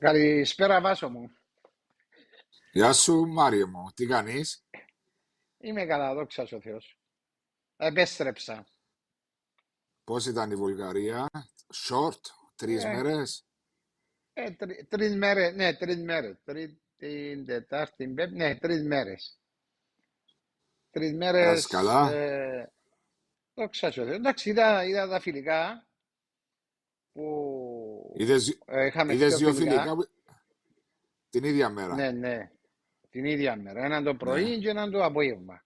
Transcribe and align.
Καλησπέρα 0.00 0.80
Βάσο 0.80 1.08
μου. 1.08 1.30
Γεια 2.72 2.92
σου 2.92 3.26
Μάριο 3.26 3.66
μου, 3.68 3.90
τι 3.94 4.06
κάνεις; 4.06 4.64
Είμαι 5.58 5.84
καλά, 5.86 6.14
δόξα 6.14 6.42
ο 6.52 6.60
Θεός. 6.60 6.98
Επέστρεψα. 7.76 8.66
Πώς 10.04 10.26
ήταν 10.26 10.50
η 10.50 10.54
Βουλγαρία, 10.54 11.26
short, 11.88 12.20
τρεις 12.56 12.84
Ε, 12.84 12.92
μέρες; 12.92 13.44
ε, 14.32 14.50
τρι, 14.50 14.86
τρεις 14.88 15.16
μέρες, 15.16 15.54
ναι, 15.54 15.74
τρεις 15.74 15.96
μέρες. 15.96 16.36
Τρίτη, 16.44 17.44
Τετάρτη, 17.46 18.08
Πέμπτη, 18.08 18.36
ναι, 18.36 18.56
τρεις 18.56 18.82
μέρες. 18.82 19.38
Τρεις 20.90 21.16
Πέρασες 21.16 21.44
μέρες, 21.44 21.66
καλά; 21.66 22.12
ε, 22.12 22.72
δόξα 23.54 23.88
ο 23.88 23.92
Θεός. 23.92 24.08
Εντάξει, 24.08 24.50
είδα, 24.50 24.84
είδα 24.84 25.08
τα 25.08 25.20
φιλικά 25.20 25.86
που 27.12 27.59
Είδες, 28.20 28.58
ε, 28.66 28.86
είχαμε 28.86 29.14
είδες 29.14 29.36
δύο 29.36 29.38
δύο 29.38 29.54
φιλικά 29.54 29.80
φιλικά. 29.82 29.94
που- 29.94 30.08
την 31.30 31.44
ίδια 31.44 31.68
μέρα. 31.68 31.94
Ναι, 31.94 32.10
ναι, 32.10 32.50
την 33.10 33.24
ίδια 33.24 33.56
μέρα. 33.56 33.84
Έναν 33.84 34.04
το 34.04 34.12
Ναι, 34.12 34.18
πρωί 34.18 34.58
και 34.58 34.68
έναν 34.68 34.90
το 34.90 35.04
απόγευμα. 35.04 35.64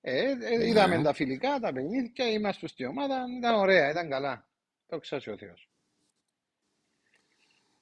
Ε, 0.00 0.30
ε, 0.40 0.66
είδαμε 0.66 0.96
ναι. 0.96 1.02
τα 1.02 1.12
φιλικά, 1.12 1.58
τα 1.60 1.72
παιχνίδια, 1.72 2.28
είμαστε 2.30 2.68
στην 2.68 2.86
ομάδα, 2.86 3.24
ήταν 3.38 3.54
ωραία, 3.54 3.90
ήταν 3.90 4.08
καλά. 4.10 4.48
Δόξα 4.86 5.16
ο 5.16 5.36
Θεός. 5.36 5.68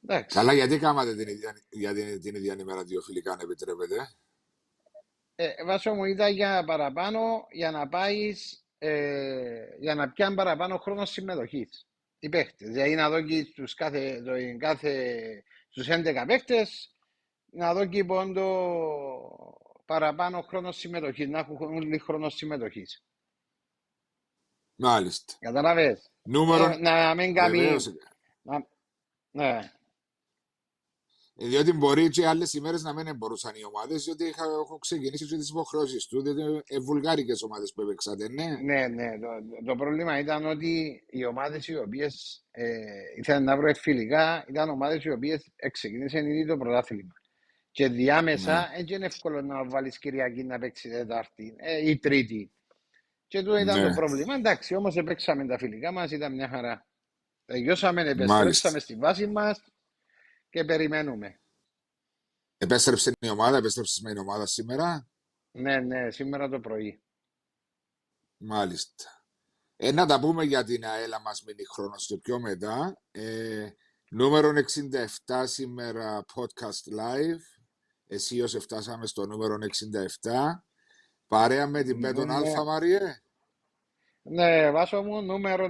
Εντάξει. 0.04 0.36
Καλά, 0.36 0.52
γιατί 0.52 0.78
κάματε 0.78 1.14
την 1.14 1.28
ίδια, 1.28 1.56
για 1.70 1.94
την, 1.94 2.20
την 2.20 2.34
ίδια 2.34 2.56
ημέρα 2.58 2.84
δύο 2.84 3.00
φιλικά, 3.00 3.32
αν 3.32 3.38
επιτρέπετε; 3.42 3.96
Ε, 5.34 5.64
Βάσο 5.64 5.94
μου 5.94 6.04
ήταν 6.04 6.32
για 6.32 6.64
παραπάνω, 6.66 7.46
για 7.50 7.70
να 7.70 7.88
πάεις, 7.88 8.64
ε, 8.78 9.66
για 9.78 9.94
να 9.94 10.10
πιάνει 10.12 10.34
παραπάνω 10.34 10.78
χρόνο 10.78 11.04
συμμετοχής. 11.04 11.86
Οι 12.24 12.28
παίχτε. 12.28 12.66
Δηλαδή 12.66 12.94
να 12.94 13.10
δω 13.10 13.22
και 13.22 13.44
στους 13.44 13.74
κάθε, 13.74 14.22
το, 14.22 14.32
κάθε, 14.58 15.44
στους 15.68 15.86
11 15.90 16.24
παίχτε, 16.26 16.66
να 17.52 17.74
δω 17.74 17.86
και 17.86 18.04
πόντο 18.04 18.46
παραπάνω 19.84 20.42
χρόνος 20.42 20.76
συμμετοχής, 20.76 21.28
να 21.28 21.38
έχουν 21.38 21.56
όλοι 21.74 21.98
χρόνος 21.98 22.34
συμμετοχής. 22.34 23.04
Μάλιστα. 24.74 25.34
Καταλαβες. 25.38 26.10
Νούμερο, 26.22 26.64
Ε, 26.64 26.76
να 26.76 27.14
μην 27.14 27.34
κάνει. 27.34 27.58
βεβαίως, 27.58 27.92
Να, 28.42 28.66
ναι. 29.30 29.72
Ε, 31.36 31.46
διότι 31.46 31.72
μπορεί 31.72 32.08
και 32.08 32.26
άλλες 32.26 32.52
ημέρες 32.52 32.82
να 32.82 32.92
μην 32.94 33.16
μπορούσαν 33.16 33.52
οι 33.54 33.64
ομάδες, 33.64 34.04
διότι 34.04 34.24
είχα, 34.24 34.44
έχω 34.44 34.78
ξεκινήσει 34.78 35.26
και 35.26 35.36
τις 35.36 35.48
υποχρεώσεις 35.50 36.06
του, 36.06 36.22
διότι 36.22 36.62
ε, 36.66 36.78
βουλγάρικες 36.78 37.42
ομάδες 37.42 37.72
που 37.74 37.82
έπαιξατε, 37.82 38.28
ναι. 38.28 38.46
Ναι, 38.62 38.86
ναι. 38.88 39.18
Το, 39.18 39.26
το 39.64 39.74
πρόβλημα 39.74 40.18
ήταν 40.18 40.46
ότι 40.46 41.02
οι 41.10 41.24
ομάδες 41.24 41.68
οι 41.68 41.76
οποίες 41.76 42.44
ε, 42.50 42.64
ήθελαν 43.16 43.44
να 43.44 43.56
βρουν 43.56 43.74
φιλικά 43.74 44.44
ήταν 44.48 44.68
ομάδες 44.68 45.04
οι 45.04 45.10
οποίες 45.10 45.52
ξεκίνησαν 45.72 46.26
ήδη 46.26 46.46
το 46.46 46.56
πρωτάθλημα. 46.56 47.12
Και 47.70 47.88
Ναι. 47.88 47.94
διάμεσα 47.94 48.68
δεν 48.76 48.86
είναι 48.88 49.06
εύκολο 49.06 49.42
να 49.42 49.64
βάλεις 49.68 49.98
Κυριακή 49.98 50.44
να 50.44 50.58
παίξει 50.58 50.88
Τετάρτη 50.88 51.54
ε, 51.58 51.90
ή 51.90 51.98
Τρίτη. 51.98 52.52
Και 53.26 53.38
τούτο 53.38 53.56
ήταν 53.58 53.82
το 53.82 53.88
Ναι, 53.88 53.94
πρόβλημα. 53.94 54.34
Εντάξει, 54.34 54.74
όμως 54.74 55.02
παίξαμε 55.04 55.46
τα 55.46 55.58
φιλικά 55.58 55.92
μας, 55.92 56.10
ήταν 56.10 56.34
μια 56.34 56.48
χαρά. 56.48 56.86
Τελειώσαμε, 57.44 58.02
μάλιστα. 58.04 58.22
επιστρέψαμε 58.24 58.78
στη 58.78 58.94
βάση 58.96 59.26
μας 59.26 59.62
και 60.52 60.64
περιμένουμε. 60.64 61.40
Επέστρεψε 62.58 63.12
η 63.18 63.28
ομάδα, 63.28 63.56
επέστρεψες 63.56 64.00
με 64.00 64.10
την 64.10 64.18
ομάδα 64.18 64.46
σήμερα; 64.46 65.08
Ναι, 65.50 65.80
ναι, 65.80 66.10
σήμερα 66.10 66.48
το 66.48 66.60
πρωί. 66.60 67.02
Μάλιστα. 68.36 69.24
Ε, 69.76 69.92
να 69.92 70.06
τα 70.06 70.20
πούμε 70.20 70.44
για 70.44 70.64
την 70.64 70.84
ΑΕΛΑ 70.84 71.20
μας 71.20 71.42
μείνει 71.42 71.64
χρόνος 71.64 72.06
και 72.06 72.18
πιο 72.18 72.40
μετά. 72.40 73.00
Ε, 73.10 73.70
νούμερο 74.10 74.52
67 75.26 75.42
σήμερα 75.46 76.24
podcast 76.34 77.00
live. 77.00 77.62
Εσύ 78.06 78.40
ως 78.40 78.56
φτάσαμε 78.60 79.06
στο 79.06 79.26
νούμερο 79.26 79.56
67. 80.22 80.64
Παρέα 81.26 81.66
με 81.66 81.82
την 81.82 82.00
Πέτον 82.00 82.26
Ναι, 82.26 82.34
Αλφα 82.34 82.64
Μαριέ. 82.64 83.22
Ναι, 84.22 84.70
βάσο 84.70 85.02
μου, 85.02 85.22
νούμερο 85.22 85.68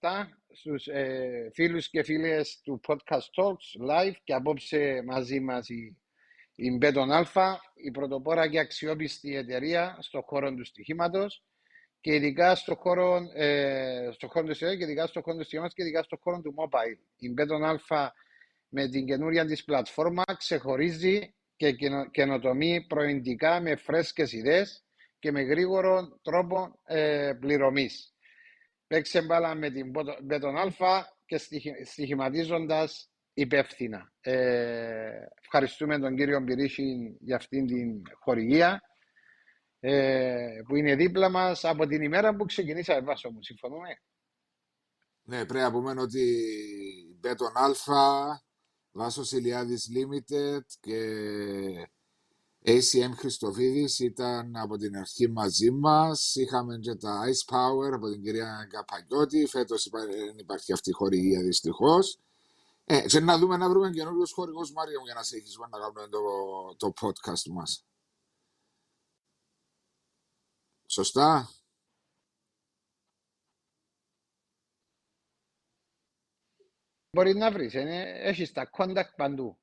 67 0.00 0.37
στους 0.60 0.86
ε, 0.86 1.50
φίλους 1.54 1.88
και 1.88 2.02
φίλες 2.02 2.60
του 2.62 2.80
Podcast 2.86 3.28
Talks 3.36 3.90
live 3.90 4.14
και 4.24 4.34
απόψε 4.34 5.02
μαζί 5.06 5.40
μας 5.40 5.68
η, 5.68 5.96
η 6.54 6.70
Bet 6.76 6.96
on 6.96 7.10
Alfa, 7.12 7.60
η 7.74 7.90
πρωτοπόρα 7.90 8.48
και 8.48 8.58
αξιόπιστη 8.58 9.36
εταιρεία 9.36 9.96
στον 10.00 10.22
χώρο 10.22 10.54
του 10.54 10.64
στοιχήματος 10.64 11.42
και 12.00 12.14
ειδικά 12.14 12.54
στον 12.54 12.76
χώρο, 12.76 13.30
ε, 13.34 14.08
στο 14.12 14.28
χώρο 14.28 14.46
του 14.46 14.54
στοιχήματος 14.54 14.78
και 14.78 14.84
ειδικά 14.90 15.06
στον 15.06 15.22
χώρο 15.22 15.36
του 15.36 15.42
στοιχήματος 15.44 15.74
και 15.74 15.82
ειδικά 15.82 16.02
στον 16.02 16.18
χώρο 16.22 16.40
του 16.40 16.54
mobile. 16.56 16.98
Η 17.18 17.28
Bet 17.30 17.50
on 17.50 17.64
Alfa 17.64 18.14
με 18.68 18.88
την 18.88 19.06
καινούρια 19.06 19.46
της 19.46 19.64
πλατφόρμα 19.64 20.22
ξεχωρίζει 20.38 21.34
και 21.56 21.72
καινο- 21.72 22.10
καινοτομεί 22.10 22.84
προεντικά 22.88 23.60
με 23.60 23.76
φρέσκες 23.76 24.32
ιδέες 24.32 24.82
και 25.18 25.32
με 25.32 25.40
γρήγορο 25.42 26.18
τρόπο 26.22 26.78
ε, 26.84 27.32
πληρωμής. 27.40 28.12
Παίξε 28.88 29.22
μπάλα 29.22 29.54
με 29.54 29.70
την 29.70 29.90
Μπότο- 29.90 30.18
Bet 30.22 30.42
on 30.42 30.56
Alfa 30.56 31.16
και 31.26 31.38
στοιχη- 31.38 31.86
στοιχηματίζοντας 31.86 33.10
υπεύθυνα. 33.32 34.12
Ε, 34.20 35.26
ευχαριστούμε 35.42 35.98
τον 35.98 36.16
κύριο 36.16 36.40
Μπυρίχη 36.40 37.16
για 37.20 37.36
αυτήν 37.36 37.66
την 37.66 38.02
χορηγία 38.20 38.80
ε, 39.80 40.60
που 40.68 40.76
είναι 40.76 40.94
δίπλα 40.96 41.28
μας 41.28 41.64
από 41.64 41.86
την 41.86 42.02
ημέρα 42.02 42.36
που 42.36 42.44
ξεκινήσαμε 42.44 43.00
βάσο 43.00 43.30
μου. 43.30 43.42
Συμφωνούμε; 43.42 43.88
Ναι, 45.22 45.36
πρέπει 45.46 45.64
να 45.64 45.70
πούμε 45.72 46.00
ότι 46.00 46.20
η 47.10 47.18
Πέτον 47.20 47.52
Αλφα, 47.56 48.42
Βάσος 48.90 49.32
Ηλιάδης 49.32 49.88
Limited 49.94 50.62
και 50.80 50.98
ACM 52.68 53.12
Χριστοφίδης 53.16 53.98
ήταν 53.98 54.56
από 54.56 54.76
την 54.76 54.96
αρχή 54.96 55.28
μαζί 55.28 55.70
μας. 55.70 56.34
Είχαμε 56.34 56.78
και 56.78 56.94
τα 56.94 57.20
Ice 57.26 57.54
Power 57.54 57.92
από 57.94 58.10
την 58.10 58.22
κυρία 58.22 58.66
Καπαγιώτη. 58.70 59.46
Φέτος 59.46 59.86
υπά- 59.86 60.06
δεν 60.06 60.38
υπάρχει 60.38 60.72
αυτή 60.72 60.90
η 60.90 60.92
χορηγία 60.92 61.42
δυστυχώς. 61.42 62.18
Ε, 62.84 63.06
και 63.06 63.20
να 63.20 63.38
δούμε 63.38 63.56
να 63.56 63.68
βρούμε 63.68 63.90
καινούριους 63.90 64.32
χορηγούς, 64.32 64.72
Μάρια 64.72 64.98
μου, 64.98 65.04
για 65.04 65.14
να 65.14 65.22
συνεχίσουμε 65.22 65.66
να 65.70 65.78
κάνουμε 65.78 66.08
το, 66.08 66.20
το 66.76 66.92
podcast 67.00 67.46
μας. 67.50 67.84
Σωστά; 70.86 71.48
Μπορεί 77.10 77.34
να 77.34 77.52
βρεις. 77.52 77.74
Ε, 77.74 78.12
έχεις 78.22 78.52
τα 78.52 78.70
contact 78.76 79.14
παντού. 79.16 79.58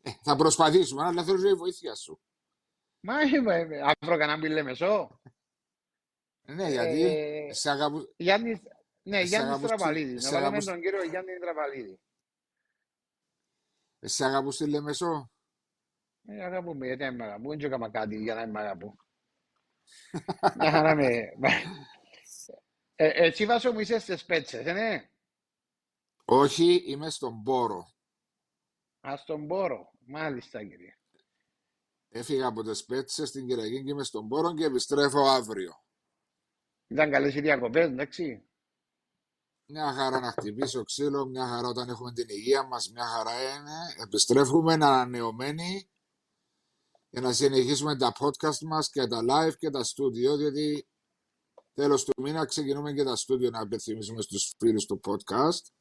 Ε, 0.00 0.10
θα 0.22 0.36
προσπαθήσουμε, 0.36 1.04
αλλά 1.04 1.24
θέλω 1.24 1.42
και 1.42 1.48
η 1.48 1.54
βοήθεια 1.54 1.94
σου. 1.94 2.20
Μα 3.00 3.22
είμαι, 3.22 3.54
αύριο 3.82 4.18
κανένα 4.18 4.38
πει 4.40 4.62
μεσό. 4.62 5.20
Ναι, 6.40 6.70
γιατί 6.70 7.02
Ε, 7.02 7.52
σε 7.52 7.70
αγαπού... 7.70 8.14
Γιάννης, 8.16 8.60
ναι, 9.02 9.16
σε 9.16 9.22
Γιάννης 9.22 9.50
αγαπού... 9.50 9.66
Τραβαλίδης. 9.66 10.22
Να 10.22 10.28
σε 10.28 10.30
βάλουμε 10.30 10.56
αγαπού... 10.56 10.64
τον 10.64 10.80
κύριο 10.80 11.04
Γιάννη 11.04 11.38
Τραβαλίδη. 11.38 12.00
σε 14.00 14.24
αγαπούς 14.24 14.54
στη 14.54 14.66
Λεμεσό. 14.66 15.30
Ε, 16.26 16.44
αγαπούμε, 16.44 16.86
γιατί 16.86 17.02
δεν 17.02 17.14
με 17.14 17.24
αγαπούν, 17.24 17.58
δεν 17.58 17.66
έκανα 17.66 17.90
κάτι 17.90 18.16
για 18.16 18.34
να 18.34 18.40
μην 18.40 18.50
με 18.50 18.60
αγαπούν. 18.60 18.98
Μια 20.56 20.70
χαρά 20.70 20.94
με... 20.94 21.32
Ε, 22.94 23.08
εσύ 23.26 23.46
βάσο 23.46 23.72
μου 23.72 23.80
είσαι 23.80 23.98
στις 23.98 24.24
πέτσες, 24.24 24.66
ε, 24.66 24.72
ναι. 24.72 25.10
Όχι, 26.24 26.82
είμαι 26.86 27.10
στον 27.10 27.42
Πόρο. 27.42 27.92
Ας 29.00 29.24
τον 29.24 29.46
πόρο. 29.46 29.92
Μάλιστα, 30.06 30.64
κύριε. 30.64 30.94
Έφυγα 32.08 32.46
από 32.46 32.62
τις 32.62 32.84
Πέτσες 32.84 33.28
στην 33.28 33.46
Κυριακή 33.46 33.82
και 33.82 33.90
είμαι 33.90 34.04
στον 34.04 34.28
Πόρο 34.28 34.54
και 34.54 34.64
επιστρέφω 34.64 35.20
αύριο. 35.20 35.84
Ήταν 36.86 37.10
καλές 37.10 37.34
οι 37.34 37.40
διακοπές, 37.40 37.84
εντάξει. 37.84 38.44
Μια 39.66 39.92
χαρά 39.92 40.20
να 40.20 40.30
χτυπήσω 40.30 40.82
ξύλο, 40.82 41.26
μια 41.26 41.46
χαρά 41.46 41.68
όταν 41.68 41.88
έχουμε 41.88 42.12
την 42.12 42.28
υγεία 42.28 42.66
μας, 42.66 42.90
μια 42.90 43.04
χαρά 43.04 43.56
είναι. 43.56 43.94
Επιστρέφουμε 44.06 44.72
ανανεωμένοι 44.72 45.90
για 47.10 47.20
να 47.20 47.32
συνεχίσουμε 47.32 47.96
τα 47.96 48.12
podcast 48.18 48.58
μας 48.58 48.90
και 48.90 49.06
τα 49.06 49.20
live 49.30 49.56
και 49.58 49.70
τα 49.70 49.80
studio, 49.84 50.36
διότι 50.38 50.88
τέλος 51.74 52.04
του 52.04 52.22
μήνα 52.22 52.44
ξεκινούμε 52.44 52.92
και 52.92 53.04
τα 53.04 53.16
studio 53.16 53.50
να 53.50 53.60
απευθυμίσουμε 53.60 54.22
στους 54.22 54.54
φίλους 54.58 54.84
του 54.86 55.00
podcast. 55.04 55.79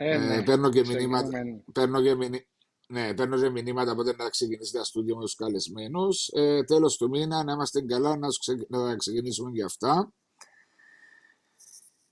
Ε, 0.00 0.10
Ε, 0.10 0.18
ναι. 0.18 0.42
παίρνω 0.42 0.70
και 0.70 0.84
μηνύματα, 0.86 1.28
Ξεκινούμε. 1.28 1.62
παίρνω 1.72 2.02
και 2.02 2.14
μηνύ- 2.14 2.46
ναι, 2.88 3.14
παίρνω 3.14 3.38
και 3.40 3.50
μηνύματα 3.50 3.94
πότε 3.94 4.14
να 4.16 4.28
ξεκινήσει 4.28 4.72
τα 4.72 4.84
στούντιο 4.84 5.16
με 5.16 5.22
τους 5.22 5.34
καλεσμένους. 5.34 6.28
Ε, 6.32 6.64
τέλος 6.64 6.96
του 6.96 7.08
μήνα 7.08 7.44
να 7.44 7.52
είμαστε 7.52 7.80
καλά 7.82 8.16
να, 8.16 8.28
ξε- 8.28 8.68
να 8.70 8.96
ξεκινήσουμε 8.96 9.50
και 9.50 9.62
αυτά. 9.62 10.12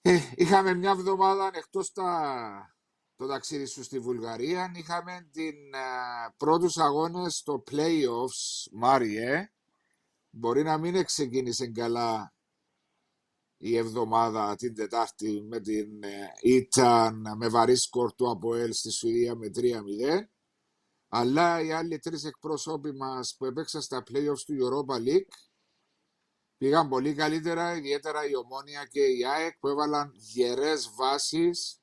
Ε, 0.02 0.18
είχαμε 0.34 0.74
μια 0.74 0.90
εβδομάδα 0.90 1.50
εκτός 1.54 1.92
τα, 1.92 2.76
το 3.16 3.26
ταξίδι 3.26 3.66
σου 3.66 3.82
στη 3.82 3.98
Βουλγαρία. 3.98 4.72
Είχαμε 4.76 5.28
την 5.32 5.74
α, 5.74 6.34
πρώτους 6.36 6.76
αγώνες 6.78 7.36
στο 7.36 7.62
Playoffs, 7.70 8.70
Μάριε. 8.72 9.50
Μπορεί 10.30 10.62
να 10.62 10.78
μην 10.78 11.04
ξεκίνησε 11.04 11.66
καλά 11.66 12.34
η 13.56 13.76
εβδομάδα 13.76 14.54
την 14.54 14.74
Τετάρτη 14.74 15.42
με 15.42 15.60
την 15.60 15.88
ήταν 16.42 17.22
με 17.36 17.48
βαρύ 17.48 17.76
σκορ 17.76 18.12
του 18.14 18.30
ΑΠΟΕΛ 18.30 18.72
στη 18.72 18.90
Σουηδία 18.90 19.34
με 19.34 19.50
3-0 19.54 19.62
αλλά 21.08 21.60
οι 21.60 21.72
άλλοι 21.72 21.98
τρεις 21.98 22.24
εκπρόσωποι 22.24 22.92
μας 22.92 23.34
που 23.38 23.44
έπαιξαν 23.44 23.82
στα 23.82 24.02
playoffs 24.10 24.40
του 24.46 24.56
Europa 24.60 24.94
League 24.94 25.28
πήγαν 26.58 26.88
πολύ 26.88 27.14
καλύτερα, 27.14 27.76
ιδιαίτερα 27.76 28.28
η 28.28 28.36
Ομόνια 28.36 28.84
και 28.84 29.00
η 29.00 29.26
ΑΕΚ 29.26 29.58
που 29.58 29.68
έβαλαν 29.68 30.12
γερές 30.14 30.90
βάσεις 30.96 31.80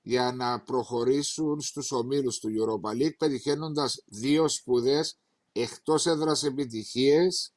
για 0.00 0.32
να 0.32 0.62
προχωρήσουν 0.62 1.60
στους 1.60 1.92
ομίλους 1.92 2.38
του 2.38 2.48
Europa 2.48 2.90
League 2.90 3.16
πετυχαίνοντας 3.16 4.02
δύο 4.06 4.48
σπουδές 4.48 5.18
εκτός 5.52 6.06
έδρας 6.06 6.42
επιτυχίες 6.42 7.52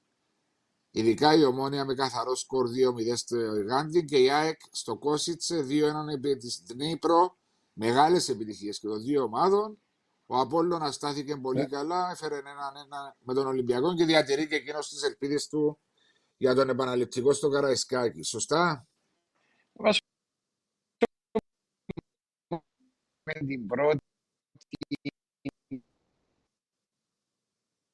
ειδικά 0.92 1.36
η 1.36 1.44
Ομόνια 1.44 1.86
με 1.86 1.94
καθαρό 1.94 2.36
σκορ 2.36 2.68
2-0 2.68 3.14
στο 3.16 3.38
Γάντι 3.68 4.06
και 4.06 4.18
η 4.18 4.30
ΑΕΚ 4.30 4.60
στο 4.72 4.98
Κόσιτσε 4.98 5.66
2-1 5.70 6.14
επί 6.14 6.38
της 6.38 6.64
Δνήπρο 6.66 7.38
μεγάλες 7.74 8.30
επιτυχίες 8.30 8.80
και 8.80 8.88
των 8.88 9.02
δύο 9.02 9.24
ομάδων 9.24 9.82
ο 10.26 10.40
Απόλλων 10.40 10.92
στάθηκε 10.92 11.36
πολύ 11.36 11.60
yeah. 11.60 11.70
Ναι. 11.70 11.78
καλά, 11.78 12.12
έφερε 12.12 12.38
έναν 12.38 12.76
ένα 12.76 13.16
με 13.20 13.34
τον 13.34 13.48
Ολυμπιακό 13.48 13.96
και 13.96 14.06
διατηρεί 14.06 14.48
και 14.48 14.56
εκείνος 14.56 14.90
τις 14.90 15.04
ελπίδες 15.04 15.48
του 15.48 15.80
για 16.38 16.56
τον 16.56 16.70
επαναληπτικό 16.70 17.34
στο 17.34 17.50
Καραϊσκάκι. 17.50 18.24
Σωστά; 18.24 18.88
Με 23.24 23.34
την 23.46 23.68
πρώτη 23.68 24.00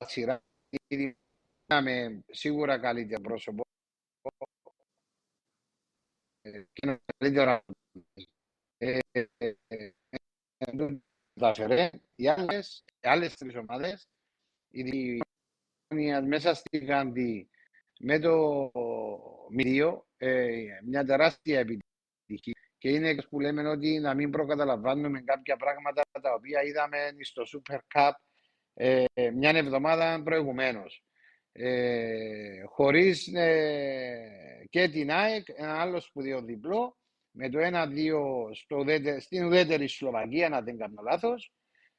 σειρά 0.06 0.44
είχαμε 1.68 2.24
σίγουρα 2.32 2.80
καλύτερο 2.80 3.22
πρόσωπο 3.22 3.64
και 6.74 6.98
καλύτερα 7.18 7.64
ε, 8.78 9.00
ε, 9.12 9.26
ε, 9.68 9.90
κατάφερε. 11.34 11.90
Οι 12.16 12.28
άλλες, 12.28 12.84
οι 13.02 13.08
άλλες 13.08 13.36
τρεις 13.36 13.56
ομάδες, 13.56 14.08
η 14.70 14.84
Διόνια 15.90 16.22
μέσα 16.22 16.54
στη 16.54 16.78
Γάνδη 16.78 17.50
με 18.00 18.20
το 18.20 18.72
Μυρίο, 19.50 20.08
ε, 20.18 20.66
μια 20.86 21.06
τεράστια 21.06 21.60
επιτυχία. 21.60 22.62
Και 22.78 22.90
είναι 22.90 23.16
που 23.30 23.40
λέμε 23.40 23.68
ότι 23.68 24.00
να 24.00 24.14
μην 24.14 24.32
προκαταλαμβάνουμε 24.32 25.22
κάποια 25.22 25.58
πράγματα 25.58 26.02
τα 26.22 26.34
οποία 26.34 26.64
είδαμε 26.64 27.16
στο 27.20 27.44
Super 27.44 27.80
Cup 27.94 28.12
ε, 28.74 29.06
μια 29.34 29.50
εβδομάδα 29.50 30.22
προηγουμένω. 30.24 30.84
Ε, 31.60 32.64
χωρίς 32.66 33.28
ε, 33.34 34.68
και 34.70 34.90
την 34.90 35.12
ΑΕΚ, 35.12 35.46
ένα 35.56 35.82
άλλος 35.82 36.04
σπουδαίο 36.06 36.42
διπλό, 36.42 36.98
με 37.32 37.50
το 37.50 37.60
1-2 37.60 39.20
στην 39.20 39.46
ουδέτερη 39.46 39.88
Σλοβακία, 39.88 40.50
να 40.50 40.62
δεν 40.62 40.78
κάνω 40.78 41.02
λάθος. 41.04 41.52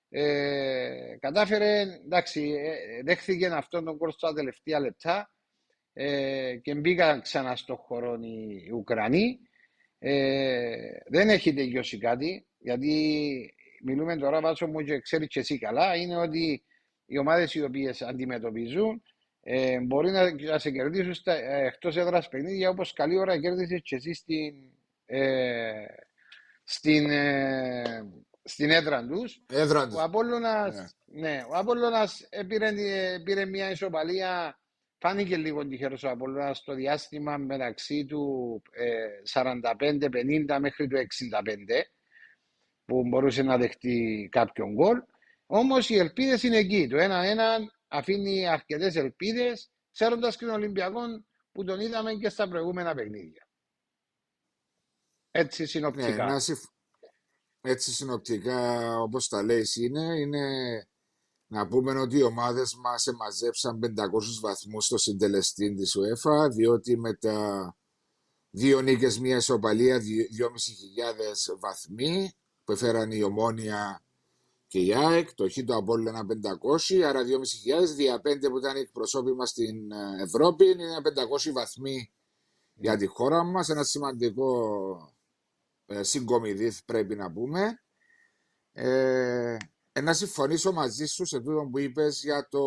Ε, 0.08 1.16
κατάφερε, 1.20 1.80
εντάξει, 1.80 2.54
ε, 2.58 3.02
δέχθηκε 3.02 3.46
αυτόν 3.46 3.84
τον 3.84 3.98
κόρ 3.98 4.12
στα 4.12 4.32
τελευταία 4.32 4.80
λεπτά 4.80 5.30
ε, 5.92 6.56
και 6.62 6.74
μπήκαν 6.74 7.20
ξανά 7.20 7.56
στο 7.56 7.76
χώρο 7.76 8.18
οι 8.20 8.70
Ουκρανοί. 8.72 9.38
Ε, 9.98 10.76
δεν 11.06 11.28
έχει 11.28 11.54
τελειώσει 11.54 11.98
κάτι, 11.98 12.46
γιατί 12.58 13.54
μιλούμε 13.84 14.16
τώρα, 14.16 14.40
βάζω 14.40 14.66
μου 14.66 14.80
και 14.80 15.00
ξέρεις 15.00 15.28
και 15.28 15.40
εσύ 15.40 15.58
καλά, 15.58 15.96
είναι 15.96 16.16
ότι 16.16 16.64
οι 17.06 17.18
ομάδες 17.18 17.54
οι 17.54 17.62
οποίες 17.62 18.02
αντιμετωπίζουν 18.02 19.02
ε, 19.50 19.80
μπορεί 19.80 20.10
να, 20.10 20.32
να 20.32 20.58
σε 20.58 20.70
κερδίσουν 20.70 21.14
ε, 21.24 21.66
εκτός 21.66 21.96
έδρας 21.96 22.28
παιχνίδια 22.28 22.68
όπως 22.68 22.92
καλή 22.92 23.18
ώρα 23.18 23.40
κέρδισες 23.40 23.80
και 23.82 23.96
εσύ 23.96 24.12
στην, 24.14 24.54
ε, 25.06 25.86
στην, 26.64 27.10
ε, 27.10 28.12
στην 28.42 28.70
έδρα 28.70 29.06
τους. 29.06 29.42
Ο 29.94 30.02
Απόλλωνας, 30.02 30.96
ναι. 31.04 31.20
ναι. 31.20 31.44
ο 31.50 31.56
Απόλλωνας 31.56 32.28
πήρε, 32.48 32.72
πήρε 33.24 33.44
μια 33.44 33.70
ισοπαλία 33.70 34.58
Φάνηκε 35.00 35.36
λίγο 35.36 35.66
τυχερός 35.66 36.02
ο 36.02 36.08
Απόλλωνας 36.08 36.58
στο 36.58 36.74
διάστημα 36.74 37.36
μεταξύ 37.36 38.04
του 38.04 38.62
ε, 38.70 39.06
45-50 39.32 40.58
μέχρι 40.60 40.88
το 40.88 40.98
65 40.98 41.02
που 42.84 43.08
μπορούσε 43.08 43.42
να 43.42 43.56
δεχτεί 43.56 44.28
κάποιον 44.30 44.72
γκολ. 44.72 44.98
Όμως 45.46 45.88
οι 45.88 45.98
ελπίδες 45.98 46.42
είναι 46.42 46.56
εκεί. 46.56 46.88
Το 46.88 46.96
1-1 46.96 47.00
αφήνει 47.88 48.48
αρκετές 48.48 48.94
ελπίδες 48.94 49.70
ξέροντας 49.92 50.36
και 50.36 50.44
τον 50.44 50.54
Ολυμπιακό 50.54 51.00
που 51.52 51.64
τον 51.64 51.80
είδαμε 51.80 52.14
και 52.14 52.28
στα 52.28 52.48
προηγούμενα 52.48 52.94
παιχνίδια. 52.94 53.48
Έτσι 55.30 55.66
συνοπτικά. 55.66 56.24
Ναι, 56.24 56.54
Έτσι 57.60 57.92
συνοπτικά 57.92 58.94
όπως 59.00 59.28
τα 59.28 59.42
λέει 59.42 59.66
είναι, 59.74 60.20
είναι 60.20 60.46
να 61.50 61.66
πούμε 61.66 62.00
ότι 62.00 62.16
οι 62.16 62.22
ομάδες 62.22 62.74
μας 62.74 63.06
εμαζέψαν 63.06 63.78
500 63.78 63.86
βαθμούς 64.40 64.84
στο 64.84 64.98
συντελεστή 64.98 65.74
της 65.74 65.96
UEFA 65.98 66.50
διότι 66.50 66.98
με 66.98 67.14
τα 67.14 67.76
δύο 68.50 68.80
νίκες, 68.80 69.18
μία 69.18 69.36
ισοπαλία, 69.36 69.98
2.500 69.98 70.02
βαθμοί 71.58 72.32
που 72.64 72.72
έφεραν 72.72 73.10
η 73.10 73.22
Ομόνια 73.22 74.02
και 74.68 74.78
η 74.78 74.94
ΑΕΚ, 74.94 75.34
το 75.34 75.48
χ 75.48 75.58
το 75.66 75.84
ένα 76.06 76.26
500, 76.90 77.00
άρα 77.00 77.22
2.500 77.22 77.94
δια 77.96 78.16
5 78.16 78.20
που 78.50 78.58
ήταν 78.58 78.76
η 78.76 78.80
εκπροσώπη 78.80 79.32
μας 79.32 79.50
στην 79.50 79.92
ε, 79.92 80.22
Ευρώπη 80.22 80.66
είναι 80.66 80.84
500 81.48 81.52
βαθμοί 81.52 82.12
για 82.74 82.96
τη 82.96 83.06
χώρα 83.06 83.44
μας, 83.44 83.68
ένα 83.68 83.84
σημαντικό 83.84 85.14
ε, 85.86 86.02
συγκομιδή 86.02 86.72
πρέπει 86.84 87.16
να 87.16 87.32
πούμε. 87.32 87.82
Ε, 88.72 89.56
να 90.02 90.12
συμφωνήσω 90.12 90.72
μαζί 90.72 91.06
σου 91.06 91.24
σε 91.24 91.40
τούτο 91.40 91.68
που 91.70 91.78
είπες 91.78 92.22
για 92.22 92.48
το 92.48 92.62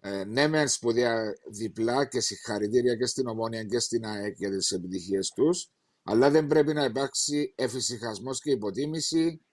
ε, 0.00 0.24
ναι 0.24 0.48
μεν 0.48 0.68
σπουδαία 0.68 1.32
διπλά 1.50 2.06
και 2.06 2.20
συγχαρητήρια 2.20 2.96
και 2.96 3.06
στην 3.06 3.26
Ομόνια 3.26 3.64
και 3.64 3.78
στην 3.78 4.06
ΑΕΚ 4.06 4.36
για 4.36 4.50
τις 4.50 4.70
επιτυχίες 4.70 5.30
τους 5.34 5.70
αλλά 6.02 6.30
δεν 6.30 6.46
πρέπει 6.46 6.72
να 6.72 6.84
υπάρξει 6.84 7.54
εφησυχασμός 7.56 8.40
και 8.40 8.50
υποτίμηση 8.50 9.44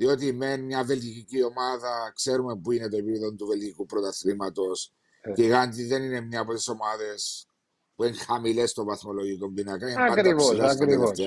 διότι 0.00 0.32
με 0.32 0.56
μια 0.56 0.84
βελγική 0.84 1.42
ομάδα 1.42 2.12
ξέρουμε 2.14 2.56
που 2.56 2.72
είναι 2.72 2.88
το 2.88 2.96
επίπεδο 2.96 3.34
του 3.34 3.46
βελγικού 3.46 3.86
πρωταθλήματος 3.86 4.92
ε. 5.20 5.32
και 5.32 5.42
η 5.42 5.46
Γάντι 5.46 5.84
δεν 5.84 6.02
είναι 6.02 6.20
μια 6.20 6.40
από 6.40 6.54
τις 6.54 6.68
ομάδες 6.68 7.46
που 7.94 8.04
είναι 8.04 8.16
χαμηλές 8.16 8.70
στο 8.70 8.84
βαθμολογικό 8.84 9.52
πίνακας. 9.52 9.94
Ακριβώς, 9.96 10.58
ακριβώς. 10.58 11.18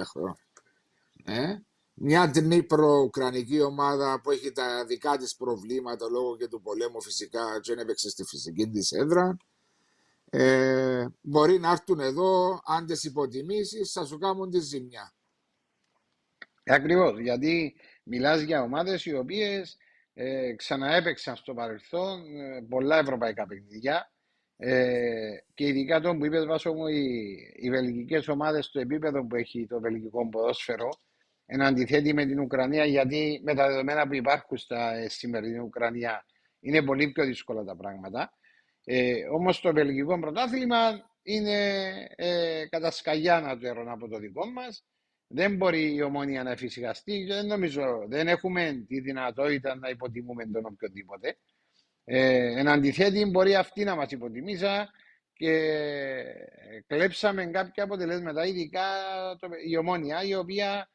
Ε; 1.23 1.55
Μια 1.93 2.31
Δνήπρο-Ουκρανική 2.33 3.61
ομάδα 3.61 4.21
που 4.21 4.31
έχει 4.31 4.51
τα 4.51 4.85
δικά 4.85 5.17
της 5.17 5.35
προβλήματα 5.35 6.09
λόγω 6.09 6.37
και 6.37 6.47
του 6.47 6.61
πολέμου 6.61 7.01
φυσικά 7.01 7.59
και 7.61 7.73
δεν 7.73 7.83
έπαιξε 7.83 8.09
στη 8.09 8.23
φυσική 8.23 8.69
της 8.69 8.91
έδρα. 8.91 9.37
Ε, 10.29 11.05
μπορεί 11.21 11.59
να 11.59 11.71
έρθουν 11.71 11.99
εδώ, 11.99 12.59
αν 12.65 12.85
τις 12.85 13.03
υποτιμήσεις, 13.03 13.91
θα 13.91 14.05
σου 14.05 14.17
κάνουν 14.17 14.49
τη 14.49 14.59
ζημιά. 14.59 15.13
Ακριβώς, 16.65 17.19
γιατί 17.19 17.75
μιλάς 18.03 18.41
για 18.41 18.61
ομάδες 18.61 19.05
οι 19.05 19.15
οποίες 19.15 19.77
ε, 20.13 20.53
ξαναέπαιξαν 20.53 21.35
στο 21.35 21.53
παρελθόν 21.53 22.37
ε, 22.37 22.65
πολλά 22.69 22.97
ευρωπαϊκά 22.97 23.45
παιχνίδια 23.45 24.11
ε, 24.57 25.35
και 25.53 25.67
ειδικά 25.67 25.99
το 25.99 26.15
που 26.15 26.25
είπε 26.25 26.45
Βάσο 26.45 26.73
μου, 26.73 26.87
οι, 26.87 27.35
οι 27.55 27.69
βελγικές 27.69 28.27
ομάδες 28.27 28.65
στο 28.65 28.79
επίπεδο 28.79 29.25
που 29.25 29.35
έχει 29.35 29.67
το 29.67 29.79
βελγικό 29.79 30.29
ποδόσφαιρο 30.29 30.89
εν 31.45 31.61
αντιθέτει 31.61 32.13
με 32.13 32.25
την 32.25 32.39
Ουκρανία, 32.39 32.85
γιατί 32.85 33.41
με 33.43 33.55
τα 33.55 33.67
δεδομένα 33.67 34.07
που 34.07 34.13
υπάρχουν 34.13 34.57
στα 34.57 34.95
ε, 34.95 35.09
σημερινή 35.09 35.59
Ουκρανία 35.59 36.25
είναι 36.59 36.83
πολύ 36.83 37.11
πιο 37.11 37.25
δύσκολα 37.25 37.63
τα 37.63 37.75
πράγματα. 37.75 38.33
Ε, 38.83 39.13
Όμως 39.31 39.59
το 39.59 39.73
βελγικό 39.73 40.19
πρωτάθλημα 40.19 41.09
είναι 41.23 41.89
ε, 42.15 42.65
κατά 42.69 42.91
σκαγιά 42.91 43.39
να 43.39 43.57
το 43.57 43.67
έρω 43.67 43.85
από 43.87 44.07
το 44.07 44.17
δικό 44.17 44.45
μας. 44.45 44.85
Δεν 45.35 45.55
μπορεί 45.55 45.93
η 45.95 46.01
ομόνια 46.01 46.43
να 46.43 46.51
εφησυχαστεί. 46.51 47.23
Δεν 47.23 47.45
νομίζω, 47.45 48.05
δεν 48.07 48.27
έχουμε 48.27 48.83
τη 48.87 48.99
δυνατότητα 48.99 49.75
να 49.75 49.89
υποτιμούμε 49.89 50.45
τον 50.45 50.65
οποιοδήποτε. 50.65 51.37
Ε, 52.03 52.59
εν 52.59 52.67
αντιθέτει, 52.67 53.25
μπορεί 53.25 53.55
αυτή 53.55 53.83
να 53.83 53.95
μας 53.95 54.11
υποτιμήσα 54.11 54.89
και 55.33 55.53
κλέψαμε 56.87 57.45
κάποια 57.45 57.83
αποτελέσματα, 57.83 58.45
ειδικά 58.45 58.81
το, 59.39 59.47
η 59.67 59.77
ομόνια, 59.77 60.23
η 60.23 60.35
οποία 60.35 60.89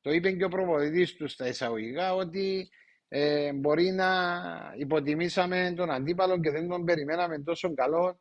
το 0.00 0.10
είπε 0.10 0.32
και 0.32 0.44
ο 0.44 0.48
προπονητής 0.48 1.14
του 1.14 1.28
στα 1.28 1.46
εισαγωγικά, 1.46 2.14
ότι 2.14 2.68
ε, 3.08 3.52
μπορεί 3.52 3.90
να 3.90 4.40
υποτιμήσαμε 4.76 5.72
τον 5.76 5.90
αντίπαλο 5.90 6.40
και 6.40 6.50
δεν 6.50 6.68
τον 6.68 6.84
περιμέναμε 6.84 7.38
τόσο 7.38 7.74
καλό 7.74 8.20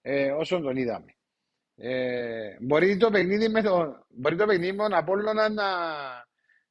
ε, 0.00 0.30
όσο 0.30 0.60
τον 0.60 0.76
είδαμε. 0.76 1.14
Ε, 1.82 2.56
μπορεί 2.60 2.96
το 2.96 3.10
παιχνίδι 3.10 3.48
με 3.48 3.62
τον, 3.62 4.06
μπορεί 4.08 4.36
το 4.36 4.46
παιχνίδι 4.46 4.72
με 4.72 4.82
τον 4.82 4.94
Απόλλωνα 4.94 5.48
να, 5.48 5.68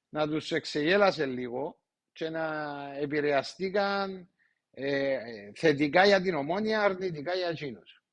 να 0.09 0.27
τους 0.27 0.51
εξεγέλασε 0.51 1.25
λίγο 1.25 1.79
και 2.11 2.29
να 2.29 2.75
επηρεαστήκαν 2.95 4.29
ε, 4.71 5.17
θετικά 5.55 6.05
για 6.05 6.21
την 6.21 6.35
ομόνια, 6.35 6.81
αρνητικά 6.81 7.35
για 7.35 7.47
εκείνους. 7.47 8.03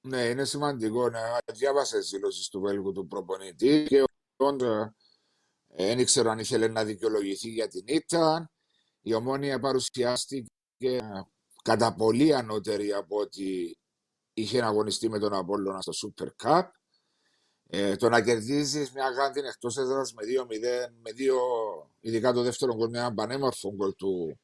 Ναι, 0.00 0.22
είναι 0.22 0.44
σημαντικό 0.44 1.10
να 1.10 1.38
διάβασες 1.54 2.08
δηλώσεις 2.08 2.48
του 2.48 2.60
Βέλγου 2.60 2.92
του 2.92 3.06
προπονητή 3.06 3.86
και 3.88 4.04
όντω 4.36 4.94
δεν 5.66 5.98
ήξερα 5.98 6.30
αν 6.30 6.38
ήθελε 6.38 6.68
να 6.68 6.84
δικαιολογηθεί 6.84 7.48
για 7.48 7.68
την 7.68 7.84
ήττα. 7.86 8.50
Η 9.00 9.14
ομόνια 9.14 9.60
παρουσιάστηκε 9.60 10.48
κατά 11.62 11.94
πολύ 11.94 12.34
ανώτερη 12.34 12.92
από 12.92 13.16
ότι 13.16 13.78
είχε 14.34 14.62
αγωνιστεί 14.62 15.08
με 15.08 15.18
τον 15.18 15.34
Απόλλωνα 15.34 15.80
στο 15.80 15.92
Super 16.02 16.28
Cup. 16.46 16.62
Ε, 17.66 17.96
το 17.96 18.08
να 18.08 18.22
κερδίζεις 18.22 18.92
μια 18.92 19.10
γάντη 19.10 19.40
εκτός 19.40 19.76
έδρας 19.76 20.12
με 20.12 20.22
2-0, 20.24 20.92
με 21.02 21.12
δύο, 21.12 21.38
ειδικά 22.00 22.32
το 22.32 22.42
δεύτερο 22.42 22.74
γκολ, 22.74 22.90
με 22.90 22.98
ένα 22.98 23.14
πανέμορφο 23.14 23.74
γκολ 23.74 23.94
του, 23.94 24.40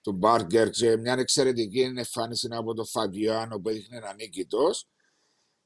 του 0.00 0.12
Μπάργκερ 0.12 0.70
και 0.70 0.96
μια 0.96 1.12
εξαιρετική 1.12 1.80
εμφάνιση 1.80 2.48
από 2.50 2.74
τον 2.74 2.86
Φαμπιάνο 2.86 3.60
που 3.60 3.68
έδειχνε 3.68 3.96
ένα 3.96 4.14
νίκητος. 4.14 4.86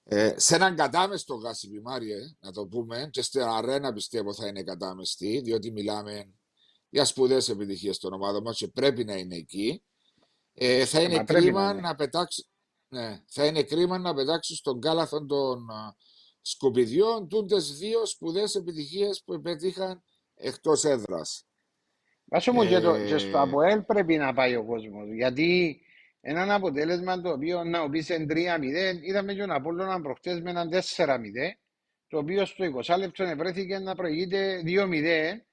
Ε, 0.09 0.35
σε 0.37 0.55
έναν 0.55 0.77
κατάμεστο 0.77 1.35
Γάσιπι 1.35 1.81
Μάριε, 1.81 2.19
να 2.41 2.53
το 2.53 2.67
πούμε, 2.67 3.09
και 3.13 3.23
στην 3.23 3.43
αρένα 3.43 3.93
πιστεύω 3.93 4.35
θα 4.35 4.47
είναι 4.47 4.63
κατάμεστη, 4.63 5.41
διότι 5.41 5.71
μιλάμε 5.71 6.35
για 6.89 7.05
σπουδαίες 7.05 7.49
επιτυχίες 7.49 7.99
των 7.99 8.13
ομάδων 8.13 8.43
μας 8.43 8.57
και 8.57 8.69
πρέπει 8.69 9.05
να 9.05 9.15
είναι 9.15 9.37
εκεί. 9.37 9.83
Ε, 10.53 10.85
θα, 10.85 11.01
είναι 11.01 11.25
κρίμα 11.25 11.75
να, 11.75 11.81
να 11.81 11.95
πετάξει, 11.95 12.47
ναι, 12.97 13.21
θα 13.27 13.47
είναι 13.47 13.63
κρίμα 13.63 13.99
να 13.99 14.15
πετάξεις 14.15 14.59
στον 14.59 14.81
κάλαθο 14.81 15.27
των 15.27 15.67
σκουπιδιών 16.41 17.29
τούντες 17.29 17.77
δύο 17.77 18.07
σπουδαίε 18.07 18.45
επιτυχίες 18.57 19.23
που 19.25 19.33
επέτυχαν 19.33 20.03
εκτός 20.35 20.85
έδρας. 20.85 21.47
Βάσο 22.25 22.53
μου 22.53 22.67
και, 22.67 22.81
το, 22.81 22.95
ε, 22.95 23.07
και 23.07 23.19
στο 23.19 23.39
ΑΠΟΕΛ 23.39 23.83
πρέπει 23.83 24.17
να 24.17 24.35
πάει 24.35 24.57
ο 24.57 24.65
κόσμος. 24.65 25.09
Γιατί 25.15 25.81
έναν 26.21 26.51
αποτέλεσμα 26.51 27.21
το 27.21 27.31
οποίο 27.31 27.65
να 27.65 27.91
πεις 27.91 28.05
σε 28.05 28.27
3-0, 28.29 28.99
είδαμε 29.03 29.35
και 29.35 29.41
τον 29.41 29.51
Απόλλωνα 29.51 30.01
προχτές 30.01 30.41
με 30.41 30.51
έναν 30.51 30.69
4-0, 30.69 31.19
το 32.09 32.19
οποίο 32.19 32.45
στο 32.45 32.65
20 32.65 32.99
λεπτό 32.99 33.37
βρέθηκε 33.37 33.79
να 33.79 33.95
προηγείται 33.95 34.63
2-0. 34.65 35.47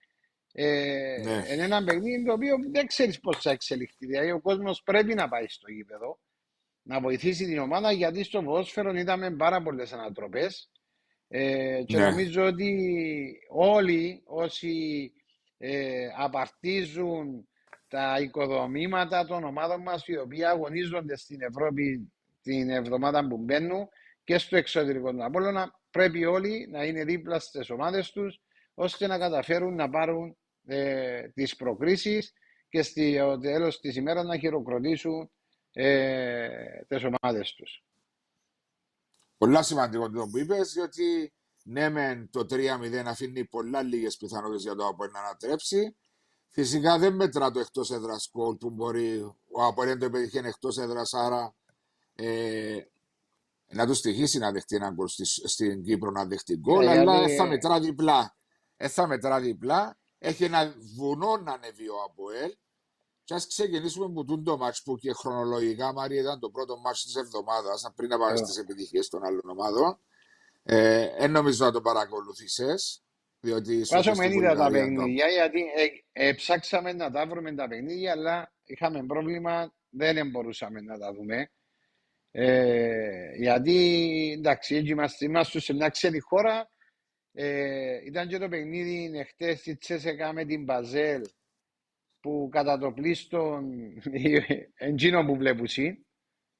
Ε, 0.56 1.22
ναι. 1.24 1.44
Εν 1.48 1.60
ένα 1.60 1.84
παιχνίδι 1.84 2.26
το 2.26 2.34
οποίο 2.34 2.56
δεν 2.72 2.86
ξέρεις 2.86 3.20
πώς 3.20 3.38
θα 3.42 3.52
εξελιχθεί. 3.52 4.06
Δηλαδή 4.06 4.32
ο 4.32 4.42
κόσμος 4.42 4.82
πρέπει 4.84 5.14
να 5.14 5.30
πάει 5.30 5.48
στο 5.48 5.72
γήπεδο 5.72 6.20
να 6.84 7.00
βοηθήσει 7.00 7.46
την 7.46 7.60
ομάδα 7.60 7.92
γιατί 7.92 8.24
στο 8.24 8.44
ποδόσφαιρο 8.44 8.94
είδαμε 8.94 9.36
πάρα 9.36 9.62
πολλές 9.62 9.94
ανατροπές. 9.94 10.72
Ε, 11.28 11.84
και 11.86 11.98
ναι. 11.98 12.10
νομίζω 12.10 12.46
ότι 12.46 13.40
όλοι 13.50 14.22
όσοι 14.26 15.12
ε, 15.58 16.08
απαρτίζουν 16.18 17.48
τα 17.88 18.20
οικοδομήματα 18.22 19.26
των 19.26 19.44
ομάδων 19.44 19.82
μας 19.82 20.08
οι 20.08 20.18
οποίοι 20.18 20.46
αγωνίζονται 20.46 21.18
στην 21.18 21.42
Ευρώπη 21.42 22.14
την 22.42 22.70
εβδομάδα 22.70 23.28
που 23.28 23.38
μπαίνουν 23.38 23.88
και 24.24 24.38
στο 24.38 24.58
εξωτερικό 24.58 25.12
του 25.12 25.24
Απόλλωνα 25.24 25.80
πρέπει 25.92 26.26
όλοι 26.26 26.68
να 26.72 26.86
είναι 26.86 27.04
δίπλα 27.04 27.40
στις 27.40 27.70
ομάδες 27.70 28.12
τους 28.12 28.42
ώστε 28.74 29.08
να 29.08 29.18
καταφέρουν 29.18 29.76
να 29.76 29.90
πάρουν 29.90 30.38
ε, 30.66 31.22
τις 31.34 31.56
προκρίσεις 31.56 32.34
και 32.70 32.82
στο 32.82 33.38
τέλος 33.40 33.80
της 33.80 33.96
ημέρας 33.96 34.26
να 34.26 34.38
χειροκροτήσουν 34.38 35.32
ε, 35.74 36.84
τις 36.88 37.04
ομάδες 37.04 37.54
τους. 37.54 37.84
Πολλά 39.38 39.64
σημαντικό 39.64 40.10
το 40.10 40.28
που 40.32 40.38
είπες, 40.38 40.74
διότι 40.74 41.34
ναι, 41.64 41.90
μεν 41.90 42.30
το 42.30 42.40
3-0 42.40 43.04
αφήνει 43.06 43.46
πολλά 43.46 43.82
λίγες 43.82 44.18
πιθανότητες 44.18 44.62
για 44.62 44.76
το 44.76 44.88
Απόλλωνα 44.88 45.20
να 45.20 45.26
ανατρέψει. 45.26 45.96
Φυσικά 46.50 46.98
δεν 46.98 47.16
μετρά 47.16 47.52
το 47.52 47.60
εκτός 47.60 47.92
έδρας 47.92 48.30
γκολ 48.32 48.56
που 48.56 48.70
μπορεί 48.70 49.20
ο 49.52 49.64
Απορέντο 49.64 50.10
πετύχει 50.10 50.38
εκτός 50.38 50.78
έδρας, 50.78 51.14
άρα 51.14 51.56
ε, 52.16 52.80
να 53.68 53.86
του 53.86 53.94
στοιχήσει 53.94 54.38
να 54.38 54.52
δεχτεί 54.52 54.76
ένα 54.76 54.90
γκολ 54.90 55.08
στην 55.44 55.84
Κύπρο 55.84 56.12
να 56.12 56.26
δεχτεί 56.26 56.58
γκολ, 56.58 56.86
yeah, 56.86 56.88
αλλά 56.88 57.24
yeah, 57.24 57.36
θα 57.36 57.46
μετρά 57.46 57.80
διπλά. 57.80 58.36
Ε, 58.78 58.88
θα 58.88 59.08
μετρά 59.08 59.40
διπλά. 59.40 59.98
Έχει 60.18 60.44
ένα 60.44 60.76
βουνό 60.96 61.38
να 61.38 61.52
ανεβεί 61.52 61.88
ο 61.88 61.96
Αποέλ. 62.06 62.56
Και 63.24 63.34
ας 63.34 63.48
ξεκινήσουμε 63.48 64.14
που 64.14 64.42
το 64.42 64.58
μάτς 64.58 64.84
που 64.84 64.98
και 64.98 65.14
χρονολογικά 65.14 65.94
Μάρια 65.94 66.22
ήταν 66.22 66.40
το 66.40 66.50
πρώτο 66.50 66.78
μάτς 66.78 67.04
της 67.04 67.16
εβδομάδας 67.16 67.92
πριν 67.96 68.10
να 68.10 68.18
πάμε 68.18 68.34
yeah. 68.34 68.44
στις 68.44 68.58
επιτυχίες 68.58 69.10
των 69.10 69.24
άλλων 69.24 69.50
ομάδων. 69.50 70.00
Ε, 70.64 71.08
εν 71.18 71.32
νομίζω 71.32 71.66
να 71.66 71.72
το 71.72 71.82
παρακολουθήσεις. 71.82 73.04
Διότι 73.40 73.86
Πάσο 73.90 74.16
με 74.16 74.28
είδα 74.28 74.56
τα 74.56 74.70
παιχνίδια, 74.70 75.28
γιατί 75.28 75.60
ε, 75.76 76.28
ε, 76.28 76.34
ψάξαμε 76.34 76.94
να 76.94 77.12
τα 77.12 77.28
βρούμε 77.28 77.56
τα 77.56 77.68
παιχνίδια, 77.68 78.12
αλλά 78.12 78.54
είχαμε 78.64 79.06
πρόβλημα, 79.06 79.74
δεν 79.90 80.30
μπορούσαμε 80.30 80.82
να 80.82 80.98
τα 80.98 81.14
δούμε. 81.14 81.52
Ε, 82.32 83.36
γιατί 83.36 83.76
εντάξει, 84.38 84.76
έτσι 84.76 84.92
είμαστε, 84.92 85.26
είμαστε 85.26 85.60
σε 85.60 85.74
μια 85.74 85.90
ξένη 85.90 86.20
χώρα. 86.20 86.72
Ε, 87.34 88.06
ήταν 88.06 88.28
και 88.28 88.38
το 88.38 88.48
παιχνίδι 88.48 89.12
εχθέ 89.20 89.56
στη 89.56 89.78
Τσέσεκα 89.78 90.34
με 90.34 90.46
την 90.46 90.64
Μπαζέλ 90.64 91.22
που 92.24 92.50
κατά 92.52 92.78
το 92.78 92.92
πλήστον 92.92 93.94
εντζίνο 94.88 95.26
που 95.26 95.36
βλέπουν 95.36 95.68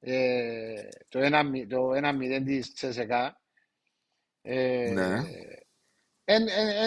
ε, 0.00 0.88
το 1.08 1.20
1-0 1.20 2.42
της 2.44 2.72
Τσέσεκα. 2.72 3.40
Ε, 4.42 4.90
ναι. 4.90 5.22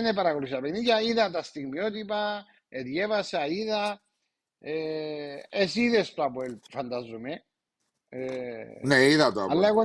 Δεν 0.02 0.14
παρακολουθήσα 0.16 0.60
παιχνίδια, 0.60 1.02
είδα 1.02 1.32
τα 1.32 1.44
στιγμιότυπα, 1.44 2.46
ε, 2.70 2.82
διέβασα, 2.82 3.48
είδα. 3.48 4.02
Ε, 4.60 5.40
εσύ 5.50 5.82
είδες 5.82 6.14
το 6.14 6.24
από 6.24 6.42
φαντάζομαι. 6.72 7.46
Ε, 8.10 8.66
ναι, 8.82 9.06
είδα 9.06 9.32
το 9.32 9.44
από 9.44 9.52
Αλλά 9.52 9.68
εγώ, 9.68 9.82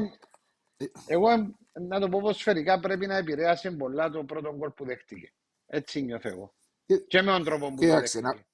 εγώ, 1.07 1.29
να 1.73 2.01
το 2.01 2.09
πω 2.09 2.21
πως 2.21 2.37
σφαιρικά 2.37 2.81
πρέπει 2.81 3.07
να 3.07 3.17
επηρέασε 3.17 3.71
πολλά 3.71 4.11
το 4.11 4.25
πρώτο 4.25 4.55
γκολ 4.57 4.71
που 4.71 4.85
δέχτηκε. 4.85 5.33
Έτσι 5.67 6.03
νιώθω 6.03 6.29
εγώ. 6.29 6.55
Και, 6.85 6.97
και 6.97 7.23
με 7.23 7.33
τον 7.33 7.45
τρόπο 7.45 7.69
που 7.69 7.75
κοίταξε, 7.75 8.21
το 8.21 8.29
δέχτηκε. 8.29 8.47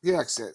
Κοίταξε, 0.00 0.54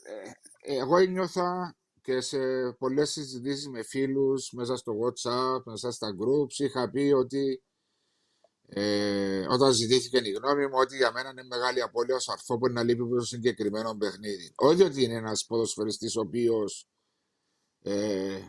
ε, 0.61 0.77
εγώ 0.79 0.99
νιώθα 0.99 1.75
και 2.01 2.21
σε 2.21 2.71
πολλές 2.71 3.11
συζητήσεις 3.11 3.67
με 3.67 3.83
φίλους 3.83 4.51
μέσα 4.51 4.75
στο 4.75 4.93
WhatsApp, 5.01 5.63
μέσα 5.65 5.91
στα 5.91 6.07
groups, 6.19 6.53
είχα 6.57 6.89
πει 6.89 7.11
ότι 7.15 7.63
ε, 8.73 9.45
όταν 9.49 9.71
ζητήθηκε 9.71 10.17
η 10.17 10.31
γνώμη 10.31 10.67
μου 10.67 10.73
ότι 10.75 10.95
για 10.95 11.11
μένα 11.11 11.29
είναι 11.29 11.43
μεγάλη 11.43 11.81
απώλεια 11.81 12.15
ο 12.15 12.31
αρθό 12.31 12.57
που 12.57 12.65
είναι 12.65 12.73
να 12.73 12.83
λείπει 12.83 13.01
από 13.01 13.15
το 13.15 13.25
συγκεκριμένο 13.25 13.95
παιχνίδι. 13.95 14.53
Όχι 14.55 14.83
ότι 14.83 15.03
είναι 15.03 15.15
ένας 15.15 15.45
ποδοσφαιριστής 15.45 16.15
ο 16.15 16.21
οποίος 16.21 16.87
ε, 17.81 18.39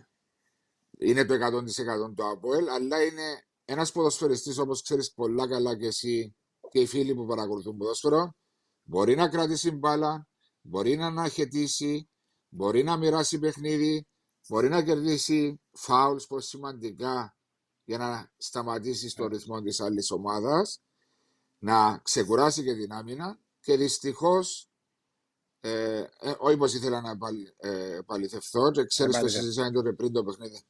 είναι 0.98 1.24
το 1.24 1.34
100% 1.34 2.14
το 2.14 2.28
Αποέλ, 2.28 2.68
αλλά 2.68 3.02
είναι 3.02 3.46
ένας 3.64 3.92
ποδοσφαιριστής 3.92 4.58
όπως 4.58 4.82
ξέρεις 4.82 5.12
πολλά 5.12 5.48
καλά 5.48 5.76
και 5.76 5.86
εσύ 5.86 6.36
και 6.70 6.80
οι 6.80 6.86
φίλοι 6.86 7.14
που 7.14 7.26
παρακολουθούν 7.26 7.76
ποδόσφαιρο. 7.76 8.34
Μπορεί 8.82 9.14
να 9.14 9.28
κρατήσει 9.28 9.70
μπάλα, 9.70 10.28
μπορεί 10.62 10.96
να 10.96 11.06
αναχαιτήσει, 11.06 12.08
μπορεί 12.48 12.82
να 12.82 12.96
μοιράσει 12.96 13.38
παιχνίδι, 13.38 14.06
μπορεί 14.48 14.68
να 14.68 14.82
κερδίσει 14.82 15.60
φάουλς 15.72 16.26
πολύ 16.26 16.42
σημαντικά 16.42 17.36
για 17.84 17.98
να 17.98 18.32
σταματήσει 18.36 19.14
το 19.14 19.26
ρυθμό 19.26 19.60
της 19.60 19.80
άλλης 19.80 20.10
ομάδας, 20.10 20.80
να 21.58 21.98
ξεκουράσει 21.98 22.64
και 22.64 22.74
την 22.74 22.92
άμυνα 22.92 23.38
και 23.60 23.76
δυστυχώς 23.76 24.72
ε, 25.60 25.98
ε, 25.98 26.34
όχι 26.38 26.56
πως 26.56 26.74
ήθελα 26.74 27.00
να 27.00 27.18
ε, 27.56 27.96
επαληθευθώ 27.96 28.70
και 28.70 28.84
ξέρεις 28.84 29.18
το 29.18 29.28
συζητήσαμε 29.28 29.70
τότε 29.70 29.92
πριν 29.92 30.12
το 30.12 30.24
παιχνίδι. 30.24 30.64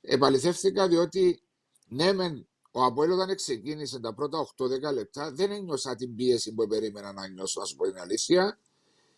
Επαληθεύτηκα 0.00 0.88
διότι 0.88 1.42
ναι 1.88 2.12
μεν 2.12 2.48
ο 2.70 2.84
Αποέλ 2.84 3.10
όταν 3.10 3.36
ξεκίνησε 3.36 4.00
τα 4.00 4.14
πρώτα 4.14 4.46
8-10 4.56 4.92
λεπτά 4.94 5.30
δεν 5.32 5.50
ένιωσα 5.50 5.94
την 5.94 6.14
πίεση 6.14 6.54
που 6.54 6.66
περίμενα 6.66 7.12
να 7.12 7.28
νιώσω, 7.28 7.60
να 7.60 7.66
σου 7.66 7.76
πω 7.76 7.84
την 7.84 7.98
αλήθεια. 7.98 8.58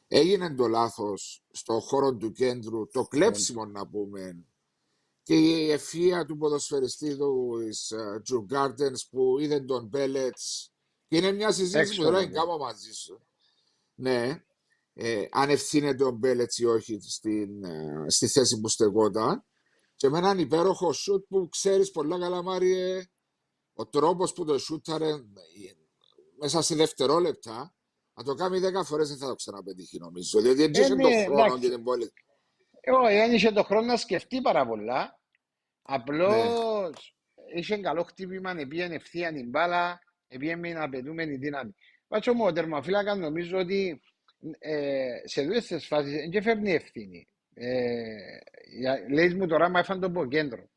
Έγινε 0.09 0.55
το 0.55 0.67
λάθος 0.67 1.45
στο 1.51 1.81
χώρο 1.81 2.17
του 2.17 2.33
κέντρου, 2.33 2.89
το 2.89 3.03
κλέψιμο 3.03 3.65
να 3.65 3.89
πούμε, 3.89 4.45
και 5.23 5.35
η 5.35 5.71
ευφυα 5.71 6.25
του 6.25 6.37
ποδοσφαιριστή 6.37 7.17
του 7.17 7.59
Τζου 8.23 8.45
Γκάρτενς 8.45 9.09
που 9.09 9.39
είδε 9.39 9.61
τον 9.61 9.87
Μπέλετς 9.87 10.73
και 11.09 11.17
είναι 11.17 11.33
μια 11.33 11.53
συζήτηση 11.53 11.97
που 11.97 12.03
τώρα 12.03 12.27
κάνω 12.27 12.57
μαζί 12.57 12.93
σου. 12.93 13.27
Ναι, 13.95 14.45
ε, 14.93 15.27
αν 15.31 15.51
ευθύνεται 15.51 16.05
ο 16.05 16.11
Μπέλετς 16.11 16.59
ή 16.59 16.65
όχι 16.65 16.99
στην, 17.01 17.65
ε, 17.65 18.05
στη 18.07 18.27
θέση 18.27 18.61
που 18.61 18.69
στεγόταν. 18.69 19.45
Και 19.97 20.09
με 20.09 20.19
έναν 20.19 20.39
υπέροχο 20.39 20.93
σουτ 20.93 21.25
που 21.29 21.49
ξέρεις 21.49 21.91
πολλά 21.91 22.19
καλά 22.19 22.43
Μάριε 22.43 23.05
ο 23.73 23.87
τρόπος 23.87 24.33
που 24.33 24.45
το 24.45 24.59
σούταρε 24.59 25.09
ε, 25.09 25.19
μέσα 26.39 26.63
σε 26.63 26.75
δευτερόλεπτα 26.75 27.74
να 28.15 28.25
το 28.25 28.35
κάνει 28.35 28.59
δέκα 28.59 28.85
φορές 28.85 29.09
δεν 29.09 29.19
θα 29.19 29.27
το 29.27 29.35
ξαναπετύχει 29.35 29.99
νομίζω 29.99 30.41
διότι 30.41 30.59
δεν 30.59 30.71
είχε 30.73 30.95
τον 30.95 31.25
χρόνο 31.25 31.59
και 31.59 31.69
την 31.69 31.83
πόλη 31.83 32.13
όχι, 32.93 33.15
δεν 33.15 33.33
είχε 33.33 33.51
τον 33.51 33.65
χρόνο 33.65 33.87
να 33.87 33.97
σκεφτεί 33.97 34.41
πάρα 34.41 34.67
πολλά. 34.67 35.19
Απλώς 35.83 36.35
ναι. 37.35 37.59
είχε 37.59 37.77
καλό 37.77 38.03
χτύπημα, 38.03 38.55
πήγαινε 38.69 38.95
ευθεία 38.95 39.33
την 39.33 39.49
μπάλα, 39.49 39.99
πήγαινε 40.39 40.57
με 40.57 40.81
απαιτούμενη 40.81 41.37
δύναμη. 41.37 41.75
Πάτσο 42.09 42.35
μου, 42.35 42.45
ο 42.45 42.53
τερμαφύλακα 42.53 43.15
νομίζω 43.15 43.59
ότι 43.59 44.01
ε, 44.59 45.07
σε 45.25 45.43
δύο 45.43 45.61
τις 45.61 45.87
φάσεις 45.87 46.29
δεν 46.33 46.43
φέρνει 46.43 46.73
ευθύνη. 46.73 47.29
Ε, 47.55 48.05
λέει 49.11 49.35
μου 49.35 49.47
τώρα, 49.47 49.69
μα 49.69 49.79
έφανε 49.79 50.01
τον 50.01 50.11
από 50.11 50.27
κέντρο. 50.27 50.69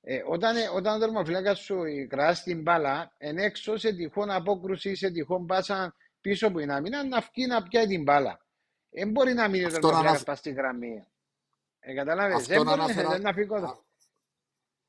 Ε, 0.00 0.22
όταν, 0.26 0.56
ε, 0.56 0.68
όταν 0.74 0.96
ο 0.96 0.98
τερματοφύλακας 0.98 1.58
σου 1.58 1.76
κράσει 2.08 2.42
την 2.42 2.62
μπάλα, 2.62 3.14
εν 3.18 3.38
έξω 3.38 3.76
σε 3.76 3.92
τυχόν 3.92 4.30
απόκρουση, 4.30 4.94
σε 4.94 5.10
τυχόν 5.10 5.46
πάσα 5.46 5.94
πίσω 6.22 6.50
που 6.50 6.58
είναι 6.58 6.74
άμυνα, 6.74 7.04
να 7.04 7.20
βγει 7.20 7.46
να 7.46 7.62
πιάει 7.62 7.86
την 7.86 8.02
μπάλα. 8.02 8.46
Δεν 8.90 9.10
μπορεί 9.10 9.32
να 9.32 9.48
μείνει 9.48 9.64
ο 9.64 9.68
τερματοφύλακα 9.68 10.08
αναφ... 10.08 10.38
στη 10.38 10.52
γραμμή. 10.52 11.06
Ε, 11.78 11.94
καταλάβες, 11.94 12.46
δεν 12.46 12.62
μπορεί 12.62 12.80
αναφέρα... 12.80 13.18
να 13.18 13.32
φύγει 13.32 13.46
κοντά. 13.46 13.84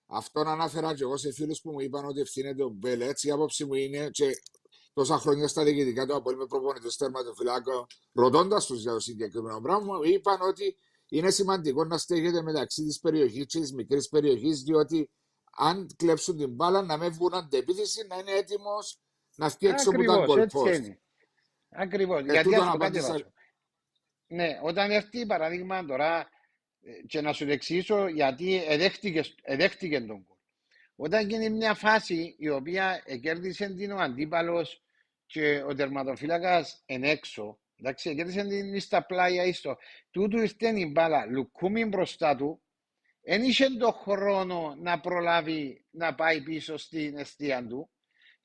Αυτόν 0.06 0.48
ανάφερα 0.48 0.94
και 0.96 1.04
εγώ 1.04 1.18
σε 1.18 1.32
φίλους 1.32 1.62
που 1.62 1.72
μου 1.72 1.80
είπαν 1.80 2.06
ότι 2.06 2.20
ευθύνεται 2.20 2.64
ο 2.64 2.70
Μπέλετς. 2.70 3.24
Η 3.24 3.32
άποψη 3.32 3.66
μου 3.66 3.74
είναι 3.74 4.10
και 4.10 4.32
τόσα 4.94 5.18
χρόνια 5.18 5.48
στα 5.48 5.64
διοικητικά 5.64 6.06
του 6.06 6.16
Απόλυ 6.16 6.38
με 6.38 6.46
προπονητή 6.46 6.96
τερματοφυλάκο, 6.98 7.88
ρωτώντας 8.14 8.66
τους 8.66 8.82
για 8.82 8.92
το 8.92 9.00
συγκεκριμένο 9.00 9.62
πράγμα, 9.62 10.00
είπαν 10.04 10.42
ότι 10.42 10.78
είναι 11.10 11.30
σημαντικό 11.30 11.86
να 11.86 11.98
στέκεται 11.98 12.42
μεταξύ 12.42 12.84
της 12.84 13.00
περιοχής 13.00 13.46
και 13.46 13.60
της 13.60 13.74
μικρής 13.74 14.10
περιοχής, 14.10 14.62
διότι 14.62 15.10
αν 15.58 15.88
κλέψουν 15.96 16.38
την 16.38 16.50
μπάλα 16.50 16.82
να 16.82 16.98
μην 16.98 17.12
βγουν 17.12 17.34
αντεπίθεση, 17.34 18.08
να 18.08 18.18
είναι 18.18 18.32
έτοιμος 18.32 19.00
να 19.36 19.48
βγει 19.48 19.68
έξω 19.68 19.90
από 19.90 20.04
τα 20.04 20.26
γκολ 20.26 20.48
Ακριβώς. 21.76 22.22
Ε, 22.22 22.32
Γιατί 22.32 22.56
ας 22.56 22.72
το 22.72 22.78
κάτι 22.78 23.26
Ναι, 24.28 24.60
όταν 24.62 24.92
έρθει 24.92 25.26
παράδειγμα 25.26 25.86
τώρα 25.86 26.30
ε, 26.82 26.92
και 27.08 27.22
να 27.22 27.34
σου 27.34 27.50
εξηγήσω 27.50 28.08
γιατί 28.08 28.64
εδέχτηκες, 28.68 29.36
τον 29.92 30.06
γκολ. 30.06 30.38
Όταν 30.96 31.30
γίνει 31.30 31.50
μια 31.50 31.74
φάση 31.74 32.36
η 32.38 32.50
οποία 32.50 33.04
κέρδισε 33.22 33.74
την 33.74 33.92
ο 33.92 33.98
αντίπαλος 33.98 34.84
και 35.26 35.64
ο 35.68 35.76
τερματοφύλακας 35.76 36.84
εν 36.86 37.04
έξω, 37.04 37.60
εντάξει, 37.80 38.16
κέρδισε 38.16 38.48
την 38.48 38.80
στα 38.80 39.06
πλάια 39.06 39.44
ίστο, 39.44 39.78
τούτου 40.12 40.38
ήρθε 40.38 40.80
η 40.80 40.90
μπάλα, 40.92 41.26
λουκούμι 41.26 41.86
μπροστά 41.86 42.36
του, 42.36 42.62
δεν 43.22 43.44
είχε 43.44 43.70
τον 43.70 43.94
χρόνο 43.94 44.76
να 44.78 45.00
προλάβει 45.00 45.86
να 45.92 46.16
πάει 46.16 46.42
πίσω 46.42 46.78
στην 46.78 47.18
αιστεία 47.18 47.68
του. 47.68 47.90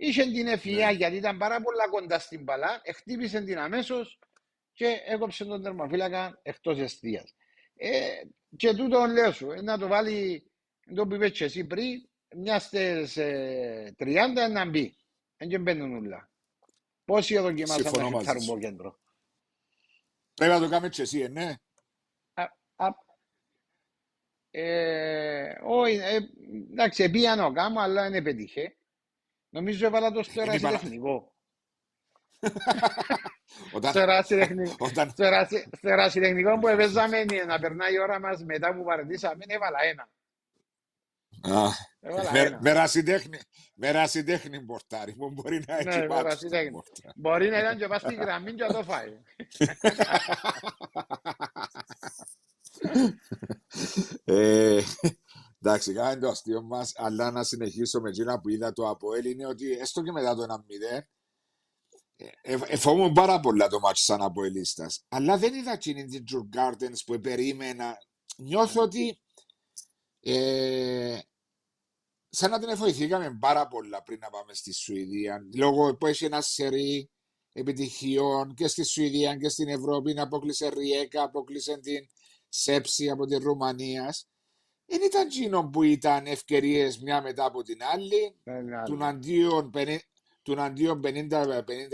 Είχε 0.01 0.23
την 0.23 0.47
ευφυα 0.47 0.87
ναι. 0.87 0.93
γιατί 0.93 1.17
ήταν 1.17 1.39
πάρα 1.39 1.63
πολλά 1.63 1.89
κοντά 1.89 2.19
στην 2.19 2.43
μπαλά, 2.43 2.83
χτύπησε 2.95 3.41
την 3.41 3.59
αμέσως 3.59 4.19
και 4.73 5.03
έκοψε 5.07 5.45
τον 5.45 5.63
τερματοφύλακα 5.63 6.41
εκτός 6.43 6.79
αιστεία. 6.79 7.25
Ε, 7.77 8.23
και 8.57 8.75
τούτο 8.75 9.07
λέω 9.07 9.33
σου, 9.33 9.51
ε, 9.51 9.63
να 9.63 9.79
το 9.79 9.87
βάλει 9.87 10.51
το 10.95 11.07
που 11.07 11.15
είπες 11.15 11.41
εσύ 11.41 11.65
πριν, 11.65 12.09
μιας 12.37 12.65
στις 12.65 13.17
ε, 13.17 13.95
30 13.99 14.51
να 14.51 14.69
μπει. 14.69 14.97
Δεν 15.37 15.49
και 15.49 15.59
μπαίνουν 15.59 15.97
όλα. 15.97 16.31
Πόσοι 17.05 17.39
δοκιμάσαν 17.39 17.83
να 17.83 18.19
χιτάρουν 18.19 18.43
από 18.43 18.59
κέντρο. 18.59 18.99
Πρέπει 20.35 20.53
να 20.53 20.61
το 20.61 20.69
κάνουμε 20.69 20.89
και 20.89 21.03
εσύ, 21.03 21.21
ε, 21.21 21.29
ναι. 21.29 21.55
Ε, 24.51 25.59
όχι, 25.63 25.97
ε, 25.97 26.19
εντάξει, 26.71 27.11
πήγαν 27.11 27.41
ο 27.41 27.47
γάμο, 27.47 27.81
αλλά 27.81 28.11
δεν 28.11 28.23
πετύχε. 28.23 28.78
Νομίζω 29.51 29.87
έβαλα 29.87 30.11
το 30.11 30.23
στο 30.23 30.41
ερασιτεχνικό. 30.41 31.33
Στο 35.77 35.89
ερασιτεχνικό 35.89 36.59
που 36.59 36.69
έπαιζαμε 36.69 37.25
να 37.25 37.59
περνάει 37.59 37.95
η 37.95 38.01
ώρα 38.01 38.21
μας 38.21 38.45
μετά 38.45 38.75
που 38.75 38.85
παρατήσαμε, 38.85 39.45
έβαλα 39.49 39.79
ένα. 39.83 40.09
Με 43.75 43.91
ρασιτέχνη 43.91 44.59
μπορτάρι 44.61 45.15
μου 45.17 45.31
μπορεί 45.31 45.63
να 45.67 45.77
έχει 45.77 45.89
ναι, 45.89 46.07
Μπορεί 47.15 47.49
να 47.49 47.59
ήταν 47.59 47.77
και 47.77 47.87
πας 47.87 48.01
στη 48.01 48.15
γραμμή 48.15 48.53
και 48.53 48.65
να 48.65 48.73
το 48.73 48.83
φάει. 48.83 49.13
Ε, 55.61 55.69
εντάξει, 55.69 55.93
κάνει 55.93 56.21
το 56.21 56.29
αστείο 56.29 56.63
μας, 56.63 56.93
αλλά 56.97 57.31
να 57.31 57.43
συνεχίσω 57.43 58.01
με 58.01 58.09
εκείνα 58.09 58.41
που 58.41 58.49
είδα 58.49 58.73
το 58.73 58.89
Αποέλ 58.89 59.25
είναι 59.25 59.47
ότι 59.47 59.73
έστω 59.73 60.03
και 60.03 60.13
μετά 60.13 60.35
το 60.35 60.43
1-0 60.43 61.03
Εφόμουν 62.43 63.13
πάρα 63.13 63.41
πολλά 63.41 63.69
το 63.69 63.79
μάτσο 63.79 64.05
σαν 64.05 64.23
Αποελίστας 64.23 65.05
αλλά 65.09 65.39
δεν 65.39 65.55
είδα 65.55 65.73
εκείνη 65.73 66.05
την 66.05 66.25
Τζουρ 66.25 66.47
Gardens 66.57 66.99
που 67.07 67.21
περίμενα 67.21 67.97
νιώθω 68.37 68.83
ότι 68.83 69.21
ε, 70.21 71.19
σαν 72.29 72.51
να 72.51 72.59
την 72.59 72.69
εφοηθήκαμε 72.69 73.37
πάρα 73.41 73.69
πολλά 73.69 74.03
πριν 74.03 74.19
να 74.19 74.31
πάμε 74.31 74.55
στη 74.55 74.73
Σουηδία 74.73 75.41
λόγω 75.55 75.97
που 75.97 76.07
έχει 76.07 76.25
ένα 76.25 76.41
σερί 76.41 77.11
επιτυχιών 77.53 78.55
και 78.55 78.69
στη 78.69 78.85
Σουηδία 78.85 79.37
και 79.37 79.49
στην 79.49 79.69
Ευρώπη. 79.69 80.21
Αποκλείσε 80.21 80.69
Ριέκα, 80.69 81.23
αποκλείσε 81.23 81.79
την 81.79 82.09
Σέψη 82.49 83.11
από 83.11 83.27
τη 83.27 83.37
Ρουμανίας. 83.37 84.29
Δεν 84.91 85.01
ήταν 85.03 85.27
εκείνο 85.27 85.69
που 85.69 85.83
ήταν 85.83 86.27
ευκαιρίες 86.27 86.99
μια 86.99 87.23
μετά 87.23 87.45
από 87.45 87.63
την 87.63 87.79
άλλη. 87.83 88.35
Του 88.85 89.05
αντίον, 89.05 89.71
του 90.43 90.61
αντίον 90.61 91.01
50-50 91.05 91.11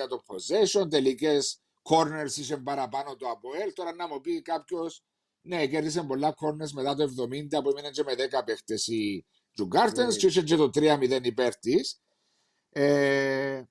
το 0.08 0.22
possession, 0.26 0.90
τελικές 0.90 1.58
corners 1.82 2.36
είχε 2.36 2.56
παραπάνω 2.56 3.16
το 3.16 3.28
Αποέλ. 3.28 3.72
Τώρα 3.72 3.94
να 3.94 4.08
μου 4.08 4.20
πει 4.20 4.42
κάποιος, 4.42 5.04
ναι, 5.40 5.66
κέρδισε 5.66 6.02
πολλά 6.02 6.34
corners 6.40 6.70
μετά 6.72 6.94
το 6.94 7.02
70 7.02 7.62
που 7.62 7.70
έμεινε 7.70 7.90
και 7.90 8.02
με 8.02 8.14
10 8.14 8.44
παίχτες 8.44 8.86
οι 8.86 9.26
Τζουγκάρτεν 9.54 10.08
και 10.08 10.26
είχε 10.26 10.42
και 10.42 10.56
το 10.56 10.70
3-0 10.74 11.24
υπέρ 11.24 11.56
της. 11.56 12.00
Ε, 12.70 13.62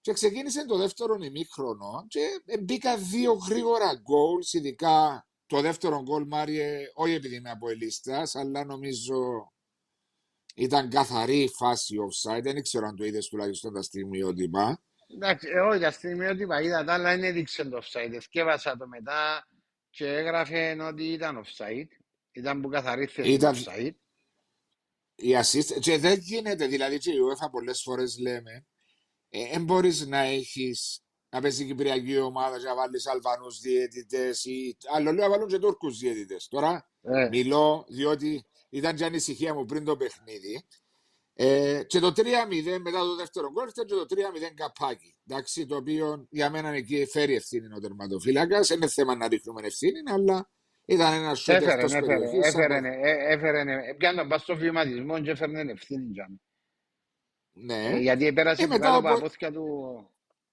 και 0.00 0.12
ξεκίνησε 0.12 0.66
το 0.66 0.76
δεύτερο 0.76 1.16
ημίχρονο 1.20 2.06
και 2.08 2.42
μπήκα 2.60 2.96
δύο 2.96 3.32
γρήγορα 3.32 3.92
goals, 3.92 4.52
ειδικά 4.52 5.27
το 5.48 5.60
δεύτερο 5.60 6.02
γκολ, 6.02 6.26
Μάριε, 6.26 6.90
όχι 6.94 7.12
επειδή 7.12 7.36
είμαι 7.36 7.50
από 7.50 7.68
ελίστας, 7.68 8.34
αλλά 8.34 8.64
νομίζω 8.64 9.52
ήταν 10.54 10.90
καθαρή 10.90 11.48
φάση 11.56 11.96
offside. 12.08 12.42
Δεν 12.42 12.62
ξέρω 12.62 12.86
αν 12.86 12.96
το 12.96 13.04
είδες 13.04 13.28
τουλάχιστον 13.28 13.74
τα 13.74 13.82
στιγμιότυπα. 13.82 14.82
Εντάξει, 15.14 15.48
εγώ 15.48 15.78
τα 15.78 15.90
στιγμιότυπα 15.90 16.60
είδα 16.60 16.84
τα, 16.84 16.92
αλλά 16.94 17.10
δεν 17.10 17.24
έδειξε 17.24 17.64
το 17.64 17.80
offside. 17.82 18.16
Σκέβασα 18.20 18.76
το 18.76 18.88
μετά 18.88 19.48
και 19.90 20.06
έγραφε 20.06 20.82
ότι 20.82 21.04
ήταν 21.04 21.44
offside. 21.44 21.88
Ήταν 22.32 22.60
που 22.60 22.68
καθαρή 22.68 23.06
θέση 23.06 23.32
ήταν... 23.32 23.54
offside. 23.54 23.94
Η 25.14 25.36
assist, 25.40 25.80
και 25.80 25.98
δεν 25.98 26.18
γίνεται, 26.18 26.66
δηλαδή 26.66 26.98
και 26.98 27.10
η 27.10 27.16
UEFA 27.16 27.50
πολλές 27.50 27.82
φορές 27.82 28.18
λέμε, 28.18 28.66
δεν 29.28 29.60
ε, 29.60 29.64
μπορείς 29.64 30.06
να 30.06 30.18
έχεις 30.18 31.02
να 31.30 31.40
παίζει 31.40 31.62
η 31.62 31.66
Κυπριακή 31.66 32.18
ομάδα 32.18 32.58
και 32.58 32.64
να 32.64 32.74
βάλεις 32.74 33.06
Αλβανούς 33.06 33.60
διαιτητές 33.60 34.44
ή. 34.44 34.76
Άλλο 34.94 35.12
λέω 35.12 35.24
να 35.24 35.30
βάλουν 35.30 35.48
και 35.48 35.58
Τούρκους 35.58 35.98
διαιτητές. 35.98 36.48
Τώρα 36.48 36.90
ε. 37.02 37.28
μιλώ 37.28 37.84
διότι 37.88 38.44
ήταν 38.70 38.96
και 38.96 39.04
ανησυχία 39.04 39.54
μου 39.54 39.64
πριν 39.64 39.84
το 39.84 39.96
παιχνίδι. 39.96 40.66
Ε, 41.40 41.82
και 41.86 41.98
το 41.98 42.12
3-0 42.16 42.22
μετά 42.80 42.98
το 42.98 43.16
δεύτερο 43.16 43.50
γκολ 43.52 43.68
ήταν 43.68 43.86
και 43.86 43.94
το 43.94 44.06
3-0 44.08 44.52
καπάκι. 44.54 45.14
Εντάξει, 45.26 45.66
το 45.66 45.76
οποίο 45.76 46.26
για 46.30 46.50
μένα 46.50 46.68
εκεί 46.68 47.06
φέρει 47.06 47.34
ευθύνη 47.34 47.74
ο 47.74 47.80
τερματοφύλακας. 47.80 48.68
Δεν 48.68 48.76
είναι 48.76 48.88
θέμα 48.88 49.16
να 49.16 49.28
ρίχνουμε 49.28 49.60
ευθύνη, 49.66 49.98
αλλά 50.06 50.50
ήταν 50.84 51.12
ένας 51.12 51.38
σουτ 51.38 51.54
έφερε, 51.54 51.82
έφερε, 51.82 52.14
έφερε, 52.42 52.76
έφερε, 53.28 53.60
έφερε, 53.60 53.94
πιάνω 53.98 54.26
πας 54.26 54.42
στο 54.42 54.56
βηματισμό 54.56 55.20
και 55.20 55.30
έφερε 55.30 55.70
ευθύνη 55.70 56.12
Ναι. 57.52 57.88
Ε, 57.88 57.98
γιατί 57.98 58.32
πέρασε 58.32 58.62
ε, 58.62 58.66
μετά 58.66 58.94
από 58.94 59.02
παπούθια 59.08 59.52
του 59.52 59.64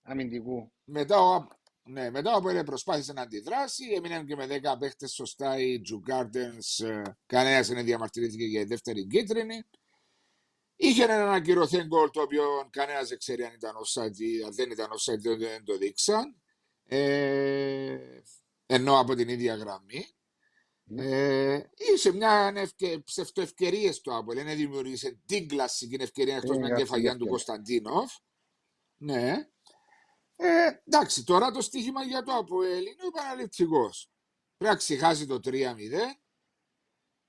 αμυντικού. 0.06 0.72
Μετά 0.84 1.20
ο, 1.20 1.48
ναι, 1.84 2.10
μετά 2.10 2.36
ο 2.36 2.64
προσπάθησε 2.64 3.14
να 3.14 3.22
αντιδράσει, 3.22 3.86
έμειναν 3.96 4.26
και 4.26 4.36
με 4.36 4.48
10 4.50 4.76
παίχτες 4.80 5.12
σωστά 5.12 5.60
οι 5.60 5.82
Τζου 5.82 6.00
Γκάρντενς, 6.00 6.82
κανένας 7.26 7.68
δεν 7.68 7.86
διαμαρτυρήθηκε 7.86 8.44
για 8.44 8.62
η 8.62 8.66
δεύτερη 8.66 9.08
κίτρινη. 9.08 9.64
Είχε 10.76 11.04
ένα 11.04 11.32
ακυρωθεί 11.32 11.84
γκολ 11.84 12.10
το 12.10 12.22
οποίο 12.22 12.70
κανένας 12.70 13.08
δεν 13.08 13.18
ξέρει 13.18 13.44
αν 13.44 13.54
ήταν 13.54 13.74
offside 13.76 14.18
ή 14.18 14.44
αν 14.44 14.54
δεν 14.54 14.72
ήταν 14.72 14.88
offside, 14.88 15.38
δεν 15.38 15.64
το 15.64 15.78
δείξαν. 15.78 16.42
Ε, 16.84 17.98
ενώ 18.66 19.00
από 19.00 19.16
την 19.16 19.30
ίδια 19.30 19.56
γραμμή. 19.56 20.06
Ε, 20.96 21.60
είσαι 21.76 22.14
μια 22.14 22.54
ευκαι... 22.56 23.00
ψευτοευκαιρία 23.00 23.94
στο 23.94 24.18
Άπολ. 24.18 24.36
Δεν 24.36 24.56
δημιουργήσε 24.56 25.20
την 25.26 25.48
κλασική 25.48 25.98
ευκαιρία 26.00 26.36
εκτός 26.36 26.58
με 26.58 26.76
κεφαλιά 26.76 27.18
του 27.18 27.28
Κωνσταντίνοφ. 27.28 28.14
Ναι. 28.98 29.50
Ε, 30.36 30.48
εντάξει, 30.86 31.24
τώρα 31.24 31.52
το 31.52 31.62
στοίχημα 31.62 32.04
για 32.04 32.24
το 32.24 32.34
Αποέλ 32.34 32.86
είναι 32.86 33.04
ο 33.04 33.08
επαναληπτικό. 33.08 33.90
Πρέπει 34.58 34.74
να 34.74 34.76
ξεχάσει 34.76 35.26
το 35.26 35.40
3-0. 35.44 35.54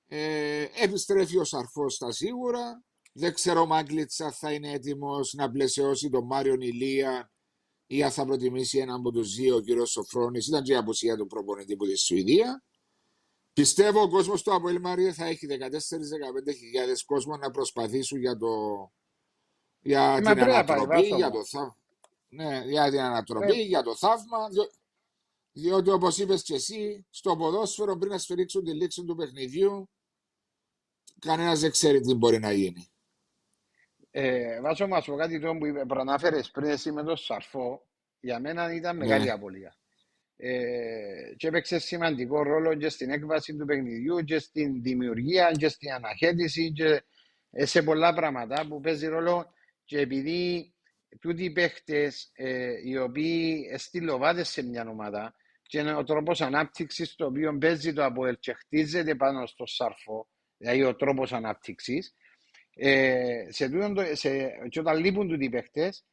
Ε, 0.08 0.66
επιστρέφει 0.74 1.38
ο 1.38 1.44
Σαρφός 1.44 1.94
στα 1.94 2.12
σίγουρα. 2.12 2.84
Δεν 3.12 3.34
ξέρω 3.34 3.60
ο 3.60 3.66
Μάγκλιτσα 3.66 4.32
θα 4.32 4.52
είναι 4.52 4.72
έτοιμος 4.72 5.32
να 5.32 5.50
πλαισιώσει 5.50 6.10
τον 6.10 6.26
Μάριο 6.26 6.54
Ηλία 6.54 7.30
ή 7.86 8.02
αν 8.02 8.10
θα 8.10 8.24
προτιμήσει 8.24 8.78
έναν 8.78 8.98
από 8.98 9.12
τους 9.12 9.34
δύο, 9.34 9.56
ο 9.56 9.60
κύριος 9.60 9.90
Σοφρόνης. 9.90 10.46
Ήταν 10.46 10.62
και 10.62 10.72
η 10.72 10.76
απουσία 10.76 11.16
του 11.16 11.26
προπονητή 11.26 11.72
από 11.72 11.84
της 11.84 12.04
Σουηδία. 12.04 12.64
Πιστεύω 13.52 14.02
ο 14.02 14.08
κόσμος 14.08 14.42
του 14.42 14.54
Αποέλ 14.54 14.80
Μαρία 14.80 15.12
θα 15.12 15.26
έχει 15.26 15.46
14-15 15.50 17.02
κόσμο 17.06 17.36
να 17.36 17.50
προσπαθήσουν 17.50 18.18
για, 18.18 18.36
το, 18.36 18.48
για 19.80 20.16
την 20.16 20.28
ανατροπή, 20.28 21.06
για 21.06 21.30
το 21.30 21.44
θαύμα. 21.44 21.76
Ναι, 22.36 22.62
για 22.66 22.90
την 22.90 23.00
ανατροπή, 23.00 23.60
ε. 23.60 23.62
για 23.62 23.82
το 23.82 23.96
θαύμα. 23.96 24.48
Διο... 24.48 24.70
Διότι 25.52 25.90
όπως 25.90 26.18
είπες 26.18 26.42
και 26.42 26.54
εσύ, 26.54 27.06
στο 27.10 27.36
ποδόσφαιρο 27.36 27.96
πριν 27.96 28.10
να 28.10 28.18
σφυρίξουν 28.18 28.64
τη 28.64 28.74
λήξη 28.74 29.04
του 29.04 29.14
παιχνιδιού, 29.14 29.90
κανένας 31.18 31.60
δεν 31.60 31.70
ξέρει 31.70 32.00
τι 32.00 32.14
μπορεί 32.14 32.38
να 32.38 32.52
γίνει. 32.52 32.88
Ε, 34.10 34.60
βάζω 34.60 34.86
μας 34.86 35.04
πω 35.06 35.16
κάτι 35.16 35.40
το 35.40 35.56
που 35.56 35.86
προανάφερες 35.86 36.50
πριν 36.50 36.70
εσύ 36.70 36.92
με 36.92 37.02
το 37.02 37.16
Σαρφό, 37.16 37.86
για 38.20 38.40
μένα 38.40 38.74
ήταν 38.74 38.96
μεγάλη 38.96 39.24
Ναι. 39.24 39.30
απώλεια. 39.30 39.76
Ε, 40.36 41.34
και 41.36 41.48
έπαιξε 41.48 41.78
σημαντικό 41.78 42.42
ρόλο 42.42 42.74
και 42.74 42.88
στην 42.88 43.10
έκβαση 43.10 43.56
του 43.56 43.64
παιχνιδιού 43.64 44.24
και 44.24 44.38
στην 44.38 44.82
δημιουργία 44.82 45.50
και 45.50 45.68
στην 45.68 45.92
αναχέτηση 45.92 46.72
και 46.72 47.04
ε, 47.50 47.66
σε 47.66 47.82
πολλά 47.82 48.14
πράγματα 48.14 48.66
που 48.68 48.80
παίζει 48.80 49.06
ρόλο 49.06 49.52
και 49.84 49.98
επειδή 49.98 50.74
τούτοι 51.20 51.44
οι 51.44 51.50
παίχτες 51.50 52.30
ε, 52.34 52.72
οι 52.84 52.96
οποίοι 52.96 53.74
στυλοβάτε 53.76 54.42
σε 54.44 54.62
μια 54.62 54.88
ομάδα 54.88 55.34
και 55.62 55.78
είναι 55.78 55.94
ο 55.94 56.04
τρόπος 56.04 56.40
ανάπτυξης 56.40 57.14
το 57.14 57.26
οποίο 57.26 57.58
παίζει 57.58 57.92
το 57.92 58.04
ΑΠΟΕΛ 58.04 58.36
και 58.40 58.52
χτίζεται 58.52 59.14
πάνω 59.14 59.46
στο 59.46 59.66
σάρφο, 59.66 60.28
δηλαδή 60.56 60.82
ο 60.82 60.96
τρόπος 60.96 61.32
ανάπτυξης, 61.32 62.14
ε, 62.74 63.46
σε, 63.48 63.68
τούτον 63.68 63.94
το- 63.94 64.16
σε, 64.16 64.48
και 64.68 64.80
όταν 64.80 64.96
λείπουν 64.98 65.28
τούτοι 65.28 65.44
οι 65.44 65.48
παίχτες, 65.48 66.04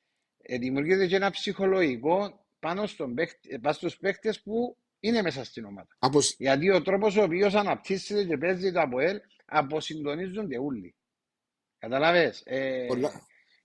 ε, 0.41 0.57
δημιουργείται 0.57 1.07
και 1.07 1.15
ένα 1.15 1.29
ψυχολογικό 1.31 2.45
πάνω, 2.59 2.85
στον 2.87 3.13
παίχτη, 3.13 3.59
πάνω 3.59 3.73
στους 3.75 3.97
παίχτες 3.97 4.41
που 4.41 4.77
είναι 4.99 5.21
μέσα 5.21 5.43
στην 5.43 5.65
ομάδα. 5.65 5.87
Από, 5.99 6.19
Γιατί 6.37 6.69
ο 6.69 6.81
τρόπος 6.81 7.17
ο 7.17 7.23
οποίος 7.23 7.53
αναπτύσσεται 7.55 8.23
και 8.23 8.37
παίζει 8.37 8.71
το 8.71 8.79
ΑΠΟΕΛ 8.81 9.19
αποσυντονίζονται 9.45 10.57
όλοι. 10.59 10.95
Καταλάβες; 11.79 12.41
Ε, 12.45 12.85
πολλά, 12.87 13.11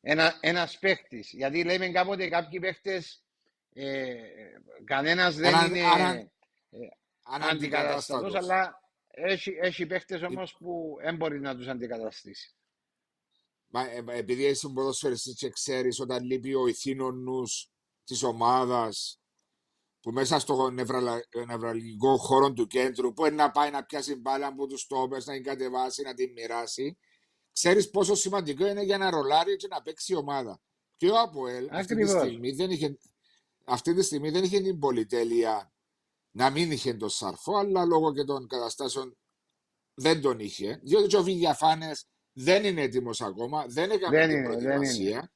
ένα, 0.01 0.39
ένας 0.41 0.79
παίχτης. 0.79 1.31
Γιατί 1.33 1.65
λέμε 1.65 1.89
κάποτε 1.89 2.29
κάποιοι 2.29 2.61
παίχτες 2.61 3.23
ε, 3.73 4.15
κανένας 4.85 5.35
δεν 5.37 5.55
ανα, 5.55 5.67
είναι 5.67 5.87
ανα, 5.87 6.09
αντικαταστατός, 6.11 6.35
αναντικατάστατος. 7.23 8.35
αλλά 8.35 8.81
έχει, 9.11 9.51
έχει 9.61 9.87
παίχτες 9.87 10.23
όμως 10.23 10.57
που 10.59 10.97
δεν 11.03 11.17
μπορεί 11.17 11.41
να 11.41 11.57
τους 11.57 11.67
αντικαταστήσει. 11.67 12.53
Μα, 13.67 13.91
ε, 13.91 14.05
επειδή 14.07 14.45
είσαι 14.45 14.69
ποδοσφαιριστής 14.69 15.35
και 15.37 15.51
ξέρεις 15.51 16.01
όταν 16.01 16.25
λείπει 16.25 16.55
ο 16.55 16.67
ηθήνων 16.67 17.23
νους 17.23 17.71
της 18.05 18.23
ομάδας 18.23 19.21
που 20.01 20.11
μέσα 20.11 20.39
στο 20.39 20.71
νευραλα- 20.71 21.29
νευραλγικό 21.47 22.17
χώρο 22.17 22.53
του 22.53 22.67
κέντρου 22.67 23.13
που 23.13 23.27
είναι 23.27 23.35
να 23.35 23.51
πάει 23.51 23.71
να 23.71 23.85
πιάσει 23.85 24.15
μπάλα 24.15 24.47
από 24.47 24.67
τους 24.67 24.87
τόπες, 24.87 25.27
να 25.27 25.33
την 25.33 25.43
κατεβάσει, 25.43 26.03
να 26.03 26.15
την 26.15 26.33
μοιράσει 26.33 26.99
ξέρεις 27.59 27.91
πόσο 27.91 28.15
σημαντικό 28.15 28.67
είναι 28.67 28.83
για 28.83 28.99
να 28.99 29.11
ρολάρει 29.11 29.57
και 29.57 29.67
να 29.67 29.83
παίξει 29.83 30.13
η 30.13 30.17
ομάδα. 30.17 30.61
Και 30.97 31.11
ο 31.11 31.21
Αποέλ 31.21 31.69
αυτή 31.71 31.95
τη 31.95 32.03
Ακριβώς. 32.03 32.23
στιγμή 32.23 32.51
δεν 32.53 32.71
είχε, 32.71 32.99
αυτή 33.65 33.95
τη 33.95 34.03
στιγμή 34.03 34.31
δεν 34.31 34.45
είχε 34.45 34.61
την 34.61 34.79
πολυτέλεια 34.79 35.73
να 36.31 36.51
μην 36.51 36.71
είχε 36.73 36.95
τον 36.95 37.09
Σαρφό, 37.09 37.57
αλλά 37.57 37.85
λόγω 37.85 38.13
και 38.15 38.25
των 38.25 38.47
καταστάσεων 38.49 39.17
δεν 39.95 40.21
τον 40.21 40.39
είχε. 40.39 40.81
Διότι 40.83 41.07
και 41.07 41.17
ο 41.17 41.23
Βηγιαφάνες 41.23 42.07
δεν 42.33 42.65
είναι 42.65 42.83
έτοιμος 42.83 43.21
ακόμα, 43.21 43.65
δεν 43.69 43.91
έκανε 43.91 44.17
Δεν 44.19 44.29
την 44.29 44.39
είναι, 44.39 44.49
δεν 44.49 44.59
είναι. 44.59 44.65
προετοιμασία. 44.67 45.33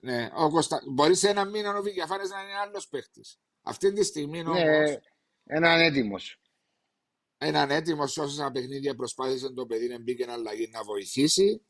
Ναι, 0.00 0.30
ο 0.34 0.50
Κωνστα... 0.50 0.80
Μπορεί 0.86 1.14
σε 1.14 1.28
ένα 1.28 1.44
μήνα 1.44 1.76
ο 1.78 1.82
Βηγιαφάνες 1.82 2.28
να 2.30 2.42
είναι 2.42 2.54
άλλος 2.54 2.88
παίχτη. 2.88 3.20
Αυτή 3.62 3.92
τη 3.92 4.04
στιγμή 4.04 4.40
όμω 4.40 4.52
Ναι, 4.52 4.96
έναν 5.44 5.80
έτοιμος. 5.80 6.38
Έναν 7.46 7.70
έτοιμο 7.70 8.06
σε 8.06 8.20
όσα 8.20 8.50
παιχνίδια 8.50 8.94
προσπάθησε 8.94 9.52
το 9.52 9.66
παιδί 9.66 9.88
να 9.88 10.00
μπει 10.00 10.16
και 10.16 10.26
να 10.26 10.32
αλλαγή 10.32 10.68
να 10.72 10.82
βοηθήσει. 10.82 11.64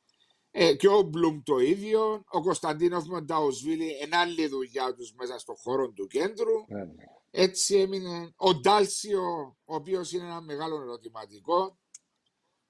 Ε, 0.51 0.75
και 0.75 0.89
ο 0.89 1.03
Μπλουμ 1.03 1.43
το 1.43 1.59
ίδιο. 1.59 2.25
Ο 2.27 2.43
Κωνσταντίνοφ 2.43 3.07
με 3.07 3.15
τον 3.19 3.27
Ταουσβίλη 3.27 3.91
εν 4.01 4.15
άλλη 4.15 4.47
δουλειά 4.47 4.95
τους 4.95 5.13
μέσα 5.13 5.39
στον 5.39 5.57
χώρο 5.57 5.91
του 5.91 6.07
κέντρου. 6.07 6.65
Ναι, 6.69 6.85
ναι. 6.85 7.05
Έτσι 7.31 7.77
έμεινε 7.77 8.33
ο 8.37 8.55
Ντάλσιο, 8.55 9.23
ο 9.65 9.75
οποίος 9.75 10.13
είναι 10.13 10.25
ένα 10.25 10.41
μεγάλο 10.41 10.81
ερωτηματικό 10.81 11.79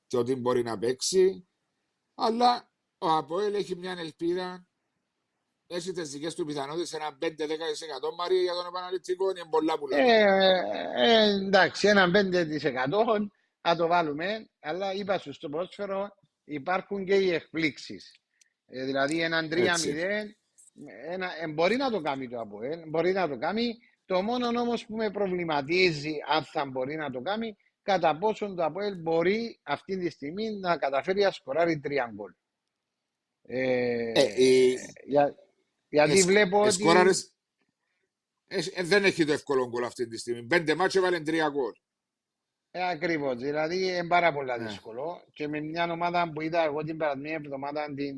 και 0.06 0.16
ότι 0.16 0.34
μπορεί 0.34 0.62
να 0.62 0.78
παίξει. 0.78 1.48
Αλλά 2.14 2.72
ο 2.98 3.08
Αποέλ 3.08 3.54
έχει 3.54 3.76
μια 3.76 3.92
ελπίδα. 3.98 4.66
Έχει 5.74 5.92
τι 5.92 6.02
δικέ 6.02 6.32
του 6.32 6.44
πιθανότητες 6.44 6.92
ένα 6.92 7.18
5-10% 7.20 7.26
Μαρία 8.18 8.40
για 8.42 8.52
τον 8.52 8.66
επαναληπτικό. 8.66 9.30
Είναι 9.30 9.44
πολλά 9.50 9.78
που 9.78 9.86
λέμε. 9.88 10.12
Ε, 10.12 10.24
ε, 10.96 11.22
εντάξει, 11.34 11.88
έναν 11.88 12.12
5% 12.14 13.28
θα 13.60 13.76
το 13.76 13.86
βάλουμε, 13.86 14.48
αλλά 14.60 14.92
είπα 14.94 15.18
σου 15.18 15.32
στο 15.32 15.48
ποδόσφαιρο 15.48 16.08
υπάρχουν 16.44 17.04
και 17.04 17.14
οι 17.14 17.32
εκπλήξεις. 17.32 18.16
Ε, 18.66 18.84
δηλαδή 18.84 19.20
έναν 19.20 19.48
3-0 19.52 19.56
Έτσι. 19.66 19.94
ένα, 21.08 21.30
ε, 21.42 21.46
μπορεί 21.48 21.76
να 21.76 21.90
το 21.90 22.00
κάνει 22.00 22.28
το 22.28 22.40
ΑΠΟΕΛ, 22.40 22.80
μπορεί 22.86 23.12
να 23.12 23.28
το 23.28 23.38
κάνει. 23.38 23.78
Το 24.06 24.22
μόνο 24.22 24.60
όμως 24.60 24.86
που 24.86 24.96
με 24.96 25.10
προβληματίζει 25.10 26.16
αν 26.28 26.44
θα 26.44 26.64
μπορεί 26.64 26.96
να 26.96 27.10
το 27.10 27.20
κάνει, 27.20 27.56
κατά 27.82 28.18
πόσον 28.18 28.56
το 28.56 28.64
ΑΠΟΕΛ 28.64 28.94
μπορεί 28.96 29.60
αυτή 29.62 29.98
τη 29.98 30.10
στιγμή 30.10 30.50
να 30.50 30.76
καταφέρει 30.76 31.22
να 31.22 31.30
σκοράρει 31.30 31.78
τρία 31.80 32.10
γκολ. 32.14 32.32
Ε, 33.46 34.12
Ε, 34.14 34.42
η- 34.42 34.78
για- 35.04 35.34
γιατί 35.94 36.12
εσ- 36.12 36.24
βλέπω 36.26 36.58
ότι... 36.58 36.68
εσκόραρες- 36.68 37.34
ε, 38.48 38.58
ε, 38.74 38.82
δεν 38.82 39.04
έχει 39.04 39.24
το 39.24 39.32
εύκολο 39.32 39.68
γκολ 39.68 39.84
αυτή 39.84 40.06
τη 40.08 40.18
στιγμή. 40.18 40.42
Πέντε 40.46 40.74
μάτσε 40.74 40.98
έβαλε 40.98 41.20
τρία 41.20 41.48
γκολ. 41.48 41.72
Ε, 42.70 42.88
Ακριβώς. 42.88 43.36
Δηλαδή 43.36 43.86
είναι 43.86 44.06
πάρα 44.06 44.32
πολύ 44.32 44.50
Ναι. 44.58 44.66
δύσκολο. 44.66 45.24
Και 45.32 45.48
με 45.48 45.60
μια 45.60 45.90
ομάδα 45.92 46.30
που 46.32 46.40
είδα 46.40 46.62
εγώ 46.64 46.82
την 46.84 46.96
περασμένη 46.96 47.34
εβδομάδα, 47.34 47.94
την 47.94 48.16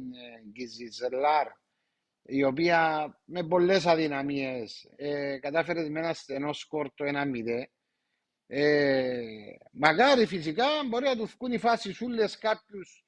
Γκιζιζελάρ, 0.52 1.46
η 2.22 2.44
οποία 2.44 3.10
με 3.24 3.42
πολλές 3.46 3.86
αδυναμίες 3.86 4.88
ε, 4.96 5.38
κατάφερε 5.38 5.88
με 5.88 5.98
ένα 6.00 6.12
στενό 6.12 6.52
σκορ 6.52 6.90
το 6.94 7.04
1-0. 7.04 7.66
Ε, 8.48 9.20
μακάρι 9.72 10.26
φυσικά 10.26 10.64
μπορεί 10.88 11.04
να 11.04 11.16
του 11.16 11.26
βγουν 11.26 11.52
οι 11.52 11.58
φάσει 11.58 11.92
σούλε 11.92 12.24
κάποιους 12.40 13.04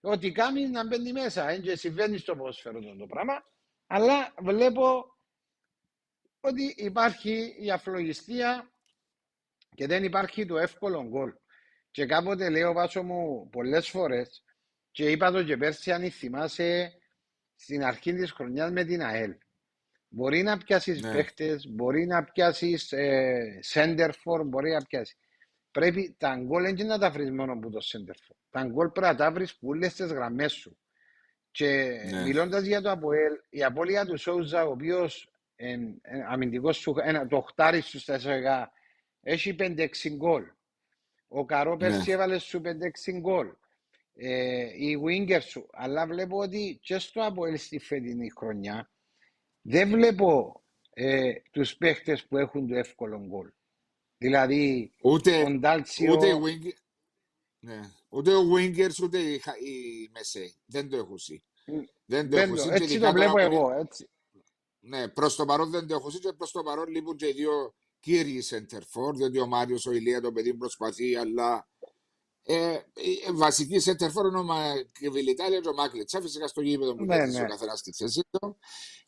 ότι 0.00 0.32
κάνει 0.32 0.68
να 0.68 0.86
μπαίνει 0.86 1.12
μέσα. 1.12 1.48
Ε, 1.48 1.58
και 1.58 1.76
συμβαίνει 1.76 2.18
στο 2.18 2.36
ποδόσφαιρο 2.36 2.78
αυτό 2.78 2.96
το 2.96 3.06
πράγμα. 3.06 3.51
Αλλά 3.94 4.34
βλέπω 4.42 5.16
ότι 6.40 6.74
υπάρχει 6.76 7.54
η 7.60 7.70
αφλογιστία 7.70 8.70
και 9.74 9.86
δεν 9.86 10.04
υπάρχει 10.04 10.46
το 10.46 10.58
εύκολο 10.58 11.04
γκολ. 11.08 11.32
Και 11.90 12.06
κάποτε 12.06 12.50
λέω 12.50 12.72
βάσο 12.72 13.02
μου 13.02 13.48
πολλές 13.50 13.88
φορές 13.88 14.44
και 14.90 15.10
είπα 15.10 15.30
το 15.30 15.44
και 15.44 15.56
πέρσι 15.56 15.92
αν 15.92 16.10
θυμάσαι 16.10 16.92
στην 17.56 17.84
αρχή 17.84 18.12
της 18.14 18.30
χρονιάς 18.32 18.70
με 18.70 18.84
την 18.84 19.02
ΑΕΛ. 19.02 19.34
Μπορεί 20.08 20.42
να 20.42 20.58
πιάσεις 20.58 21.02
Ναι. 21.02 21.12
παίχτες, 21.12 21.66
μπορεί 21.68 22.06
να 22.06 22.24
πιάσεις 22.24 22.92
ε, 22.92 23.60
center 23.72 24.10
for, 24.24 24.44
μπορεί 24.46 24.70
να 24.70 24.82
πιάσεις. 24.82 25.16
Πρέπει 25.70 26.14
τα 26.18 26.36
γκολ 26.36 26.62
δεν 26.62 26.76
είναι 26.76 26.84
να 26.88 26.98
τα 26.98 27.10
βρεις 27.10 27.30
μόνο 27.30 27.52
από 27.52 27.70
το 27.70 27.78
center 27.82 28.14
for. 28.14 28.36
Τα 28.50 28.64
γκολ 28.64 28.88
πρέπει 28.88 29.06
να 29.12 29.16
τα 29.16 29.32
βρεις 29.32 29.56
που 29.56 29.68
όλες 29.68 29.94
τις 29.94 30.06
γραμμές 30.12 30.52
σου. 30.52 30.76
Και 31.52 32.00
Ναι. 32.10 32.22
μιλώντας 32.22 32.64
για 32.64 32.80
το 32.80 32.90
ΑΠΟΕΛ, 32.90 33.32
η 33.50 33.64
απώλεια 33.64 34.06
του 34.06 34.16
Σόουζα, 34.18 34.66
ο 34.66 34.70
οποίος 34.70 35.28
εν, 35.56 35.98
εν, 36.02 36.22
αμυντικός 36.28 36.76
σου, 36.76 36.94
ένα, 37.02 37.26
το 37.26 37.36
οχτάρι 37.36 37.80
σου 37.80 37.98
στα 37.98 38.14
εισαγωγικά, 38.16 38.72
έχει 39.22 39.54
5-6 39.58 40.10
γκολ. 40.10 40.44
Ο 41.28 41.44
Καρό 41.44 41.76
πέρσι 41.76 42.08
Ναι. 42.08 42.14
έβαλε 42.14 42.38
σου 42.38 42.60
5-6 42.60 43.12
γκολ. 43.20 43.52
Ε, 44.14 44.64
η 44.76 44.98
winger 45.06 45.40
σου. 45.42 45.68
Αλλά 45.72 46.06
βλέπω 46.06 46.38
ότι 46.38 46.78
και 46.82 46.98
στο 46.98 47.22
ΑΠΟΕΛ 47.22 47.56
στη 47.58 47.78
φετινή 47.78 48.30
χρονιά 48.36 48.90
δεν 49.62 49.88
βλέπω 49.90 50.62
ε, 50.92 51.32
τους 51.50 51.76
παίχτες 51.76 52.24
που 52.26 52.36
έχουν 52.36 52.68
το 52.68 52.74
εύκολο 52.76 53.18
γκολ. 53.26 53.50
Δηλαδή, 54.18 54.92
Ούτε, 55.02 55.42
ο 55.42 55.50
Ντάλτσιο... 55.50 56.12
ούτε, 56.12 56.26
οι 56.28 56.40
wing, 56.44 56.70
ναι. 57.58 57.80
Ούτε 58.12 58.34
ο 58.34 58.42
Wingers 58.54 59.02
ούτε 59.02 59.18
οι, 59.18 59.38
χα- 59.38 59.58
οι 59.58 60.08
μεσαίοι. 60.14 60.56
Δεν 60.66 60.88
το 60.88 60.96
έχουν 60.96 61.18
σει. 61.18 61.44
Δεν 62.04 62.30
το 62.30 62.36
δεν 62.36 62.42
έχουν 62.44 62.56
το- 62.56 62.62
σει. 62.62 62.68
και 62.68 62.74
έτσι 62.74 62.94
ειδικά 62.94 63.12
το 63.12 63.18
τώρα 63.18 63.32
βλέπω 63.32 63.48
που- 63.48 63.56
εγώ. 63.56 63.72
Έτσι. 63.78 64.10
Ναι, 64.84 65.08
προς 65.08 65.36
το 65.36 65.44
παρόν 65.44 65.70
δεν 65.70 65.86
το 65.86 65.94
έχω 65.94 66.10
σει 66.10 66.18
και 66.18 66.32
προς 66.32 66.50
το 66.50 66.62
παρόν 66.62 66.88
λείπουν 66.88 67.16
και 67.16 67.26
οι 67.28 67.32
δύο 67.32 67.74
κύριοι 68.00 68.42
center 68.50 68.78
for, 68.80 69.14
διότι 69.14 69.38
ο 69.40 69.46
Μάριος, 69.46 69.86
ο 69.86 69.92
Ηλία, 69.92 70.20
το 70.20 70.32
παιδί 70.32 70.54
προσπαθεί, 70.54 71.16
αλλά 71.16 71.68
ε, 72.42 72.78
η 72.94 73.32
βασική 73.32 73.76
center 73.84 74.06
for 74.06 74.24
είναι 74.28 74.38
ο 74.38 74.42
Μακεβιλιτάλια 74.42 75.60
και 75.60 75.68
ο 75.68 75.74
Μάκλιτσα. 75.74 76.20
Φυσικά 76.20 76.46
στο 76.48 76.60
γήπεδο 76.60 76.94
που 76.94 77.04
Ναι, 77.04 77.16
παίζει 77.16 77.38
ναι. 77.38 77.44
ο 77.44 77.46
καθένας 77.46 77.78
στη 77.78 77.92
θέση 77.92 78.20
του. 78.30 78.58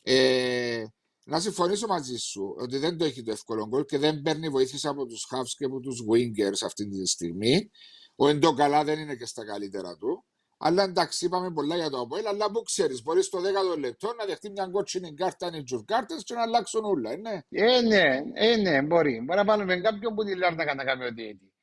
Ε, 0.01 0.85
να 1.23 1.39
συμφωνήσω 1.39 1.87
μαζί 1.87 2.17
σου 2.17 2.55
ότι 2.57 2.77
δεν 2.77 2.97
το 2.97 3.05
έχει 3.05 3.23
το 3.23 3.31
εύκολο 3.31 3.67
γκολ 3.67 3.85
και 3.85 3.97
δεν 3.97 4.21
παίρνει 4.21 4.49
βοήθεια 4.49 4.89
από 4.89 5.05
τους 5.05 5.27
halves 5.31 5.53
και 5.57 5.65
από 5.65 5.79
τους 5.79 6.03
wingers 6.11 6.57
αυτή 6.65 6.87
τη 6.87 7.05
στιγμή. 7.07 7.69
Ο 8.15 8.27
Εντοκαλά 8.27 8.83
δεν 8.83 8.99
είναι 8.99 9.15
και 9.15 9.25
στα 9.25 9.45
καλύτερα 9.45 9.97
του. 9.97 10.25
Αλλά 10.57 10.83
εντάξει, 10.83 11.25
είπαμε 11.25 11.51
πολλά 11.51 11.75
για 11.75 11.89
το 11.89 11.99
Αποέλ, 11.99 12.27
αλλά 12.27 12.51
που 12.51 12.61
ξέρεις, 12.61 13.03
μπορείς 13.03 13.25
στο 13.25 13.39
10ο 13.39 13.77
λεπτό 13.79 14.13
να 14.17 14.25
δεχτεί 14.25 14.49
μια 14.49 14.67
κότσινη 14.67 15.13
κάρτα 15.13 15.51
οι 15.53 15.63
τζουρκάρτε 15.63 16.15
και 16.23 16.33
να 16.33 16.41
αλλάξουν 16.41 16.85
όλα. 16.85 17.11
Ε, 17.11 17.15
ναι. 17.15 17.41
Ε, 17.49 17.81
ναι, 17.81 18.23
ε, 18.33 18.55
ναι, 18.55 18.81
μπορεί. 18.81 19.21
Μπορεί 19.25 19.39
να 19.39 19.45
πάρουμε 19.45 19.77
κάποιον 19.77 20.15
που 20.15 20.23
τη 20.23 20.35
Λάρνα 20.35 20.73
να 20.73 20.83
κάνει 20.83 21.05
ό,τι 21.05 21.23
έτσι. 21.27 21.53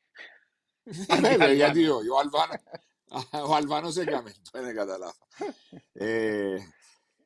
Βέβαια, 1.28 1.52
γιατί 1.52 1.88
όχι. 1.88 2.08
Ο, 2.08 2.16
Αλβάνο, 2.22 2.54
ο 3.50 3.54
Αλβανός 3.54 3.96
έκαμε 3.96 4.32
το, 4.50 4.62
δεν 4.62 4.74
καταλάβα. 4.74 5.26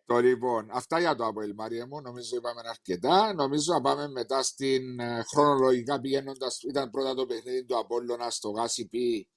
Ε, 0.09 0.13
το 0.15 0.19
λοιπόν, 0.21 0.69
αυτά 0.73 0.99
για 1.01 1.15
το 1.15 1.27
Αποέλ, 1.27 1.53
Μαρία 1.55 1.87
μου. 1.87 2.01
Νομίζω 2.01 2.37
είπαμε 2.37 2.61
αρκετά. 2.69 3.35
Νομίζω 3.35 3.73
να 3.73 3.81
πάμε 3.81 4.09
μετά 4.09 4.43
στην 4.43 5.01
ε, 5.01 5.23
χρονολογικά 5.35 6.01
πηγαίνοντας. 6.01 6.63
Ήταν 6.63 6.91
πρώτα 6.91 7.15
το 7.15 7.27
παιχνίδι 7.27 7.65
του 7.65 7.79
Απόλλωνα 7.79 8.31
στο 8.31 8.51
Γάσι 8.51 8.89
Πι 8.89 9.29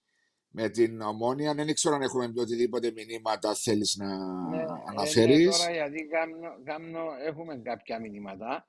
με 0.49 0.69
την 0.69 1.01
ομόνια. 1.01 1.53
Δεν 1.53 1.73
ξέρω 1.73 1.95
αν 1.95 2.01
έχουμε 2.01 2.33
οτιδήποτε 2.37 2.91
μηνύματα 2.91 3.53
θέλεις 3.53 3.95
να 3.95 4.07
Ναι, 4.49 4.57
ε, 4.61 4.65
αναφέρεις. 4.89 5.45
ναι, 5.45 5.51
τώρα 5.57 5.71
γιατί 5.71 6.07
γάμνο, 6.13 6.49
γάμνο, 6.67 7.05
έχουμε 7.25 7.55
κάποια 7.63 7.99
μηνύματα. 7.99 8.65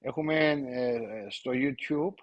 Έχουμε 0.00 0.50
ε, 0.50 0.98
στο 1.28 1.50
YouTube 1.54 2.14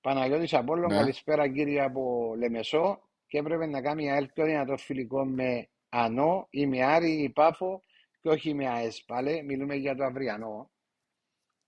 Παναγιώτης 0.00 0.54
Απόλλων, 0.54 0.90
Ναι. 0.90 0.96
καλησπέρα 0.96 1.48
κύριε 1.48 1.82
από 1.82 2.34
Λεμεσό 2.38 3.00
και 3.26 3.38
έπρεπε 3.38 3.66
να 3.66 3.80
κάνει 3.82 4.04
η 4.04 4.10
ΑΕΛ 4.10 4.26
πιο 4.26 4.44
δυνατό 4.44 4.76
φιλικό 4.76 5.24
με 5.24 5.68
Ανώ 5.88 6.46
ή 6.50 6.66
με 6.66 6.84
Άρη 6.84 7.22
ή 7.22 7.30
Πάφο 7.30 7.82
και 8.28 8.34
όχι 8.34 8.54
με 8.54 8.68
ΑΕΣ 8.68 9.04
πάλι. 9.04 9.42
Μιλούμε 9.42 9.74
για 9.74 9.96
το 9.96 10.04
αυριανό. 10.04 10.70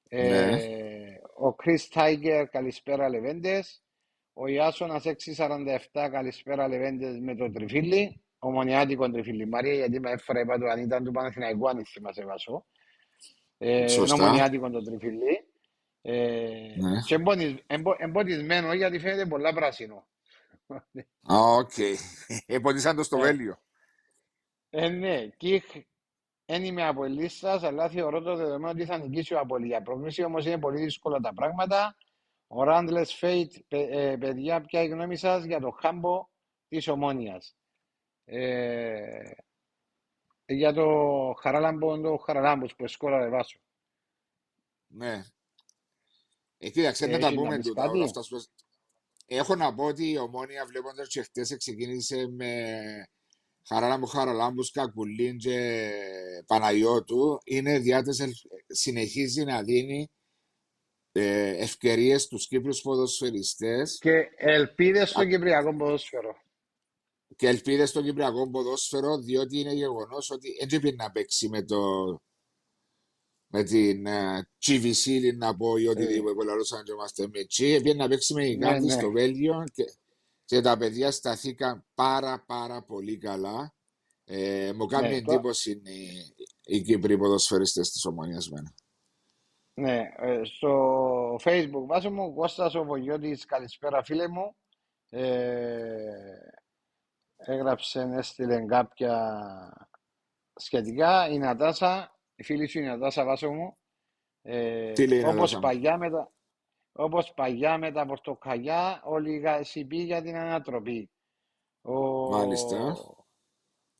Ε, 0.08 0.46
Ναι. 0.46 0.56
ο 1.48 1.56
Chris 1.64 1.88
Tiger, 1.94 2.44
καλησπέρα 2.50 3.08
Λεβέντες. 3.08 3.82
Ο 4.32 4.46
Ιάσονας 4.46 5.04
647, 5.06 6.08
καλησπέρα 6.10 6.68
Λεβέντες 6.68 7.18
με 7.18 7.34
το 7.36 7.50
τριφύλι. 7.50 8.20
Ομονιάτικο 8.38 9.10
τριφύλι. 9.10 9.46
Μαρία, 9.46 9.74
γιατί 9.74 10.00
με 10.00 10.10
έφερα 10.10 10.40
είπα 10.40 10.58
του 10.58 10.70
αν 10.70 10.80
ήταν 10.80 11.04
του 11.04 11.10
Παναθηναϊκού, 11.12 11.68
αν 11.68 11.84
θυμάσαι 11.86 12.24
βάσο. 12.24 12.66
Ε, 13.58 13.88
Σωστά. 13.88 14.14
είναι 14.14 14.24
ομονιάτικο 14.24 14.70
το 14.70 14.82
τριφύλι. 14.82 15.44
Ε, 16.02 16.74
Ναι. 16.76 17.00
και 17.06 17.14
εμπονι- 17.14 17.62
εμπο- 17.66 17.96
εμποτισμένο 17.98 18.72
γιατί 18.74 18.98
φαίνεται 18.98 19.26
πολλά 19.26 19.52
πράσινο. 19.54 20.06
Α, 21.32 21.36
οκ. 21.58 21.72
Εποτίσαν 22.46 22.96
το 22.96 23.02
στο 23.02 23.16
Ε, 23.16 23.20
Βέλιο. 23.20 23.58
Ε, 24.70 24.88
ναι, 24.88 25.26
Κιχ, 25.26 25.64
δεν 26.50 26.64
είμαι 26.64 26.86
από 26.86 27.04
Ελίσσας, 27.04 27.62
αλλά 27.62 27.88
θεωρώ 27.88 28.22
το 28.22 28.36
δεδομένο 28.36 28.70
ότι 28.70 28.84
θα 28.84 28.98
νικήσει 28.98 29.34
ο 29.34 29.38
Απόλυ. 29.38 29.66
Για 29.66 29.82
πρόκληση 29.82 30.22
όμως 30.22 30.46
είναι 30.46 30.58
πολύ 30.58 30.80
δύσκολα 30.82 31.18
τα 31.20 31.32
πράγματα. 31.32 31.96
Ο 32.46 32.62
Ράντλες 32.62 33.14
Φέιτ, 33.14 33.52
ε, 33.68 34.16
παιδιά, 34.20 34.60
ποια 34.60 34.82
η 34.82 34.86
γνώμη 34.88 35.16
σας 35.16 35.44
για 35.44 35.60
το 35.60 35.70
χάμπο 35.70 36.28
της 36.68 36.88
Ομόνιας; 36.88 37.56
Ε, 38.24 39.30
για 40.46 40.72
το 40.72 40.86
Χαράλαμπο, 41.40 42.00
το 42.00 42.16
Χαραλάμπος 42.16 42.74
που 42.76 42.88
σκόραρε 42.88 43.28
βάσο. 43.28 43.58
Ναι. 44.86 45.22
Ε, 46.58 46.70
κοίταξε, 46.70 47.06
να 47.06 47.12
Έχει 47.12 47.20
τα 47.20 47.30
να 47.30 47.36
πούμε 47.36 47.56
πεις 47.56 47.66
τούτα 47.66 47.82
κάτι; 47.82 47.94
όλα 47.96 48.04
αυτά. 48.04 48.22
σου- 48.22 48.50
Έχω 49.26 49.54
να 49.54 49.74
πω 49.74 49.84
ότι 49.84 50.10
η 50.10 50.18
Ομόνια 50.18 50.66
βλέποντας 50.66 51.08
και 51.08 51.22
χτες 51.22 51.56
ξεκίνησε 51.56 52.26
με 52.28 52.72
Χαράλαμπο 53.68 54.06
Χαραλάμπους, 54.06 54.70
Κακουλίν 54.70 55.38
και 55.38 55.90
Παναγιώτου. 56.46 57.38
Είναι 57.44 57.78
διάτες, 57.78 58.22
συνεχίζει 58.66 59.44
να 59.44 59.62
δίνει 59.62 60.08
ε, 61.12 61.48
ευκαιρίες 61.62 62.22
στους 62.22 62.46
Κύπρους 62.46 62.80
ποδοσφαιριστές 62.80 63.98
Και 63.98 64.28
ελπίδες 64.36 65.10
στο 65.10 65.20
Α- 65.20 65.26
Κυπριακό 65.28 65.76
ποδόσφαιρο. 65.76 66.34
και 67.36 67.48
ελπίδες 67.48 67.88
στο 67.88 68.02
Κυπριακό 68.02 68.50
ποδόσφαιρο, 68.50 69.18
διότι 69.18 69.58
είναι 69.58 69.72
γεγονός 69.72 70.30
ότι 70.30 70.66
δεν 70.68 70.80
πρέπει 70.80 70.96
να 70.96 71.10
παίξει 71.10 71.48
με 71.48 71.62
το 71.62 71.78
με 73.52 73.62
την 73.62 74.04
uh, 74.06 74.40
GVC 74.66 75.34
να 75.36 75.56
πω 75.56 75.76
ή 75.76 75.86
οτιδήποτε 75.86 76.34
που 76.34 76.42
λαλούσαν 76.42 76.84
και 76.84 76.92
είμαστε 76.92 77.28
με 77.28 77.40
G, 77.40 77.64
έπιε 77.78 77.94
να 77.94 78.08
παίξει 78.08 78.34
με 78.34 78.40
Ναι, 78.42 78.46
γιγάντη 78.48 78.86
ναι. 78.86 78.92
στο 78.92 79.10
Βέλγιο 79.10 79.64
και, 79.72 79.84
και 80.50 80.60
τα 80.60 80.76
παιδιά 80.76 81.10
σταθήκαν 81.10 81.84
πάρα 81.94 82.44
πάρα 82.46 82.82
πολύ 82.82 83.18
καλά. 83.18 83.74
Ε, 84.24 84.72
μου 84.74 84.86
κάνει 84.86 85.08
Ναι, 85.08 85.22
το- 85.22 85.32
εντύπωση 85.32 85.70
οι, 85.70 86.34
οι 86.64 86.82
Κύπροι 86.82 87.18
ποδοσφαιριστές 87.18 87.90
της 87.90 88.04
Ομονίας 88.04 88.48
μένα. 88.50 88.74
Ναι, 89.74 90.10
ε, 90.16 90.40
στο 90.44 91.34
facebook 91.44 91.84
βάζω 91.86 92.10
μου, 92.10 92.34
Κώστας 92.34 92.74
ο 92.74 92.84
Βογιώτης, 92.84 93.44
καλησπέρα 93.44 94.04
φίλε 94.04 94.28
μου. 94.28 94.56
Ε, 95.08 96.38
έγραψε, 97.36 98.00
έστειλε 98.12 98.64
κάποια 98.64 99.42
σχετικά. 100.54 101.28
Η 101.28 101.38
Νατάσα, 101.38 102.18
η 102.34 102.42
φίλη 102.42 102.66
σου 102.66 102.78
η 102.78 102.82
Νατάσα 102.84 103.24
βάζω 103.24 103.50
μου. 103.52 103.78
Ε, 104.42 104.92
Τι 104.92 105.06
λέει 105.08 105.18
η 105.18 105.22
όπως, 105.22 105.34
Νατάσα 105.34 105.54
μου; 105.56 105.62
παλιά 105.62 105.98
με 105.98 106.10
τα, 106.10 106.32
όπως 107.00 107.34
παλιά 107.34 107.78
με 107.78 107.92
τα 107.92 108.06
πορτοκαλιά, 108.06 109.00
όλοι 109.04 109.32
οι 109.32 109.38
γασιποί 109.38 109.96
για 109.96 110.22
την 110.22 110.36
ανατροπή. 110.36 111.10
Ο, 111.82 112.28
Μάλιστα. 112.28 112.96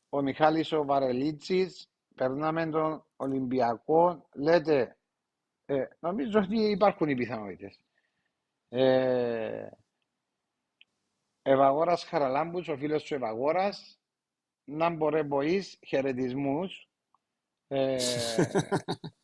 ο 0.09 0.21
Μιχάλης 0.21 0.71
ο 0.71 0.85
Βαρελίτσης, 0.85 1.89
περνάμε 2.15 2.69
τον 2.69 3.05
Ολυμπιακό, 3.15 4.27
λέτε, 4.33 4.97
ε, 5.65 5.87
νομίζω 5.99 6.39
ότι 6.39 6.71
υπάρχουν 6.71 7.09
οι 7.09 7.15
πιθανότητες. 7.15 7.79
Ε, 8.69 9.69
Ευαγόρας 11.41 12.03
Χαραλάμπους, 12.03 12.67
ο 12.67 12.77
φίλος 12.77 13.03
του 13.03 13.13
Ευαγόρας, 13.13 13.99
να 14.63 14.89
μπορεί 14.89 15.23
μποείς, 15.23 15.79
χαιρετισμούς. 15.87 16.89
Ε, 17.67 17.97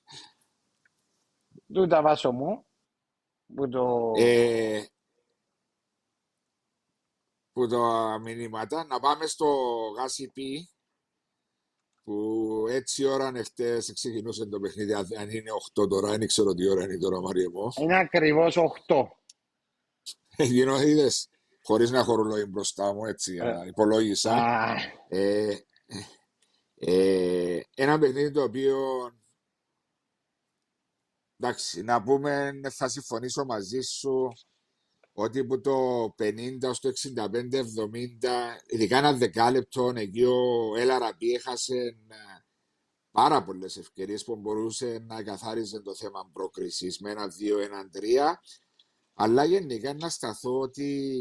τούτα 1.73 2.01
βάσο 2.01 2.31
μου, 2.31 2.66
που 3.55 3.69
το... 3.69 4.11
Ε, 4.17 4.85
που 7.51 7.67
τα 7.67 8.17
μηνύματα. 8.23 8.85
Να 8.85 8.99
πάμε 8.99 9.25
στο 9.25 9.45
Γάσι 9.97 10.31
Πι, 10.33 10.69
που 12.03 12.65
έτσι 12.69 13.05
ώρα 13.05 13.31
εχθές 13.35 13.93
ξεκινούσε 13.93 14.45
το 14.45 14.59
παιχνίδι. 14.59 14.93
Αν 14.93 15.07
αν 15.17 15.29
είναι 15.29 15.49
8 15.79 15.89
τώρα, 15.89 16.09
δεν 16.09 16.27
ξέρω 16.27 16.53
τι 16.53 16.69
ώρα 16.69 16.83
είναι 16.83 16.97
τώρα, 16.97 17.21
Μάριε 17.21 17.49
μου. 17.49 17.71
Είναι 17.75 17.97
ακριβώς 17.97 18.57
8. 18.87 19.07
Γίνω, 20.37 20.81
είδες, 20.81 21.29
χωρίς 21.63 21.91
να 21.91 21.99
έχω 21.99 22.15
ρολόι 22.15 22.45
μπροστά 22.45 22.93
μου, 22.93 23.05
έτσι, 23.05 23.35
Ε. 23.41 23.67
υπολόγισα. 23.67 24.31
Α, 24.33 24.75
Ε, 25.09 25.57
ε, 26.79 27.59
ένα 27.75 27.99
παιχνίδι 27.99 28.31
το 28.31 28.43
οποίο, 28.43 28.77
εντάξει, 31.39 31.81
να 31.81 32.03
πούμε, 32.03 32.59
θα 32.69 32.87
συμφωνήσω 32.87 33.45
μαζί 33.45 33.81
σου 33.81 34.31
ότι 35.19 35.45
που 35.45 35.61
το 35.61 36.05
50 36.17 36.57
στο 36.71 36.89
65-70, 36.89 37.29
ειδικά 38.67 38.97
ένα 38.97 39.13
δεκάλεπτο, 39.13 39.91
εκεί 39.95 40.23
ο 40.23 40.75
Ελαραμπή 40.75 41.33
έχασε 41.33 41.75
ε, 42.07 42.15
πάρα 43.11 43.43
πολλές 43.43 43.77
ευκαιρίες 43.77 44.23
που 44.23 44.35
μπορούσε 44.35 45.05
να 45.07 45.23
καθάριζε 45.23 45.79
το 45.79 45.95
θέμα 45.95 46.29
πρόκρισης 46.33 46.99
με 46.99 47.11
ένα 47.11 47.27
2, 47.27 47.63
ένα 47.63 47.89
3. 47.93 48.33
Αλλά 49.13 49.43
γενικά 49.43 49.93
να 49.93 50.09
σταθώ 50.09 50.59
ότι 50.59 51.11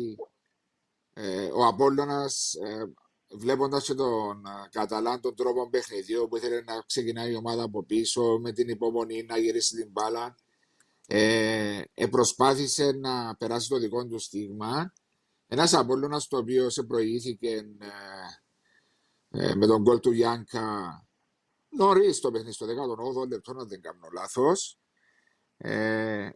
ε, 1.12 1.44
ο 1.52 1.66
Απόλλωνας, 1.66 2.54
ε, 2.54 2.92
βλέποντας 3.30 3.84
και 3.84 3.94
τον 3.94 4.46
ε, 4.46 4.68
Καταλάν 4.70 5.20
τον 5.20 5.34
τρόπο 5.34 5.68
παιχνιδιού 5.68 6.26
που 6.28 6.36
ήθελε 6.36 6.60
να 6.60 6.80
ξεκινάει 6.86 7.32
η 7.32 7.36
ομάδα 7.36 7.62
από 7.62 7.84
πίσω 7.84 8.38
με 8.38 8.52
την 8.52 8.68
υπομονή 8.68 9.22
να 9.22 9.38
γυρίσει 9.38 9.76
την 9.76 9.90
μπάλα, 9.90 10.36
ε, 11.06 11.80
ε, 11.94 12.06
προσπάθησε 12.06 12.90
να 12.92 13.36
περάσει 13.36 13.68
το 13.68 13.78
δικό 13.78 14.06
του 14.06 14.18
στίγμα. 14.18 14.92
Ένας 15.46 15.74
Απόλλωνας 15.74 16.26
το 16.26 16.36
οποίο 16.36 16.70
σε 16.70 16.82
προηγήθηκε 16.82 17.48
ε, 17.48 17.88
ε, 19.28 19.54
με 19.54 19.66
τον 19.66 19.82
γκολ 19.82 20.00
του 20.00 20.10
Γιάνκα 20.10 21.00
νωρίς 21.68 22.20
το 22.20 22.30
παιχνίδι 22.30 22.54
στο 22.54 22.66
18ο 22.66 23.28
λεπτό, 23.28 23.52
αν 23.58 23.68
δεν 23.68 23.80
κάνω 23.80 24.08
λάθος. 24.14 24.78
Ε, 25.56 26.28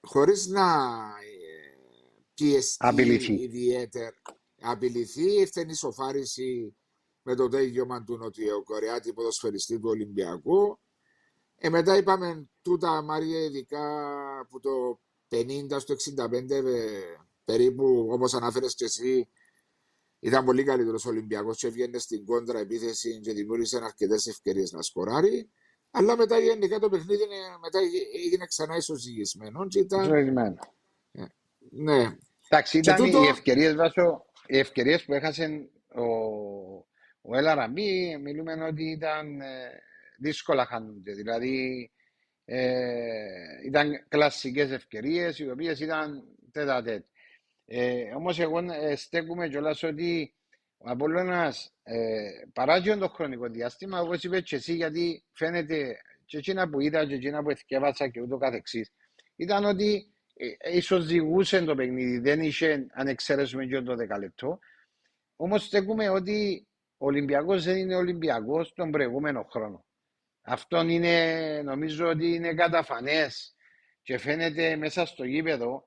χωρίς 0.00 0.46
να 0.46 0.88
ε, 1.18 1.76
πιεστεί 2.34 2.76
Απειληθεί. 2.78 3.32
ιδιαίτερα. 3.32 4.22
Απειληθεί, 4.62 5.32
ήρθε 5.32 5.64
η 5.68 5.74
σοφάριση 5.74 6.76
με 7.22 7.34
το 7.34 7.48
τέλειωμα 7.48 8.04
του 8.04 8.16
Νοτιοκορεάτη 8.16 9.12
ποδοσφαιριστή 9.12 9.74
του 9.80 9.88
Ολυμπιακού. 9.88 10.78
Ε, 11.56 11.68
μετά 11.68 11.96
είπαμε 11.96 12.48
τούτα 12.62 13.02
Μάρια 13.02 13.38
ειδικά 13.44 14.06
που 14.50 14.60
το 14.60 15.00
50 15.28 15.66
στο 15.78 15.94
65 16.30 16.50
ε, 16.50 17.00
περίπου 17.44 18.08
όπως 18.10 18.34
ανάφερες 18.34 18.74
και 18.74 18.84
εσύ 18.84 19.28
ήταν 20.18 20.44
πολύ 20.44 20.64
καλύτερος 20.64 21.04
ο 21.06 21.08
Ολυμπιακός 21.08 21.56
και 21.58 21.66
έβγαινε 21.66 21.98
στην 21.98 22.24
κόντρα 22.24 22.58
επίθεση 22.58 23.20
και 23.20 23.32
δημιούργησε 23.32 23.76
αρκετές 23.76 24.26
ευκαιρίες 24.26 24.72
να 24.72 24.82
σκοράρει. 24.82 25.50
Αλλά 25.90 26.16
μετά 26.16 26.38
γενικά 26.38 26.78
το 26.78 26.88
παιχνίδι 26.88 27.22
είναι- 27.22 27.58
μετά 27.60 27.78
έγινε 28.24 28.46
ξανά 28.46 28.76
ισοζυγισμένος 28.76 29.66
και 29.68 29.78
ήταν, 29.78 30.04
ζωισμένο. 30.04 30.58
ναι, 31.70 32.16
Εντάξει, 32.48 32.80
Και 32.80 32.90
ήταν 32.90 33.04
τούτο- 33.04 33.22
οι 33.22 33.26
ευκαιρίες, 33.26 33.74
βάσο, 33.74 34.24
οι 34.46 34.58
ευκαιρίες 34.58 35.04
που 35.04 35.14
έχασε 35.14 35.68
ο, 35.94 36.04
ο 37.22 37.36
Έλα 37.36 37.54
Ραμπή, 37.54 38.16
μιλούμε 38.16 38.64
ότι 38.64 38.90
ήταν 38.90 39.40
ε, 39.40 39.82
δύσκολα 40.18 40.66
χάνονται. 40.66 41.12
Δηλαδή, 41.12 41.90
ε, 42.44 43.66
ήταν 43.66 44.04
κλασικές 44.08 44.70
ευκαιρίες, 44.70 45.38
οι 45.38 45.50
οποίες 45.50 45.80
ήταν 45.80 46.24
τέτα 46.52 46.82
τέτ. 46.82 47.04
Ε, 47.66 48.14
όμως 48.14 48.38
εγώ 48.38 48.58
ε, 48.58 48.96
στέκουμε 48.96 49.48
κιόλας 49.48 49.82
ότι 49.82 50.34
ο 50.78 50.90
Απόλλωνας 50.90 51.74
ε, 51.82 52.30
παράγει 52.52 52.96
το 52.96 53.08
χρονικό 53.08 53.48
διάστημα, 53.48 54.00
όπως 54.00 54.24
είπες 54.24 54.42
και 54.42 54.56
εσύ, 54.56 54.74
γιατί 54.74 55.24
φαίνεται 55.32 55.96
και 56.24 56.38
εκείνα 56.38 56.68
που 56.68 56.80
είδα 56.80 57.06
και 57.06 57.14
εκείνα 57.14 57.42
που 57.42 57.50
εθιέβασα 57.50 58.08
και 58.08 58.20
ούτω 58.20 58.36
καθεξής, 58.36 58.92
ήταν 59.36 59.64
ότι 59.64 60.11
ε, 60.58 60.76
ισοζυγούσε 60.76 61.64
το 61.64 61.74
παιχνίδι, 61.74 62.18
δεν 62.18 62.40
είχε, 62.40 62.86
αν 62.92 63.06
εξαιρέσουμε 63.06 63.66
και 63.66 63.80
το 63.80 63.96
δεκαλεπτό, 63.96 64.58
όμως 65.36 65.64
στέκουμε 65.64 66.08
ότι 66.08 66.66
ο 66.96 67.06
Ολυμπιακός 67.06 67.64
δεν 67.64 67.76
είναι 67.76 67.96
Ολυμπιακός 67.96 68.72
τον 68.72 68.90
προηγούμενο 68.90 69.46
χρόνο. 69.50 69.84
Αυτό 70.42 70.82
είναι, 70.82 71.62
νομίζω 71.64 72.08
ότι 72.08 72.34
είναι 72.34 72.54
καταφανές 72.54 73.54
και 74.02 74.18
φαίνεται 74.18 74.76
μέσα 74.76 75.06
στο 75.06 75.24
γήπεδο 75.24 75.86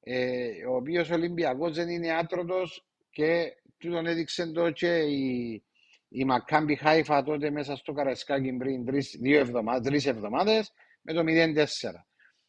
ε, 0.00 0.66
ο 0.66 0.74
οποίος 0.74 1.10
Ολυμπιακός 1.10 1.74
δεν 1.74 1.88
είναι 1.88 2.12
άτρωτος 2.12 2.86
και 3.10 3.56
του 3.78 3.90
τον 3.90 4.06
έδειξε 4.06 4.46
το 4.46 4.70
και 4.70 4.96
η, 4.98 5.62
η 6.08 6.24
Μακάμπι 6.24 6.74
Χάιφα 6.74 7.22
τότε 7.22 7.50
μέσα 7.50 7.76
στο 7.76 7.92
Καρασκάκι 7.92 8.52
πριν 8.52 8.84
τρεις, 8.84 9.16
δύο 9.20 9.38
εβδομάδες, 9.38 9.88
τρεις 9.88 10.06
εβδομάδες 10.06 10.72
με 11.02 11.12
το 11.12 11.22
0-4. 11.26 11.64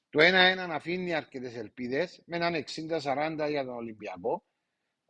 Το 0.10 0.20
1-1 0.20 0.70
αφήνει 0.72 1.14
αρκετές 1.14 1.56
ελπίδες 1.56 2.22
με 2.26 2.36
έναν 2.36 2.54
60-40 2.54 3.50
για 3.50 3.66
τον 3.66 3.76
Ολυμπιακό, 3.76 4.44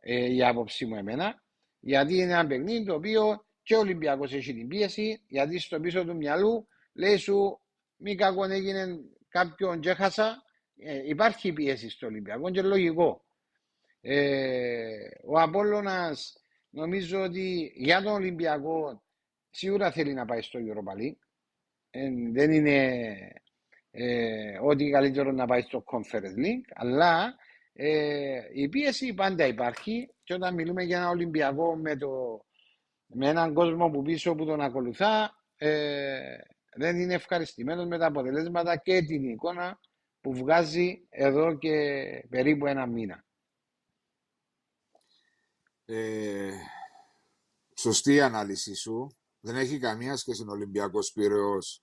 ε, 0.00 0.26
για 0.26 0.48
άποψή 0.48 0.86
μου 0.86 0.96
εμένα, 0.96 1.42
γιατί 1.80 2.14
είναι 2.14 2.32
ένα 2.32 2.46
παιχνίδι 2.46 2.84
το 2.84 2.94
οποίο 2.94 3.44
και 3.62 3.74
ο 3.74 3.78
Ολυμπιακός 3.78 4.32
έχει 4.32 4.54
την 4.54 4.68
πίεση, 4.68 5.22
γιατί 5.26 5.58
στο 5.58 5.80
πίσω 5.80 6.04
του 6.04 6.16
μυαλού 6.16 6.68
λέει 6.92 7.16
σου 7.16 7.60
μη 7.96 8.14
κακόν 8.14 8.50
έγινε 8.50 9.00
κάποιον 9.28 9.80
και 9.80 9.90
έχασα, 9.90 10.42
ε, 10.76 11.08
υπάρχει 11.08 11.52
πίεση 11.52 11.90
στο 11.90 12.06
Ολυμπιακό 12.06 12.50
και 12.50 12.62
λογικό. 12.62 13.24
Ε, 14.00 15.08
ο 15.26 15.40
Απόλλωνας 15.40 16.44
νομίζω 16.70 17.22
ότι 17.22 17.72
για 17.76 18.02
τον 18.02 18.12
Ολυμπιακό 18.12 19.02
σίγουρα 19.50 19.90
θέλει 19.90 20.14
να 20.14 20.24
πάει 20.24 20.42
στο 20.42 20.58
Europa 20.62 21.00
League. 21.00 21.18
Ε, 21.90 22.08
δεν 22.32 22.52
είναι 22.52 23.06
ε, 23.90 24.58
ότι 24.62 24.90
καλύτερο 24.90 25.32
να 25.32 25.46
πάει 25.46 25.60
στο 25.60 25.84
Conference 25.86 26.38
League, 26.44 26.68
αλλά 26.74 27.34
ε, 27.72 28.40
η 28.52 28.68
πίεση 28.68 29.14
πάντα 29.14 29.46
υπάρχει 29.46 30.14
και 30.24 30.34
όταν 30.34 30.54
μιλούμε 30.54 30.82
για 30.82 30.96
ένα 30.96 31.08
Ολυμπιακό 31.08 31.76
με, 31.76 31.96
το, 31.96 32.44
με 33.06 33.28
έναν 33.28 33.54
κόσμο 33.54 33.90
που 33.90 34.02
πίσω 34.02 34.34
που 34.34 34.44
τον 34.44 34.60
ακολουθά 34.60 35.34
ε, 35.56 36.38
δεν 36.76 37.00
είναι 37.00 37.14
ευχαριστημένος 37.14 37.86
με 37.86 37.98
τα 37.98 38.06
αποτελέσματα 38.06 38.76
και 38.76 39.02
την 39.02 39.24
εικόνα 39.24 39.80
που 40.20 40.34
βγάζει 40.34 41.06
εδώ 41.08 41.58
και 41.58 41.74
περίπου 42.28 42.66
ένα 42.66 42.86
μήνα. 42.86 43.24
Ε, 45.84 46.50
σωστή 47.74 48.14
η 48.14 48.20
ανάλυση 48.20 48.74
σου. 48.74 49.16
Δεν 49.40 49.56
έχει 49.56 49.78
καμία 49.78 50.16
σχέση 50.16 50.42
ο 50.42 50.50
Ολυμπιακός 50.50 51.12
Πύρεος 51.12 51.82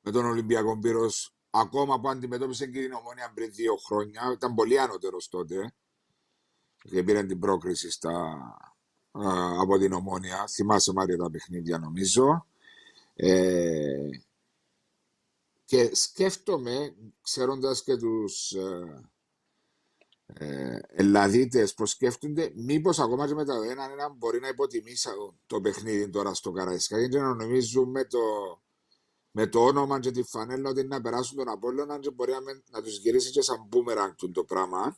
με 0.00 0.10
τον 0.10 0.24
Ολυμπιακό 0.24 0.78
Πύρος 0.78 1.33
ακόμα 1.54 2.00
που 2.00 2.08
αντιμετώπισε 2.08 2.66
και 2.66 2.80
την 2.80 2.92
Ομόνια 2.92 3.32
πριν 3.34 3.52
δύο 3.52 3.76
χρόνια. 3.76 4.30
Ήταν 4.32 4.54
πολύ 4.54 4.78
ανώτερο 4.78 5.16
τότε 5.30 5.74
και 6.90 7.02
πήρε 7.02 7.22
την 7.22 7.38
πρόκριση 7.38 7.90
στα, 7.90 8.38
από 9.60 9.78
την 9.78 9.92
Ομόνια. 9.92 10.46
Θυμάσαι 10.46 10.92
Μάρια 10.92 11.16
τα 11.16 11.30
παιχνίδια 11.30 11.78
νομίζω. 11.78 12.46
Ε, 13.14 14.08
και 15.64 15.94
σκέφτομαι, 15.94 16.94
ξέροντας 17.22 17.82
και 17.82 17.96
τους 17.96 18.52
ε, 18.52 19.10
ε, 20.26 20.78
Ελλαδίτες 20.88 21.74
που 21.74 21.86
σκέφτονται, 21.86 22.52
μήπως 22.54 22.98
ακόμα 22.98 23.26
και 23.26 23.34
με 23.34 23.44
τα 23.44 23.54
ένα, 23.54 23.90
ένα 23.92 24.08
μπορεί 24.08 24.40
να 24.40 24.48
υποτιμήσει 24.48 25.08
το 25.46 25.60
παιχνίδι 25.60 26.10
τώρα 26.10 26.34
στο 26.34 26.50
Καραϊσκά. 26.50 26.98
Γιατί 26.98 27.16
να 27.16 27.34
νομίζουμε 27.34 28.04
το, 28.04 28.18
με 29.36 29.46
το 29.46 29.64
όνομα 29.64 30.00
και 30.00 30.10
τη 30.10 30.22
φανέλα 30.22 30.70
ότι 30.70 30.84
να 30.84 31.00
περάσουν 31.00 31.36
τον 31.36 31.48
Απόλλωνα 31.48 31.98
και 31.98 32.10
μπορεί 32.10 32.32
να, 32.32 32.40
να 32.70 32.82
τους 32.82 32.98
γυρίσει 32.98 33.30
και 33.30 33.42
σαν 33.42 33.66
μπούμεραν 33.68 34.14
το 34.32 34.44
πράγμα. 34.44 34.96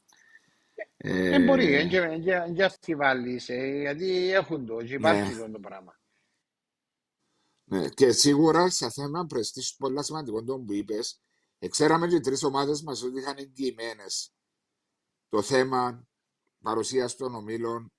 Δεν 0.96 1.32
ε, 1.32 1.44
μπορεί, 1.44 1.88
δεν 2.22 2.62
αστιβάλλεις, 2.62 3.46
γιατί 3.80 4.32
έχουν 4.32 4.66
το, 4.66 4.82
και 4.82 4.94
υπάρχει 4.94 5.34
ναι. 5.34 5.48
το 5.48 5.58
πράγμα. 5.60 6.00
Ναι, 7.64 7.88
και 7.88 8.12
σίγουρα 8.12 8.70
σε 8.70 8.90
θέμα 8.90 9.26
πρεστή, 9.26 9.62
πολλά 9.78 10.02
σημαντικό 10.02 10.44
το 10.44 10.58
που 10.58 10.72
είπες, 10.72 11.22
ξέραμε 11.68 12.06
και 12.06 12.14
οι 12.14 12.20
τρεις 12.20 12.42
ομάδες 12.42 12.82
μας 12.82 13.02
ότι 13.02 13.18
είχαν 13.18 13.34
εγγυημένες 13.38 14.32
το 15.28 15.42
θέμα 15.42 16.08
παρουσίας 16.62 17.16
των 17.16 17.34
ομίλων, 17.34 17.92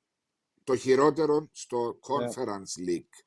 το 0.63 0.76
χειρότερο 0.76 1.50
στο 1.52 2.00
Conference 2.08 2.80
yeah. 2.80 2.89
League. 2.89 3.23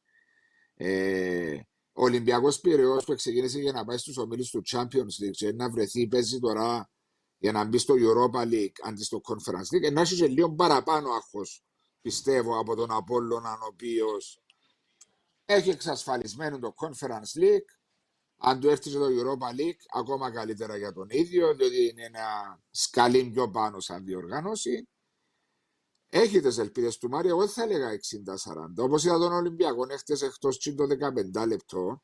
Ε, 0.75 1.61
ο 1.93 2.03
Ολυμπιακός 2.03 2.61
Πυραιός 2.61 3.05
που 3.05 3.15
ξεκίνησε 3.15 3.59
για 3.59 3.73
να 3.73 3.85
πάει 3.85 3.97
στους 3.97 4.17
ομίλους 4.17 4.51
του 4.51 4.63
Champions 4.71 5.25
League 5.25 5.31
και 5.31 5.53
να 5.53 5.71
βρεθεί, 5.71 6.07
παίζει 6.07 6.39
τώρα 6.39 6.91
για 7.39 7.53
να 7.53 7.65
μπει 7.65 7.79
στο 7.79 7.95
Europa 7.95 8.43
League 8.53 8.73
αντί 8.83 9.05
στο 9.05 9.21
Conference 9.25 9.77
League, 9.77 9.93
να 9.93 10.01
έχει 10.01 10.17
και 10.17 10.27
λίγο 10.27 10.55
παραπάνω 10.55 11.11
άγχος, 11.11 11.65
πιστεύω, 12.01 12.59
από 12.59 12.75
τον 12.75 12.91
Απόλλωνα, 12.91 13.53
ο 13.53 13.67
οποίος 13.67 14.43
έχει 15.45 15.71
εξασφαλισμένο 15.71 16.59
το 16.59 16.75
Conference 16.77 17.43
League. 17.43 17.71
Αν 18.43 18.61
του 18.61 18.69
έρθει 18.69 18.91
το 18.91 19.07
Europa 19.07 19.61
League, 19.61 19.81
ακόμα 19.95 20.31
καλύτερα 20.31 20.77
για 20.77 20.93
τον 20.93 21.07
ίδιο, 21.11 21.55
διότι 21.55 21.89
είναι 21.89 22.05
ένα 22.05 22.59
σκαλί 22.71 23.31
πιο 23.31 23.51
πάνω 23.51 23.81
σαν 23.81 24.05
διοργάνωση. 24.05 24.89
Έχει 26.13 26.41
τι 26.41 26.61
ελπίδε 26.61 26.89
του 27.01 27.09
Μάρια, 27.09 27.31
εγώ 27.31 27.49
θα 27.49 27.63
έλεγα 27.63 27.89
60-40. 27.89 27.95
Όπως 28.77 29.05
είδα 29.05 29.19
τον 29.19 29.33
Ολυμπιακό, 29.33 29.87
έχετε 29.91 30.27
εκτός 30.27 30.59
το 30.59 30.87
15 31.43 31.47
λεπτό. 31.47 32.03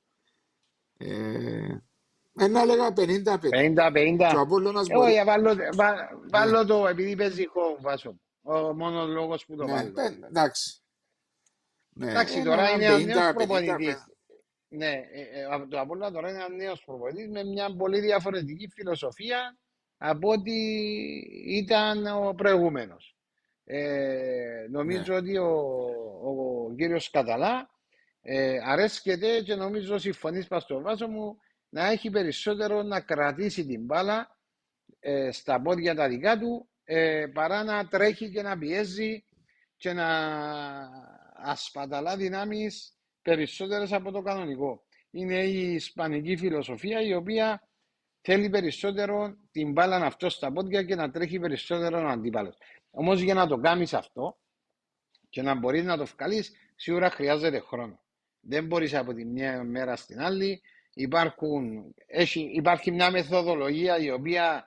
Ε, 0.97 1.79
να 2.33 2.61
έλεγα 2.61 2.93
50-50. 2.97 2.97
50-50. 2.97 4.87
Εγώ 4.89 5.09
για 5.09 5.25
βάλω, 5.25 5.57
βάλω 6.31 6.59
ναι. 6.59 6.65
το 6.65 6.87
επειδή 6.87 7.17
παίζει 7.17 7.45
home, 7.55 7.81
βάσο. 7.81 8.21
Ο 8.43 8.75
μόνος 8.75 9.09
λόγος 9.09 9.45
που 9.47 9.57
το 9.57 9.65
ναι, 9.65 9.73
βάλω. 9.73 9.93
Εντάξει. 10.27 10.81
Ναι, 11.89 12.11
Εντάξει, 12.11 12.43
τώρα 12.43 12.71
είναι 12.71 12.85
ένας 12.85 13.05
νέος 13.05 13.33
προπονητής. 13.35 14.07
Ναι, 14.69 14.91
ε, 14.91 15.21
ε, 15.55 15.67
το 15.69 15.81
Απόλλωνα 15.81 16.13
τώρα 16.13 16.29
είναι 16.29 16.39
ένας 16.39 16.57
νέος 16.57 16.85
προπονητής 16.85 17.29
με 17.29 17.45
μια 17.45 17.77
πολύ 17.77 18.01
διαφορετική 18.01 18.69
φιλοσοφία 18.69 19.59
από 19.97 20.29
ό,τι 20.29 20.53
ήταν 21.47 22.07
ο 22.07 22.35
προηγούμενος. 22.35 23.16
Ε, 23.69 24.67
νομίζω 24.71 25.13
ναι. 25.13 25.19
ότι 25.19 25.37
ο, 25.37 25.51
ο, 26.23 26.65
ο 26.67 26.75
κύριος 26.75 27.11
Καταλά 27.11 27.71
ε, 28.23 28.57
αρέσκεται 28.65 29.41
και 29.41 29.55
νομίζω 29.55 29.99
συμφωνείς 29.99 30.47
πα 30.47 30.61
στο 30.61 30.81
βάσο 30.81 31.09
μου 31.09 31.37
να 31.69 31.91
έχει 31.91 32.11
περισσότερο 32.11 32.83
να 32.83 33.01
κρατήσει 33.01 33.67
την 33.67 33.85
μπάλα 33.85 34.37
ε, 35.01 35.31
στα 35.33 35.61
πόδια 35.63 35.95
τα 35.95 36.09
δικά 36.09 36.39
του 36.39 36.69
ε, 36.85 37.27
παρά 37.35 37.65
να 37.65 37.89
τρέχει 37.89 38.31
και 38.31 38.43
να 38.43 38.59
πιέζει 38.59 39.25
και 39.77 39.93
να 39.93 40.09
ασπαταλά 41.35 42.17
δυνάμεις 42.17 42.97
περισσότερες 43.23 43.93
από 43.93 44.11
το 44.13 44.23
κανονικό. 44.23 44.85
Είναι 45.11 45.45
η 45.45 45.73
ισπανική 45.73 46.37
φιλοσοφία 46.37 47.01
η 47.01 47.15
οποία 47.15 47.69
θέλει 48.21 48.51
περισσότερο 48.51 49.37
την 49.51 49.73
μπάλα 49.73 49.97
αυτό 49.97 50.29
στα 50.29 50.53
πόδια 50.53 50.83
και 50.83 50.95
να 50.95 51.11
τρέχει 51.11 51.39
περισσότερο 51.39 51.99
ο 51.99 52.07
αντίπαλος. 52.07 52.57
Όμως 52.99 53.21
για 53.21 53.35
να 53.35 53.47
το 53.47 53.57
κάνεις 53.57 53.95
αυτό 53.95 54.39
και 55.29 55.43
να 55.43 55.55
μπορείς 55.55 55.85
να 55.85 55.97
το 55.97 56.07
βγάλεις, 56.07 56.53
σίγουρα 56.77 57.11
χρειάζεται 57.11 57.59
χρόνο. 57.59 58.01
Δεν 58.41 58.67
μπορείς 58.67 58.95
από 58.95 59.15
τη 59.15 59.25
μια 59.25 59.65
μέρα 59.65 59.97
στην 59.97 60.21
άλλη. 60.21 60.63
Υπάρχουν, 60.95 61.95
έχει, 62.07 62.41
υπάρχει 62.41 62.91
μια 62.91 63.11
μεθοδολογία 63.11 63.99
η 63.99 64.11
οποία 64.11 64.65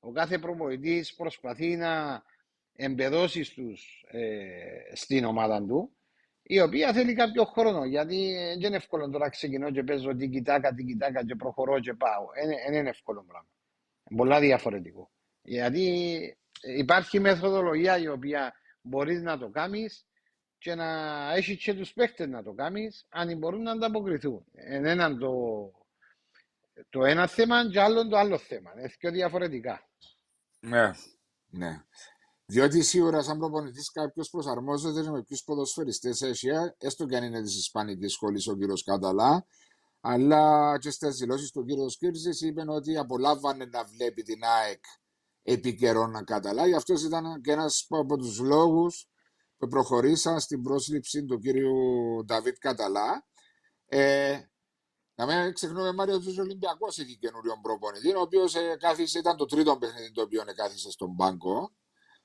ο 0.00 0.12
κάθε 0.12 0.38
προπονητής 0.38 1.14
προσπαθεί 1.14 1.76
να 1.76 2.22
εμπεδώσει 2.72 3.44
στους, 3.44 4.04
ε, 4.08 4.94
στην 4.94 5.24
ομάδα 5.24 5.64
του 5.66 5.96
η 6.42 6.60
οποία 6.60 6.92
θέλει 6.92 7.14
κάποιο 7.14 7.44
χρόνο. 7.44 7.84
Γιατί 7.84 8.34
δεν 8.58 8.60
είναι 8.60 8.76
εύκολο 8.76 9.10
τώρα 9.10 9.28
ξεκινώ 9.28 9.70
και 9.70 9.82
παίζω 9.82 10.16
την 10.16 10.30
κοιτάκα, 10.30 10.74
την 10.74 10.86
κοιτάκα 10.86 11.24
και 11.24 11.34
προχωρώ 11.34 11.80
και 11.80 11.94
πάω. 11.94 12.26
Δεν 12.64 12.74
είναι 12.74 12.88
εύκολο 12.88 13.24
πράγμα. 13.28 13.48
Είναι 14.10 14.18
πολλά 14.18 14.40
διαφορετικό. 14.40 15.10
Γιατί 15.42 16.36
υπάρχει 16.62 17.20
μεθοδολογία 17.20 17.98
η 17.98 18.08
οποία 18.08 18.52
μπορείς 18.82 19.22
να 19.22 19.38
το 19.38 19.48
κάνεις 19.48 20.06
και 20.58 20.74
να 20.74 20.86
έχεις 21.34 21.62
και 21.62 21.74
τους 21.74 21.92
παίχτε 21.92 22.26
να 22.26 22.42
το 22.42 22.52
κάνεις, 22.52 23.06
αν 23.08 23.38
μπορούν 23.38 23.62
να 23.62 23.70
ανταποκριθούν. 23.70 24.44
Έναν 24.52 25.18
το, 25.18 25.32
το 26.90 27.04
ένα 27.04 27.26
θέμα 27.26 27.70
και 27.70 27.80
άλλο 27.80 28.08
το 28.08 28.16
άλλο 28.16 28.38
θέμα. 28.38 28.72
Είναι 28.76 28.90
πιο 28.98 29.10
διαφορετικά. 29.10 29.88
Ναι, 30.60 30.90
ναι. 31.46 31.84
Διότι 32.46 32.82
σίγουρα, 32.82 33.22
σαν 33.22 33.38
προπονητής, 33.38 33.90
κάποιος 33.90 34.30
προσαρμόζεται 34.30 35.10
με 35.10 35.22
ποιους 35.22 35.44
ποδοσφαιριστές 35.44 36.22
έχει, 36.22 36.48
έστω 36.78 37.06
και 37.06 37.16
αν 37.16 37.24
είναι 37.24 37.42
της 37.42 37.56
Ισπανικής 37.56 38.12
σχολής 38.12 38.46
ο 38.46 38.56
κύριος 38.56 38.84
Κάταλα. 38.84 39.46
Αλλά 40.00 40.78
και 40.78 40.90
στις 40.90 41.16
δηλώσεις 41.16 41.50
του 41.50 41.64
κύριο 41.64 41.86
Κύρση 41.98 42.46
είπε 42.46 42.64
ότι 42.66 42.96
απολάβανε 42.96 43.64
να 43.64 43.84
βλέπει 43.84 44.22
την 44.22 44.44
ΑΕΚ 44.44 44.84
επί 45.42 45.74
καιρό 45.74 46.06
να 46.06 46.22
Κάταλα. 46.24 46.66
Γι' 46.66 46.74
αυτός 46.74 47.04
ήταν 47.04 47.40
και 47.40 47.52
ένας 47.52 47.86
από 47.88 48.16
τους 48.16 48.38
λόγους 48.38 49.06
που 49.56 49.68
προχωρήσαν 49.68 50.40
στην 50.40 50.62
πρόσληψη 50.62 51.24
του 51.24 51.38
κύριου 51.38 51.74
Νταβίτ 52.24 52.56
Καταλά. 52.58 53.26
Ε, 53.86 54.40
να 55.14 55.26
μην 55.26 55.52
ξεχνούμε, 55.52 55.92
Μάριο, 55.92 56.14
ότι 56.14 56.38
ο 56.38 56.42
Ολυμπιακός 56.42 56.98
έχει 56.98 57.16
καινούριο 57.18 57.52
προπονητή, 57.62 58.14
ο 58.14 58.20
οποίος 58.20 58.54
ε, 58.54 58.76
ήταν 59.18 59.36
το 59.36 59.44
τρίτο 59.44 59.76
παιχνίδι 59.78 60.12
το 60.12 60.22
οποίο 60.22 60.42
κάθισε 60.56 60.90
στον 60.90 61.16
πάγκο 61.16 61.72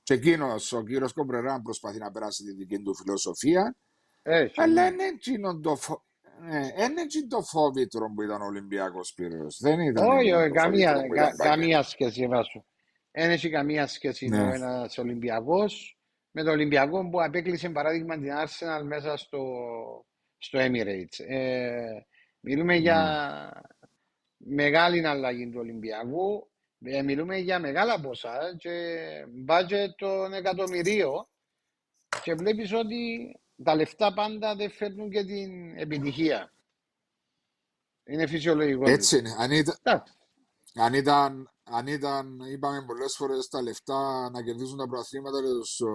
Και 0.04 0.14
εκείνος 0.14 0.74
ο 0.74 0.84
κύριος 0.84 1.14
Κομπρεράν 1.14 1.62
προσπαθεί 1.62 1.98
να 1.98 2.12
περάσει 2.12 2.44
τη 2.44 2.54
δική 2.54 2.80
του 2.82 2.96
φιλοσοφία. 2.96 3.76
Έχει, 4.22 4.62
Αλλά 4.62 4.82
ναι. 4.84 4.88
είναι 4.94 5.04
εκείνο 5.04 5.60
το, 5.60 5.76
φο... 5.76 6.06
ναι, 6.42 6.58
είναι 6.58 7.02
εκείνο 7.02 7.28
το 7.28 7.42
φόβητρο 7.42 8.12
που 8.16 8.22
ήταν 8.22 8.42
ο 8.42 8.46
Ολυμπιακός 8.46 9.14
Πύρος. 9.14 9.58
Δεν 9.62 9.80
ήταν 9.80 10.08
Όχι, 10.08 10.20
εκείνο 10.20 10.38
όχι, 10.40 10.48
το 10.48 10.54
καμία, 10.54 10.88
φόβητρο 10.94 11.08
που 11.08 11.16
κα- 11.16 11.24
ήταν 11.24 11.38
παλιά. 11.38 11.52
καμία 11.56 11.84
σχέση 11.84 12.28
βάσου. 12.28 12.66
Δεν 13.20 13.30
έχει 13.32 13.50
καμία 13.50 13.88
σχέση 13.88 14.28
Ναι. 14.28 14.42
ο 14.42 14.54
ένας 14.54 14.98
Ολυμπιακός 14.98 15.98
με 16.32 16.44
τον 16.44 16.52
Ολυμπιακό 16.54 17.10
που 17.10 17.22
απέκλεισε 17.24 17.70
παράδειγμα 17.70 18.18
την 18.18 18.30
Arsenal 18.32 18.84
μέσα 18.84 19.18
στο, 19.18 19.42
στο 20.38 20.60
Emirates. 20.62 21.26
Ε, 21.28 22.00
μιλούμε 22.40 22.74
Ναι. 22.74 22.80
για 22.80 23.62
μεγάλη 24.38 25.08
αλλαγή 25.08 25.50
του 25.50 25.60
Ολυμπιακού. 25.60 26.52
Ε, 26.86 27.02
μιλούμε 27.02 27.38
για 27.38 27.60
μεγάλα 27.60 28.00
ποσά 28.02 28.56
και 28.58 29.06
budget 29.48 29.90
των 29.98 30.34
εκατομμυρίων 30.34 31.28
και 32.24 32.34
βλέπεις 32.34 32.74
ότι 32.74 33.32
τα 33.64 33.76
λεφτά 33.76 34.14
πάντα 34.14 34.56
δεν 34.56 34.72
φέρνουν 34.72 35.10
και 35.10 35.24
την 35.24 35.78
επιτυχία. 35.78 36.54
Είναι 38.06 38.28
φυσιολογικό. 38.28 38.80
τούτο. 38.80 38.92
Έτσι 38.92 39.18
είναι. 39.18 39.36
Αν 39.40 39.52
ήταν, 39.52 39.76
Εντάξει. 39.84 40.17
Αν 40.78 40.94
ήταν, 40.94 41.52
αν 41.64 41.88
ήταν 41.88 42.40
είπαμε 42.40 42.84
πολλές 42.86 43.16
φορές 43.16 43.48
τα 43.48 43.62
λεφτά 43.62 44.30
να 44.30 44.44
κερδίζουν 44.44 44.78
τα 44.78 44.88
προαθλήματα 44.88 45.42
και 45.42 45.48
τους, 45.48 45.82
ο, 45.82 45.92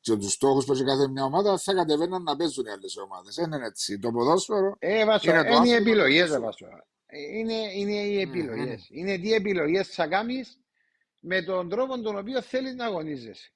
και 0.00 0.16
τους 0.16 0.32
στόχους 0.32 0.64
που 0.64 0.72
έχει 0.72 0.84
κάθε 0.84 1.08
μια 1.08 1.24
ομάδα, 1.24 1.58
θα 1.58 1.74
κατεβαίναν 1.74 2.22
να 2.22 2.36
παίζουν 2.36 2.64
οι 2.66 2.70
άλλες 2.70 2.96
ομάδες. 2.96 3.34
Δεν 3.34 3.52
είναι 3.52 3.66
έτσι. 3.66 3.98
Το 3.98 4.10
ποδόσφαιρο 4.10 4.76
Ε, 4.78 5.04
Βάσο, 5.04 5.30
είναι 5.30 5.42
το 5.44 5.54
είναι 5.54 5.68
οι 5.68 5.74
άθλημα 5.74 5.76
επιλογές, 5.76 6.26
του 6.28 6.32
ρε, 6.32 6.38
Βάσο. 6.38 6.66
Ε, 7.06 7.38
Είναι, 7.38 7.54
είναι 7.74 7.94
οι 7.94 8.26
Μμμ, 8.26 8.30
επιλογές. 8.30 8.86
Είναι 8.90 9.18
τι 9.18 9.32
επιλογές 9.32 9.88
θα 9.88 10.06
κάνεις 10.06 10.58
με 11.18 11.42
τον 11.42 11.68
τρόπο 11.68 12.00
τον 12.00 12.18
οποίο 12.18 12.42
θέλεις 12.42 12.74
να 12.74 12.84
αγωνίζεσαι. 12.86 13.52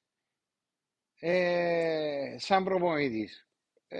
Ε, 1.20 2.37
σαν 2.39 2.64
προπονητής. 2.64 3.49
Ε, 3.89 3.99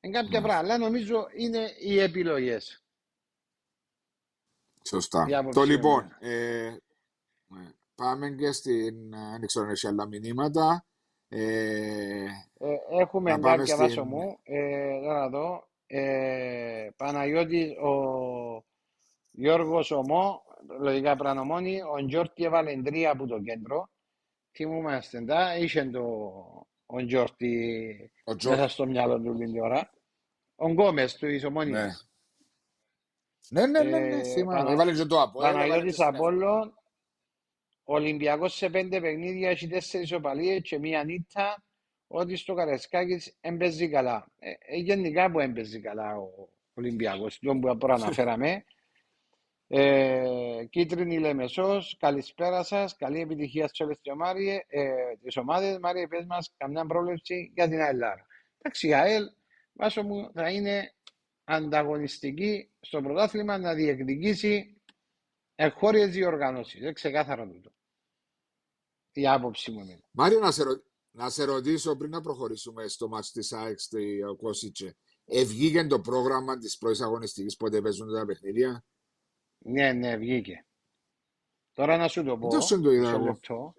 είναι 0.00 0.12
κάποια 0.20 0.40
Ναι. 0.40 0.46
πράγματα, 0.46 0.74
αλλά 0.74 0.84
νομίζω 0.84 1.26
είναι 1.36 1.74
οι 1.80 2.00
επιλογές. 2.00 2.82
Σωστά. 4.88 5.26
Η 5.28 5.30
Το 5.30 5.38
άποψή 5.38 5.58
μου. 5.58 5.64
λοιπόν, 5.64 6.16
ε, 6.20 6.76
ναι. 7.46 7.70
πάμε 7.94 8.30
και 8.30 8.52
στην, 8.52 9.12
ε, 9.12 9.36
δεν 9.38 9.46
ξέρω 9.46 9.64
αν 9.64 9.70
έχει 9.70 9.86
άλλα 9.86 10.06
μηνύματα. 10.06 10.84
Ε, 11.28 12.24
Ε, 12.58 12.76
έχουμε 13.00 13.30
να 13.30 13.38
πάμε 13.38 13.56
κάποια 13.56 13.76
βάσο 13.76 13.90
στην... 13.90 14.04
μου. 14.06 14.38
Ε, 14.42 15.00
τώρα 15.00 15.20
να 15.20 15.28
δω. 15.28 15.68
Ε, 15.86 16.88
Παναγιώτης, 16.96 17.70
ο 17.78 18.64
Γιώργος 19.30 19.90
Ομό, 19.90 20.42
λογικά 20.80 21.16
πρανομόνη, 21.16 21.82
ο 21.82 21.98
Γιώργη 21.98 22.44
έβαλε 22.44 22.82
τρία 22.82 23.10
από 23.10 23.26
το 23.26 23.40
κέντρο. 23.40 23.88
Θυμούμαστε 24.52 25.24
τα, 25.24 25.56
είχε 25.56 25.84
το 25.84 26.04
ο 26.86 27.00
Γιώργη 27.00 28.10
Ο 28.24 28.36
Τζο... 28.36 28.50
μέσα 28.50 28.68
στο 28.68 28.86
μυαλό 28.86 29.20
του 29.20 29.34
την 29.34 29.60
ώρα. 29.60 29.90
Ο 30.56 30.68
Γκόμες 30.68 31.16
του 31.16 31.26
της 31.26 31.44
Ναι. 33.50 33.60
Ομόνιας. 33.62 33.84
Ναι, 33.84 33.90
ναι, 33.90 33.98
ναι, 33.98 33.98
ναι, 33.98 34.20
Ε, 34.20 34.24
θυμάμαι. 34.24 34.58
Πανα... 34.58 34.72
Έβαλες 34.72 34.98
και 34.98 35.04
το 35.04 35.22
από, 35.22 35.46
έβαλες 35.46 35.62
και 35.62 35.68
Παναγιώτης 35.68 35.92
στην 35.94 36.06
Εύα. 36.06 36.16
Απόλλων, 36.16 36.78
Ολυμπιακός 37.84 38.54
σε 38.54 38.70
πέντε 38.70 39.00
παιχνίδια 39.00 39.50
έχει 39.50 39.68
τέσσερις 39.68 40.12
οπαλίες 40.12 40.60
και 40.62 40.78
μία 40.78 41.04
νύχτα 41.04 41.64
ότι 42.06 42.36
στο 42.36 42.54
Καρεσκάκης 42.54 43.36
έμπαιζε 43.40 43.86
καλά. 43.88 44.26
Ε, 44.38 44.50
ε, 44.50 44.76
γενικά 44.76 45.30
που 45.30 45.40
έμπαιζε 45.40 45.80
καλά 45.80 46.16
ο 46.16 46.48
Ολυμπιακός, 46.74 47.38
το 47.38 47.56
που 47.56 47.76
προαναφέραμε. 47.76 48.64
Ε, 49.70 50.64
κίτρινη 50.70 51.18
Λεμεσός, 51.18 51.96
καλησπέρα 51.98 52.62
σας, 52.62 52.96
καλή 52.96 53.20
επιτυχία 53.20 53.68
σε 53.72 53.82
όλες 53.82 53.98
τις, 54.00 54.12
ομάδες, 54.12 54.64
ε, 54.68 54.92
τις 55.22 55.36
ομάδες. 55.36 55.78
Μάρια, 55.78 56.08
πες 56.08 56.24
μας 56.26 56.54
καμιά 56.56 56.86
πρόβλεψη 56.86 57.52
για 57.54 57.68
την 57.68 57.80
ΑΕΛ. 57.80 58.00
Εντάξει, 58.58 58.88
η 58.88 58.94
ΑΕΛ, 58.94 59.24
βάσο 59.72 60.02
μου, 60.02 60.30
θα 60.34 60.50
είναι 60.50 60.94
ανταγωνιστική 61.50 62.70
στο 62.80 63.00
πρωτάθλημα 63.00 63.58
να 63.58 63.74
διεκδικήσει 63.74 64.80
εγχώριες 65.54 66.10
διοργανώσεις. 66.10 66.80
Είναι 66.80 66.92
ξεκάθαρο 66.92 67.48
τούτο. 67.48 67.72
Η 69.12 69.26
άποψη 69.28 69.70
μου 69.70 69.80
είναι. 69.80 70.00
Μάριο, 70.10 70.38
να 70.40 70.50
σε, 70.50 70.62
ρω... 70.62 70.82
να 71.10 71.30
σε 71.30 71.44
ρωτήσω 71.44 71.96
πριν 71.96 72.10
να 72.10 72.20
προχωρήσουμε 72.20 72.88
στο 72.88 73.08
μάτς 73.08 73.32
της 73.32 73.52
ΑΕΚ 73.52 73.78
στη 73.78 74.20
Κόσιτσε. 74.38 74.96
Ευγήκε 75.24 75.86
το 75.86 76.00
πρόγραμμα 76.00 76.58
της 76.58 76.78
πρώτης 76.78 77.00
αγωνιστικής 77.00 77.56
πότε 77.56 77.80
παίζουν 77.82 78.12
τα 78.14 78.26
παιχνίδια; 78.26 78.84
Ναι, 79.58 79.92
ναι, 79.92 80.16
βγήκε. 80.16 80.66
Τώρα 81.72 81.96
να 81.96 82.08
σου 82.08 82.24
το 82.24 82.38
πω, 82.38 82.48
Δεν 82.50 82.60
σου 82.60 82.80
το 82.80 82.90
είδα 82.90 83.00
μισό 83.00 83.14
εγώ. 83.16 83.24
λεπτό. 83.24 83.74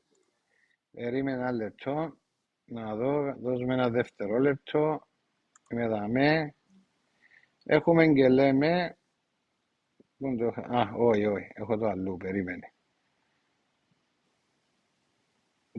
Περίμενα 0.92 1.42
ένα 1.42 1.52
λεπτό. 1.52 2.18
Να 2.66 2.96
δω, 2.96 3.36
δώσουμε 3.40 3.74
ένα 3.74 3.90
δευτερόλεπτο. 3.90 5.08
Με 5.70 5.88
δαμέ. 5.88 6.54
Έχουμε 7.72 8.08
και 8.08 8.30
λέμε. 8.30 8.98
Πού 10.18 10.28
είναι 10.28 10.38
το... 10.38 10.48
είχα- 10.48 10.70
Α, 10.80 10.94
όχι, 10.98 11.26
όχι. 11.26 11.48
Έχω 11.54 11.78
το 11.78 11.88
αλλού. 11.88 12.18
Περίμενε. 12.18 12.74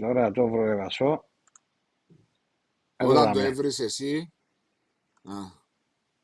Τώρα 0.00 0.30
το 0.30 0.48
βρω 0.48 0.64
εβασό. 0.70 1.28
Εδώ 2.96 3.10
Όταν 3.10 3.32
το 3.32 3.38
δαμέ. 3.38 3.48
έβρεις 3.48 3.78
εσύ, 3.78 4.32
α, 5.22 5.32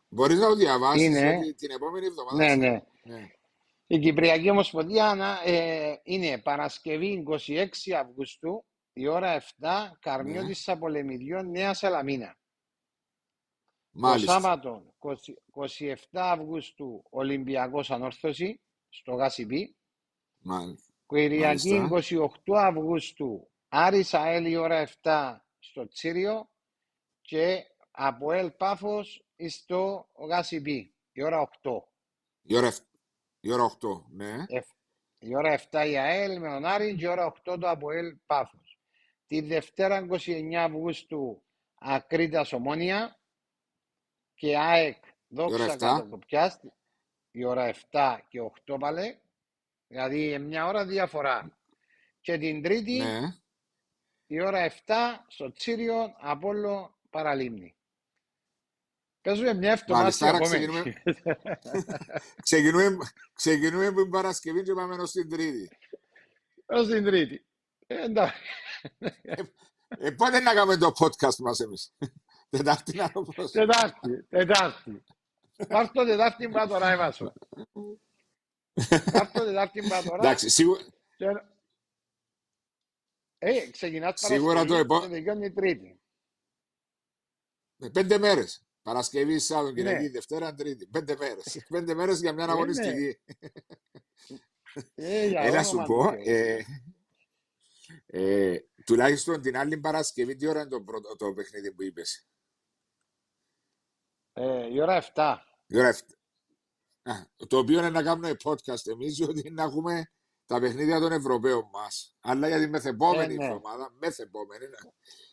μπορείς 0.08 0.38
να 0.38 0.46
το 0.48 0.54
διαβάσεις 0.54 1.02
Είναι, 1.06 1.36
ότι 1.36 1.54
την 1.54 1.70
επόμενη 1.70 2.06
εβδομάδα 2.06 2.36
ναι, 2.36 2.48
θα... 2.48 2.56
ναι. 2.56 2.82
Ναι. 3.16 3.30
Η 3.86 3.98
Κυπριακή 3.98 4.50
Ομοσπονδία 4.50 5.14
να, 5.14 5.40
ε, 5.44 6.00
είναι 6.02 6.38
Παρασκευή 6.38 7.24
26 7.46 7.66
Αυγούστου, 8.00 8.64
η 8.92 9.06
ώρα 9.06 9.40
7, 9.40 9.44
ναι. 9.56 9.90
Καρμιώτης 10.00 10.68
Απολεμιδιών, 10.68 11.50
Νέας 11.50 11.78
Σαλαμίνα. 11.78 12.36
Το 13.96 14.02
Μάλιστα. 14.02 14.32
Σάββατο 14.32 14.94
20 14.98 15.14
27 15.54 15.94
Αυγούστου 16.12 17.02
Ολυμπιακός 17.10 17.90
Ανόρθωση 17.90 18.60
στο 18.88 19.12
Γασιπί. 19.14 19.76
Μάλιστα. 20.38 20.92
Κυριακή 21.06 21.78
Μάλιστα. 21.78 22.16
28 22.16 22.56
Αυγούστου 22.56 23.50
Άρης 23.68 24.14
ΑΕΛ 24.14 24.46
η 24.46 24.56
ώρα 24.56 24.86
7 25.02 25.36
στο 25.58 25.88
Τσίριο 25.88 26.50
και 27.20 27.64
από 27.90 28.32
ΕΛ 28.32 28.50
Πάφος 28.50 29.24
στο 29.48 30.08
Γασιπί 30.28 30.94
η 31.12 31.22
ώρα 31.22 31.40
8. 31.40 31.82
Η 32.42 32.56
ώρα, 32.56 32.66
εφ- 32.66 32.84
η 33.40 33.52
ώρα 33.52 33.62
8, 33.64 34.04
ναι. 34.08 34.44
Εφ- 34.48 34.70
Η 35.18 35.36
ώρα 35.36 35.52
7 35.52 35.86
η 35.86 35.96
ΑΕΛ 35.98 36.40
με 36.40 36.48
τον 36.48 36.64
Άρη 36.64 36.96
και 36.96 37.04
η 37.04 37.08
ώρα 37.08 37.26
8 37.26 37.56
το 37.60 37.68
ΑΠΟΕΛ 37.68 38.16
Πάφος. 38.26 38.78
Τη 39.26 39.40
Δευτέρα 39.40 39.96
29 40.00 40.64
Αυγούστου 40.64 41.42
Ακρίτας 41.74 42.52
Ομόνια 42.52 43.18
και 44.36 44.58
ΑΕΚ 44.58 45.04
Η 45.28 45.40
ώρα 45.40 45.48
Δόξα 45.48 45.74
7, 45.74 45.78
Κατοκοπιάς 45.78 46.60
η 47.30 47.44
ώρα 47.44 47.74
7 47.92 48.18
και 48.28 48.40
8 48.66 48.76
πάλι, 48.80 49.20
δηλαδή 49.86 50.38
μια 50.38 50.66
ώρα 50.66 50.86
διαφορά. 50.86 51.58
Και 52.20 52.38
την 52.38 52.62
Τρίτη 52.62 52.98
ναι. 52.98 53.34
η 54.26 54.42
ώρα 54.42 54.72
7 54.86 54.92
στο 55.28 55.52
Τσίριο 55.52 56.14
Απόλλω 56.18 56.98
Παραλίμνη. 57.10 57.76
Παίζουμε 59.20 59.54
μια 59.54 59.82
Μάλιστα, 59.88 60.26
εβδομάδα 60.26 60.46
άρα 60.46 60.66
επόμενη. 60.66 60.66
ξεκινούμε, 60.66 61.02
ξεκινούμε, 62.42 63.06
ξεκινούμε 63.32 63.86
από 63.86 64.02
την 64.02 64.10
Παρασκευή 64.10 64.62
και 64.62 64.72
πάμε 64.72 64.94
ως 64.94 65.10
την 65.10 65.30
Τρίτη. 65.30 65.68
Ως 66.66 66.86
την 66.86 67.04
Τρίτη. 67.04 67.46
Ε, 67.86 68.02
εντάξει. 68.02 68.42
Ε, 68.98 69.42
ε, 69.88 70.10
πότε 70.10 70.40
να 70.40 70.54
κάνουμε 70.54 70.76
το 70.76 70.92
podcast 70.98 71.36
μας 71.36 71.60
εμείς; 71.60 71.96
Τετάρτη 72.48 72.96
να 72.96 73.12
το 73.12 73.22
πω. 73.22 73.48
Τετάρτη, 73.50 74.22
Τετάρτη. 74.28 75.02
Πάρ' 75.68 75.90
το 75.92 76.04
Τετάρτη 76.04 76.46
μπα 76.48 76.66
τώρα, 76.66 76.90
έβασο. 76.90 77.32
Πάρ' 79.12 79.30
το 79.32 79.44
Τετάρτη 79.44 79.80
μπα 79.86 80.02
τώρα. 80.02 80.16
Εντάξει, 80.16 80.48
σίγουρα, 80.48 80.80
και- 81.16 81.42
Ε, 83.38 83.70
ξεκινάς 83.70 84.20
σίγουρα 84.20 84.64
το 84.64 84.74
Παρασκευή 84.74 84.80
επό... 84.80 85.00
και 85.00 85.08
τελειώνει 85.08 85.52
Τρίτη. 85.52 86.00
με 87.76 87.90
πέντε 87.90 88.18
μέρες. 88.18 88.60
Παρασκευή, 88.82 89.38
Σάββατο, 89.38 89.74
Κυριακή, 89.74 90.02
Ναι. 90.02 90.10
Δευτέρα, 90.10 90.54
Τρίτη. 90.54 90.86
Πέντε 90.86 91.16
μέρες. 91.16 91.64
Πέντε 91.68 91.94
μέρες 91.94 92.20
για 92.20 92.32
μια 92.32 92.42
Ε, 92.44 92.46
ναι. 92.46 92.52
αγωνιστική. 92.52 93.18
Ε, 94.94 95.26
για 95.28 95.40
Έλα 95.40 95.62
σου 95.62 95.70
όνομα 95.78 95.84
του 95.86 95.92
πω, 95.92 96.10
Θεού. 96.10 96.22
ε, 96.24 96.64
ε, 98.06 98.58
τουλάχιστον 98.84 99.40
την 99.42 99.56
άλλη 99.56 99.78
Παρασκευή, 99.78 100.36
τι 100.36 100.46
ώρα 100.46 100.60
είναι 100.60 100.68
το, 100.70 100.80
πρώτο, 100.82 101.16
το 101.16 101.32
παιχνίδι 101.32 101.72
που 101.72 101.82
είπες; 101.82 102.26
Ε, 104.38 104.72
η 104.72 104.80
ώρα 104.80 104.96
7. 105.14 105.36
Η 105.66 105.78
ώρα 105.78 105.88
εφτά. 105.88 106.14
Α, 107.02 107.14
το 107.48 107.58
οποίο 107.58 107.78
είναι 107.78 107.90
να 107.90 108.02
κάνουμε 108.02 108.36
podcast 108.44 108.86
εμείς, 108.86 109.14
διότι 109.16 109.50
να 109.50 109.62
έχουμε 109.62 110.10
τα 110.46 110.60
παιχνίδια 110.60 111.00
των 111.00 111.12
Ευρωπαίων 111.12 111.68
μας. 111.72 112.14
Αλλά 112.20 112.48
για 112.48 112.56
τη 112.58 112.62
Ε, 112.62 112.68
μεθεπόμενη 112.68 113.34
ναι. 113.36 113.44
εβδομάδα, 113.44 113.90
μεθεπόμενη, 113.98 114.64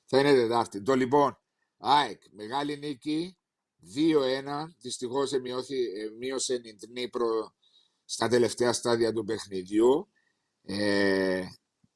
θα 0.06 0.20
είναι 0.20 0.34
Τετάρτη. 0.34 0.82
Το 0.82 0.96
λοιπόν, 0.96 1.38
ΑΕΚ, 1.78 2.22
μεγάλη 2.32 2.78
νίκη, 2.78 3.38
2-1. 3.96 4.76
Δυστυχώς 4.80 5.32
εμειώθη- 5.34 5.98
ε, 5.98 6.10
μείωσε 6.20 6.54
η 6.54 6.78
Νύπρο 6.90 7.54
στα 8.06 8.28
τελευταία 8.28 8.74
στάδια 8.74 9.14
του 9.14 9.24
παιχνιδιού. 9.24 10.12
Ε, 10.62 11.46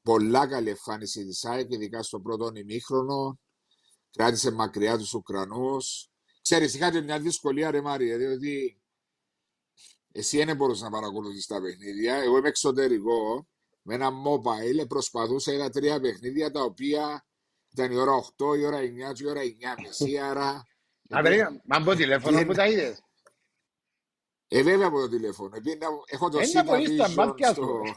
πολλά 0.02 0.48
καλή 0.48 0.70
εμφάνιση 0.70 1.26
της 1.26 1.46
ΑΕΚ, 1.46 1.72
ειδικά 1.72 2.04
στο 2.04 2.20
πρώτο 2.20 2.52
ημίχρονο. 2.56 3.40
Κράτησε 4.12 4.52
μακριά 4.52 4.98
τους 4.98 5.14
Ουκρανούς. 5.14 6.10
Ξέρεις, 6.50 6.74
είχα 6.74 6.92
και 6.92 7.02
μια 7.02 7.20
δυσκολία 7.20 7.72
ρε 7.72 7.82
Μάρια, 7.82 8.18
διότι 8.18 8.82
εσύ 10.12 10.44
δεν 10.44 10.56
μπορούσες 10.56 10.84
να 10.84 10.90
παρακολουθείς 10.90 11.46
τα 11.46 11.62
παιχνίδια. 11.62 12.16
Εγώ 12.16 12.38
είμαι 12.38 12.48
εξωτερικό, 12.48 13.48
με 13.82 13.94
ένα 13.94 14.10
mobile 14.10 14.88
προσπαθούσα, 14.88 15.54
είδα 15.54 15.70
τρία 15.70 16.00
παιχνίδια 16.00 16.52
τα 16.52 16.62
οποία 16.62 17.26
ήταν 17.72 17.92
η 17.92 17.96
ώρα 17.96 18.12
8, 18.38 18.58
η 18.58 18.66
ώρα 18.66 18.80
9 18.80 19.14
και 19.14 19.24
η 19.24 19.28
ώρα 19.28 19.42
9.30, 19.42 20.16
άρα... 20.24 20.64
Α, 21.10 21.22
περίμενα, 21.22 21.62
μα 21.66 21.78
από 21.78 21.96
τηλέφωνο 21.96 22.46
που 22.46 22.54
τα 22.54 22.68
είδες; 22.68 23.02
Ε, 24.48 24.64
βέβαια 24.64 24.88
από 24.88 25.00
το 25.00 25.10
τηλέφωνο. 25.10 25.56
Επειδή 25.56 25.78
να- 25.78 25.88
έχω 26.06 26.30
το 26.30 26.40
Είναι 26.40 26.52
να 26.54 26.62
Sita 26.62 26.66
μπορείς 26.66 26.96
τα 26.98 27.08
Vision 27.10 27.14
μάτια 27.14 27.54
στο... 27.54 27.64
σου. 27.64 27.96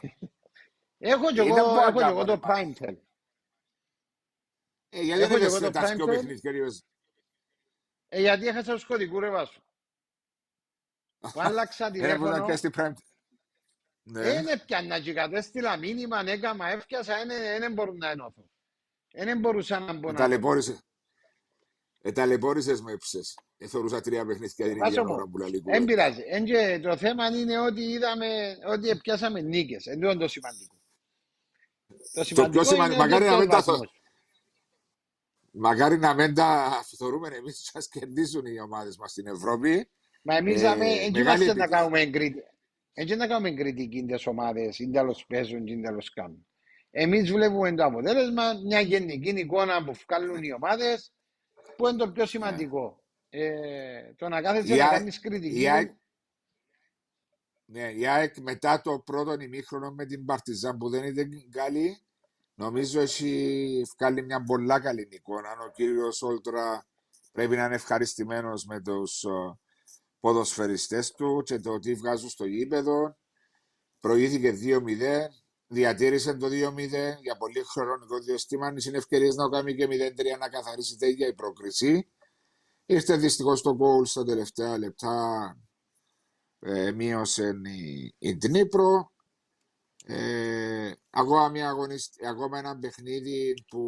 Έχω 0.98 1.26
κι 1.32 1.40
Είναι 1.40 1.59
εγώ, 1.59 1.68
που 1.72 1.76
έχω 1.80 1.92
κι 1.92 1.98
εγώ 1.98 2.20
αγάπη, 2.20 2.26
το 2.26 2.34
ρε, 2.34 2.40
Prime 2.42 2.82
Tel. 2.84 2.96
Ε, 4.88 5.03
γιατί 5.03 5.20
Έχω 5.22 5.30
δεν 5.30 5.38
κι 5.38 5.44
εγώ 5.44 5.59
δες 5.59 5.61
το 5.61 5.70
τα 5.70 5.80
πιο 5.94 6.05
Prime 6.05 6.09
Time. 6.09 6.11
παιχνίδια, 6.11 6.36
κυρίως. 6.36 6.84
Ε, 8.13 8.21
γιατί 8.21 8.47
έχασα 8.47 8.73
το 8.73 8.79
σκοτεινό 8.79 9.19
ρε 9.25 9.31
βάσο. 9.31 9.61
Που 11.19 11.41
άλλαξα 11.41 11.87
Ένα 11.87 11.93
που 11.93 11.99
ήταν 11.99 12.19
τηλέφωνο, 12.19 12.47
και 12.47 12.57
στην 12.57 12.71
Prime... 12.77 12.93
Ναι. 14.03 14.23
δεν 14.23 14.47
έπιανα 14.47 15.01
και 15.01 15.13
κατέστηλα 15.13 15.77
μήνυμα, 15.77 16.23
έκαμα, 16.27 16.69
έφτιασα, 16.69 17.15
δεν 17.59 17.73
μπορούν 17.73 17.97
να 17.97 18.11
ενώθω. 18.11 18.45
Δεν 19.13 19.39
μπορούσα 19.39 19.79
να 19.79 19.93
μπω 19.93 20.09
Ε, 20.09 20.13
να... 20.13 20.19
ταλαιπώρησε. 20.19 20.79
Ε, 22.03 22.13
ταλαιπώρησες 22.13 22.81
με 22.81 22.93
ύψες. 22.93 23.39
Ε, 23.59 23.67
θεωρούσα 23.67 24.01
τρία 24.01 24.27
παιχνίδια 24.27 24.67
την 24.67 24.79
Βάσο 24.79 24.91
ίδια 24.91 25.05
μου, 25.05 25.15
ώρα 25.15 25.27
που 25.27 25.39
λέει 25.39 25.63
Δεν 25.65 25.85
πειράζει. 25.85 26.23
Εν 26.27 26.45
και 26.45 26.81
το 26.83 26.97
θέμα 26.97 27.27
είναι 27.27 27.59
ότι 27.59 27.83
είδαμε, 27.83 28.59
ότι 28.67 28.97
πιάσαμε 28.97 29.41
νίκες. 29.41 29.87
Εν 29.87 30.01
τούτο 30.01 30.17
το 30.17 30.29
σημαντικό. 30.29 30.81
Το 32.13 32.25
σημαντικό 32.25 32.51
πιο 32.51 32.61
είναι 32.61 32.71
σημαντικό, 32.71 33.01
μακάρι 33.03 33.25
να 33.25 33.35
ο 33.35 33.39
μην 33.39 33.49
τα 33.49 33.57
βαθμός. 33.57 33.99
Μακάρι 35.51 35.98
να 35.98 36.14
μην 36.14 36.34
τα 36.34 36.80
θεωρούμε 36.98 37.28
εμείς 37.28 37.62
και 37.62 37.78
ας 37.78 37.88
κερδίσουν 37.88 38.46
οι 38.46 38.61
ομάδες 38.61 38.96
μας 38.96 39.11
στην 39.11 39.26
Ευρώπη. 39.26 39.90
Μα 40.22 40.36
εμείς 40.36 40.62
Ε, 40.62 40.66
ε, 40.66 40.68
δεν 40.68 40.76
μεγάλη 40.76 41.11
είμαστε 41.12 41.44
να 41.44 41.51
επιτυχία. 41.51 41.66
κάνουμε 41.66 42.05
κριτική. 42.07 42.44
Έτσι 42.92 43.16
να 43.16 43.26
κάνουμε 43.26 43.51
κριτική 43.51 44.05
τις 44.05 44.26
ομάδες, 44.26 44.78
ή 44.78 44.90
τέλος 44.90 45.26
παίζουν, 45.26 45.66
ή 45.66 45.80
τέλος 45.80 46.12
κάνουν. 46.12 46.46
Εμείς 46.90 47.32
βλέπουμε 47.32 47.74
το 47.74 47.84
αποτέλεσμα, 47.84 48.53
μια 48.64 48.80
γενική 48.80 49.28
εικόνα 49.28 49.84
που 49.84 49.92
βγάλουν 50.09 50.42
οι 50.42 50.53
ομάδες, 50.53 51.12
που 51.76 51.86
είναι 51.88 51.96
το 51.96 52.11
πιο 52.12 52.26
σημαντικό. 52.26 53.05
Ε, 53.28 54.12
το 54.16 54.28
να 54.28 54.42
κάθεσαι 54.42 54.74
Η 54.74 54.76
να 54.76 54.84
ΑΕΚ- 54.84 54.92
κάνεις 54.96 55.20
κριτική. 55.20 55.61
η 55.61 55.68
ΑΕΚ- 55.68 55.98
Ναι, 57.64 57.90
η 57.90 58.07
ΑΕΚ 58.07 58.36
μετά 58.38 58.80
το 58.80 58.98
πρώτο 58.98 59.32
ημίχρονο 59.40 59.90
με 59.90 60.07
την 60.07 60.24
Παρτιζάν 60.24 60.78
που 60.78 60.88
δεν 60.88 61.05
ήταν 61.05 61.30
καλή, 61.51 61.98
νομίζω 62.61 63.01
έχει 63.01 63.83
βγάλει 63.97 64.23
μια 64.23 64.43
πολλά 64.45 64.81
καλή 64.81 65.09
εικόνα. 65.11 65.49
Ο 65.67 65.71
κύριος 65.71 66.23
Όλτρα 66.23 66.87
πρέπει 67.33 67.57
να 67.57 67.65
είναι 67.65 67.75
ευχαριστημένος 67.75 68.65
με 68.65 68.81
τους 68.81 69.25
ε, 69.25 69.59
ποδοσφαιριστές 70.21 71.13
του 71.13 71.43
και 71.45 71.59
το 71.59 71.79
τι 71.79 71.95
βγάζουν 71.95 72.29
στο 72.29 72.45
γήπεδο. 72.45 73.17
Προηγήθηκε 74.01 74.59
2-0, 74.63 74.81
διατήρησε 75.67 76.35
το 76.35 76.47
2-0 76.47 76.51
για 77.21 77.37
πολύ 77.39 77.63
χρονικό 77.65 78.19
διαστήμα. 78.19 78.69
Είναι 78.69 78.99
ευκαιρίες 78.99 79.35
να 79.35 79.49
κάνει 79.49 79.75
και 79.75 79.87
0-3 79.87 79.89
να 80.39 80.49
καθαρίσει 80.49 80.97
τέτοια 80.97 81.27
η 81.27 81.35
πρόκριση. 81.35 82.11
Ήρθε 82.87 83.17
δυστυχώς 83.17 83.63
το 83.63 83.75
γκολ 83.75 84.05
στα 84.05 84.25
τελευταία 84.25 84.79
λεπτά. 84.79 85.57
Ε, 86.59 86.93
μείωσε 86.93 87.61
η, 87.65 88.15
η 88.19 88.37
Ντνίπρο. 88.37 89.13
Ε, 90.13 90.93
ακόμα, 91.11 91.49
μια 91.49 91.69
αγωνισ- 91.69 92.25
ακόμα 92.27 92.59
ένα 92.59 92.79
παιχνίδι 92.79 93.55
που 93.69 93.81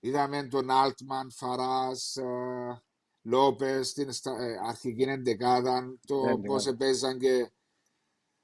είδαμε 0.00 0.42
τον 0.46 0.66
Altman, 0.70 1.26
Φαράς, 1.36 2.16
ε, 2.16 2.82
Λόπες 3.22 3.88
στην 3.88 4.12
στα- 4.12 4.42
ε, 4.42 4.56
αρχική 4.68 5.02
εντεκάδα, 5.02 5.98
το 6.06 6.24
Ναι, 6.24 6.38
πώς 6.38 6.64
ναι. 6.64 6.70
έπαιζαν 6.70 7.18
και 7.18 7.52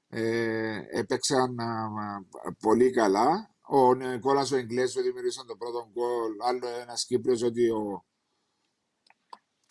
ε, 0.09 0.79
έπαιξαν 0.89 1.59
α, 1.59 1.83
α, 1.85 2.55
πολύ 2.59 2.91
καλά. 2.91 3.55
Ο 3.69 3.93
Νικόλας 3.93 4.51
ο 4.51 4.55
Εγγλέσου 4.57 5.01
δημιουργήσαν 5.01 5.45
το 5.47 5.55
πρώτο 5.55 5.89
γκολ. 5.91 6.31
Άλλο 6.41 6.67
ένας 6.67 7.05
Κύπριος 7.05 7.41
ότι 7.41 7.69
ο, 7.69 8.05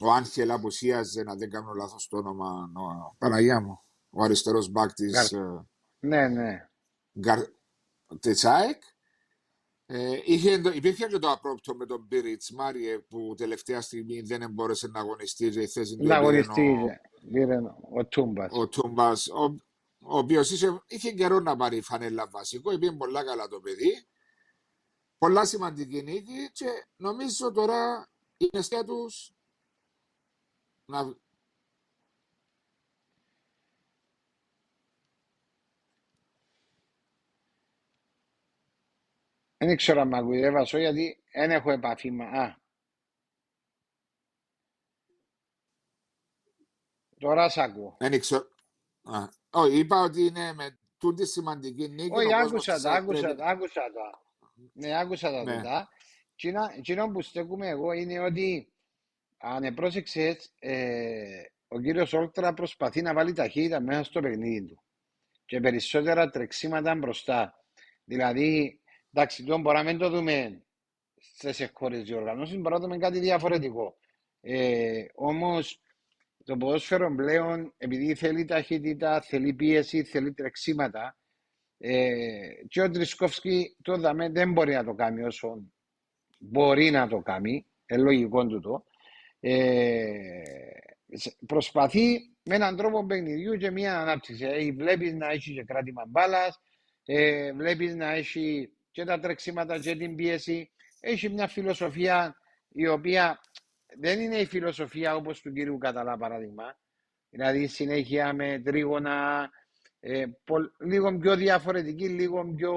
ο 0.01 0.13
Άγχελ 0.13 0.51
απουσίαζε, 0.51 1.23
να 1.23 1.35
δεν 1.37 1.51
κάνω 1.51 1.73
λάθος 1.73 2.09
το 2.09 2.17
όνομα, 2.17 2.71
ο, 2.75 3.15
Παναγία 3.19 3.61
μου, 3.61 3.81
ο 4.11 4.23
αριστερός 4.23 4.69
μπακ 4.71 4.93
της, 4.93 5.13
Γκαρ- 5.13 5.33
ε, 5.33 5.67
Ναι, 5.99 6.29
ναι. 6.29 6.69
Γκαρ- 7.19 7.51
της 8.21 8.45
ΑΕΚ. 8.45 8.83
Ε, 9.89 10.21
είχε, 10.25 10.59
το- 10.59 10.71
υπήρχε 10.71 11.07
και 11.07 11.19
το 11.19 11.31
απρόπτο 11.31 11.75
με 11.75 11.87
τον 11.87 12.09
Πίριτς 12.09 12.51
Μάριε 12.51 12.99
που 12.99 13.35
τελευταία 13.37 13.81
στιγμή 13.81 14.21
δεν 14.21 14.51
μπόρεσε 14.51 14.87
να 14.89 15.01
αγωνιστεί 15.01 15.51
και 15.51 15.61
η 15.61 15.67
θέση 15.67 15.97
του 15.97 16.07
Να 16.07 16.17
έπαιρνε 16.17 16.29
αγωνιστεί 16.29 16.69
ο, 16.71 17.01
πήρε 17.33 17.57
ο 17.95 18.07
Τούμπας. 18.07 18.53
ο 18.53 18.69
Τούμπας, 18.69 19.27
ο, 19.29 19.43
ο 19.99 20.19
οποίος 20.19 20.51
είχε, 20.51 20.83
είχε 20.87 21.12
καιρό 21.12 21.41
να 21.41 21.57
πάρει 21.57 21.81
φανέλα 21.81 22.27
βασικό, 22.29 22.73
είπε 22.73 22.93
πολλά 22.93 23.25
καλά 23.25 23.49
το 23.49 23.61
παιδί. 23.61 24.07
Πολλά 25.19 25.45
σημαντική 25.45 26.03
νίκη 26.03 26.51
και 26.53 26.87
νομίζω 26.97 27.53
τώρα 27.53 28.09
είναι 28.37 28.62
σκιά 28.62 28.85
τους 28.85 29.33
να... 30.85 31.17
Δεν 39.59 39.77
ξέρω 39.77 40.01
αν 40.01 40.09
μ' 40.09 40.15
ακούει, 40.15 40.41
ρε 40.41 40.51
Βασό, 40.51 40.79
γιατί 40.79 41.23
δεν 41.33 41.51
έχω 41.51 41.71
επαφή 41.71 42.11
με... 42.11 42.25
Α, 42.25 42.61
τώρα 47.19 47.49
σ' 47.49 47.59
ακούω. 47.59 47.97
Δεν 47.99 48.21
ξέρω. 48.21 48.49
Α, 49.03 49.29
όχι, 49.51 49.79
είπα 49.79 50.01
ότι 50.01 50.23
είναι 50.25 50.53
με 50.53 50.79
τούτη 50.99 51.27
σημαντική 51.27 51.89
νίκη 51.89 52.11
Όχι, 52.13 52.35
ο 52.35 52.39
κόσμος 52.39 52.69
άκουσα 52.69 52.75
της 52.75 52.83
τα, 52.83 52.91
ΑΕΚ 52.91 53.03
άκουσα 53.03 53.21
πρέπει... 53.21 53.37
τα, 53.37 53.47
άκουσα 53.47 53.81
τα. 53.81 54.21
Ναι, 54.73 54.99
άκουσα 54.99 55.31
τα 55.31 55.43
Ναι, 55.43 55.57
τούτα. 55.57 55.89
Εκείνο 56.77 57.09
που 57.09 57.23
στέκουμε 57.23 57.69
εγώ 57.69 57.93
είναι 57.93 58.19
ότι 58.19 58.73
αν 59.37 59.65
επρόσεξες, 59.65 60.55
ε, 60.59 61.43
ο 61.69 61.81
κύριος 61.81 62.13
Όλτρα 62.13 62.55
προσπαθεί 62.55 63.03
να 63.03 63.15
βάλει 63.15 63.33
ταχύτητα 63.33 63.81
μέσα 63.81 64.03
στο 64.03 64.21
παιχνίδι 64.21 64.67
του 64.67 64.83
και 65.45 65.61
περισσότερα 65.61 66.31
τρεξίματα 66.31 66.95
μπροστά. 66.95 67.65
Δηλαδή, 68.05 68.81
εντάξει, 69.17 69.45
τον 69.45 69.61
μπορούμε 69.61 69.83
να 69.83 69.91
μην 69.91 69.99
το 69.99 70.11
δούμε 70.11 70.62
στις 71.21 71.61
εγχώριες 71.61 72.03
διοργανώσεις, 72.03 72.55
μπορούμε 72.57 72.75
να 72.75 72.81
δούμε 72.81 72.99
κάτι 72.99 73.19
διαφορετικό. 73.19 73.97
Ε, 74.41 75.05
όμως, 75.14 75.81
το 76.45 76.57
ποδόσφαιρο 76.57 77.14
πλέον, 77.14 77.75
επειδή 77.77 78.14
θέλει 78.14 78.45
ταχύτητα, 78.45 79.21
θέλει 79.21 79.53
πίεση, 79.55 80.03
θέλει 80.05 80.33
τρεξίματα, 80.33 81.17
ε, 81.79 82.49
και 82.69 82.81
ο 82.81 82.91
Τρισκόφσκι 82.91 83.77
το 83.83 83.97
δαμε, 83.97 84.29
δεν 84.29 84.53
μπορεί 84.53 84.73
να 84.73 84.85
το 84.85 84.95
κάνει 84.95 85.23
όσο 85.23 85.62
μπορεί 86.39 86.91
να 86.91 87.09
το 87.09 87.19
κάνει, 87.19 87.67
είναι 87.87 88.03
λογικό 88.03 88.47
του 88.47 88.61
το. 88.61 88.85
Ε, 89.41 90.43
σε- 91.12 91.37
προσπαθεί 91.47 92.19
με 92.43 92.55
έναν 92.55 92.77
τρόπο 92.77 93.07
παιχνιδιού 93.07 93.57
και 93.57 93.71
μια 93.71 94.01
ανάπτυξη. 94.01 94.45
Ε, 94.45 94.73
βλέπεις 94.73 95.12
να 95.14 95.31
έχει 95.31 95.55
και 95.55 95.64
κράτημα 95.64 96.05
μπάλας, 96.09 96.61
ε, 97.05 97.53
βλέπεις 97.53 97.95
να 97.95 98.11
έχει 98.12 98.71
και 98.97 99.05
τα 99.05 99.18
τρεξίματα 99.18 99.78
και 99.78 99.97
την 99.97 100.14
πίεση. 100.14 100.70
Έχει 101.01 101.28
μια 101.28 101.49
φιλοσοφία 101.49 102.36
η 102.68 102.86
οποία 102.86 103.40
δεν 103.99 104.20
είναι 104.20 104.36
η 104.36 104.47
φιλοσοφία 104.47 105.14
όπως 105.14 105.40
του 105.40 105.53
κύριου 105.53 105.78
Καταλά 105.78 106.16
παράδειγμα. 106.16 106.78
Δηλαδή 107.30 107.66
συνέχεια 107.66 108.32
με 108.32 108.61
τρίγωνα, 108.64 109.51
ε, 110.01 110.24
πολ- 110.44 110.70
λίγο 110.78 111.18
πιο 111.18 111.36
διαφορετική, 111.36 112.09
λίγο 112.09 112.53
πιο... 112.57 112.74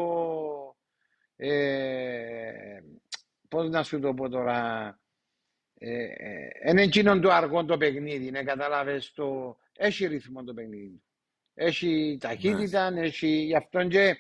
Ε, 1.35 2.79
πώς 3.49 3.69
να 3.69 3.83
σου 3.83 3.99
το 3.99 4.13
πω 4.13 4.29
τώρα... 4.29 4.99
Ε, 5.73 6.03
ε, 6.03 6.69
είναι 6.69 6.81
εκείνον 6.81 7.21
το 7.21 7.31
αργό 7.31 7.65
το 7.65 7.77
παιχνίδι, 7.77 8.31
ναι, 8.31 8.43
κατάλαβες 8.43 9.11
το... 9.11 9.57
Έχει 9.77 10.05
ρυθμό 10.05 10.43
το 10.43 10.53
παιχνίδι. 10.53 11.01
Έχει 11.53 12.11
ναι, 12.11 12.17
ταχύτητα, 12.17 12.93
έχει... 12.95 13.27
Γι' 13.27 13.55
αυτόν 13.55 13.89
και 13.89 14.17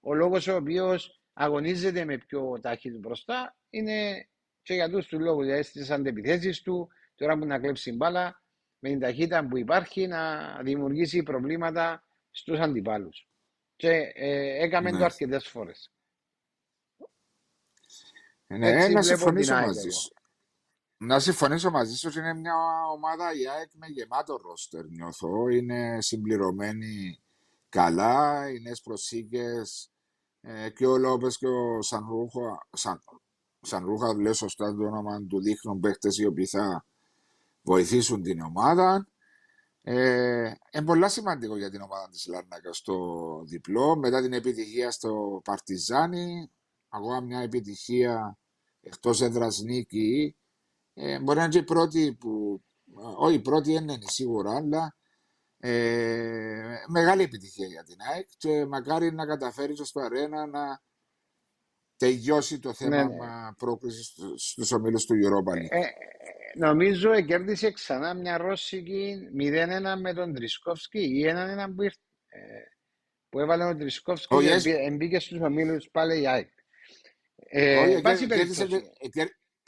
ο 0.00 0.14
λόγος 0.14 0.46
ο 0.46 0.56
οποίος 0.56 1.15
αγωνίζεται 1.38 2.04
με 2.04 2.18
πιο 2.18 2.58
ταχύτητα 2.60 2.98
μπροστά 2.98 3.56
είναι 3.70 4.28
και 4.62 4.74
για 4.74 4.90
τους 4.90 5.06
τους 5.06 5.20
λόγους, 5.20 5.44
δηλαδή 5.44 5.62
στις 5.62 5.90
αντεπιθέσεις 5.90 6.62
του, 6.62 6.88
τώρα 7.14 7.38
που 7.38 7.46
να 7.46 7.58
κλέψει 7.58 7.92
μπάλα, 7.92 8.42
με 8.78 8.88
την 8.88 9.00
ταχύτητα 9.00 9.46
που 9.46 9.56
υπάρχει 9.56 10.06
να 10.06 10.52
δημιουργήσει 10.62 11.22
προβλήματα 11.22 12.04
στους 12.30 12.58
αντιπάλους. 12.58 13.28
Και 13.76 13.90
ε, 14.14 14.64
έκαμε 14.64 14.90
το 14.90 14.96
ναι. 14.96 15.04
αρκετές 15.04 15.48
φορές. 15.48 15.92
Ναι, 18.46 18.68
Έτσι 18.68 18.92
να 18.92 19.00
βλέπω 19.00 19.00
την 19.00 19.02
συμφωνήσω 19.02 19.54
ΑΕΚ 19.54 19.66
μαζί 19.66 19.88
εγώ. 19.88 19.90
σου. 19.90 20.14
Να 20.96 21.20
συμφωνήσω 21.20 21.70
μαζί 21.70 21.96
σου 21.96 22.08
ότι 22.10 22.18
είναι 22.18 22.34
μια 22.34 22.54
ομάδα 22.92 23.32
η 23.34 23.48
ΑΕΚ 23.48 23.70
με 23.74 23.86
γεμάτο 23.86 24.36
ρόστερ 24.36 24.84
νιώθω. 24.84 25.48
Είναι 25.48 26.00
συμπληρωμένη 26.00 27.22
καλά, 27.68 28.48
οι 28.50 28.60
νέες 28.60 28.80
προσήκες 28.80 29.90
Ε, 30.48 30.70
και 30.70 30.86
ο 30.86 30.98
Λόπες 30.98 31.38
και 31.38 31.46
ο 31.46 31.82
Σανρούχα, 31.82 32.66
Σαν, 32.72 33.00
Σανρούχα 33.60 34.20
λέω 34.20 34.32
σωστά 34.32 34.74
το 34.74 34.84
όνομα 34.84 35.26
του 35.28 35.40
δείχνουν 35.40 35.80
παίχτες 35.80 36.18
οι 36.18 36.26
οποίοι 36.26 36.46
θα 36.46 36.86
βοηθήσουν 37.62 38.22
την 38.22 38.40
ομάδα. 38.40 39.08
Ε, 39.82 40.52
είναι 40.72 40.84
πολύ 40.84 41.10
σημαντικό 41.10 41.56
για 41.56 41.70
την 41.70 41.80
ομάδα 41.80 42.08
της 42.08 42.26
Λάρνακας 42.26 42.76
στο 42.76 42.96
διπλό. 43.46 43.96
Μετά 43.96 44.22
την 44.22 44.32
επιτυχία 44.32 44.90
στο 44.90 45.40
Παρτιζάνι, 45.44 46.50
ακόμα 46.88 47.20
μια 47.20 47.40
επιτυχία 47.40 48.38
εκτός 48.80 49.20
έδρας 49.20 49.58
νίκη. 49.58 50.36
Ε, 50.94 51.20
μπορεί 51.20 51.38
να 51.38 51.44
είναι 51.44 51.52
και 51.52 51.58
η 51.58 51.64
πρώτη 51.64 52.16
που, 52.20 52.62
όχι 53.16 53.34
η 53.34 53.40
πρώτη 53.40 53.72
είναι 53.72 53.98
σίγουρα, 54.00 54.56
αλλά 54.56 54.96
ε, 55.58 56.84
μεγάλη 56.88 57.22
επιτυχία 57.22 57.66
για 57.66 57.82
την 57.82 57.96
ΑΕΚ 58.12 58.28
και 58.36 58.66
μακάρι 58.66 59.12
να 59.12 59.26
καταφέρει 59.26 59.76
στο 59.76 60.00
αρένα 60.00 60.46
να 60.46 60.82
τελειώσει 61.96 62.58
το 62.58 62.72
θέμα 62.72 62.96
ναι, 62.96 63.02
ναι. 63.02 63.52
πρόκληση 63.56 64.02
στους 64.36 64.72
ομίλους 64.72 65.04
του 65.04 65.14
Europa 65.14 65.52
League. 65.58 65.70
Ε, 65.70 65.82
νομίζω 66.58 67.20
κέρδισε 67.20 67.70
ξανά 67.70 68.14
μια 68.14 68.36
Ρώσικη 68.36 69.16
0-1 69.40 69.98
με 70.00 70.14
τον 70.14 70.34
Τρισκόφσκι 70.34 71.00
ή 71.00 71.24
1-1 71.26 71.74
που, 71.74 71.82
ήρθε, 71.82 72.00
ε, 72.28 72.38
που 73.28 73.40
έβαλε 73.40 73.64
ο 73.64 73.76
Τρισκόφσκι 73.76 74.34
oh, 74.34 74.56
yes. 74.56 74.66
εμπήκε 74.66 75.18
στους 75.18 75.40
ομίλους 75.40 75.88
πάλι 75.92 76.20
η 76.20 76.28
ΑΕΚ. 76.28 76.50
Ε, 77.48 77.76
Όχι, 77.76 78.26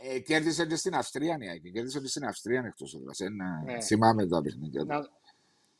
ε, 0.01 0.19
κέρδισε 0.19 0.67
και 0.67 0.77
στην 0.77 0.95
Αυστρία 0.95 1.37
η 1.41 1.49
ΑΕΚ. 1.49 1.63
Κέρδισε 1.73 2.01
και 2.01 2.07
στην 2.07 2.25
Αυστρία 2.25 2.63
εκτός 2.67 2.95
έδρας. 2.95 3.19
Ναι. 3.65 3.81
Θυμάμαι 3.81 4.29
τα 4.29 4.43
παιχνίδια. 4.43 4.85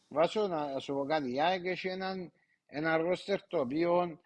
Να, 0.09 0.21
βάσω 0.21 0.47
να 0.47 0.79
σου 0.79 0.95
πω 0.95 1.05
κάτι. 1.05 1.35
Η 1.35 1.41
ΑΕΚ 1.41 1.65
έχει 1.65 1.89
έναν, 1.89 2.33
ένα 2.67 2.97
ρόστερ 2.97 3.43
το 3.47 3.61
οποίο 3.61 4.21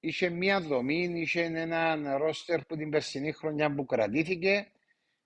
είχε 0.00 0.28
μία 0.28 0.60
δομή, 0.60 1.20
είχε 1.20 1.42
έναν 1.42 2.16
ρόστερ 2.16 2.64
που 2.64 2.76
την 2.76 2.90
περσινή 2.90 3.32
χρονιά 3.32 3.74
που 3.74 3.86
κρατήθηκε 3.86 4.68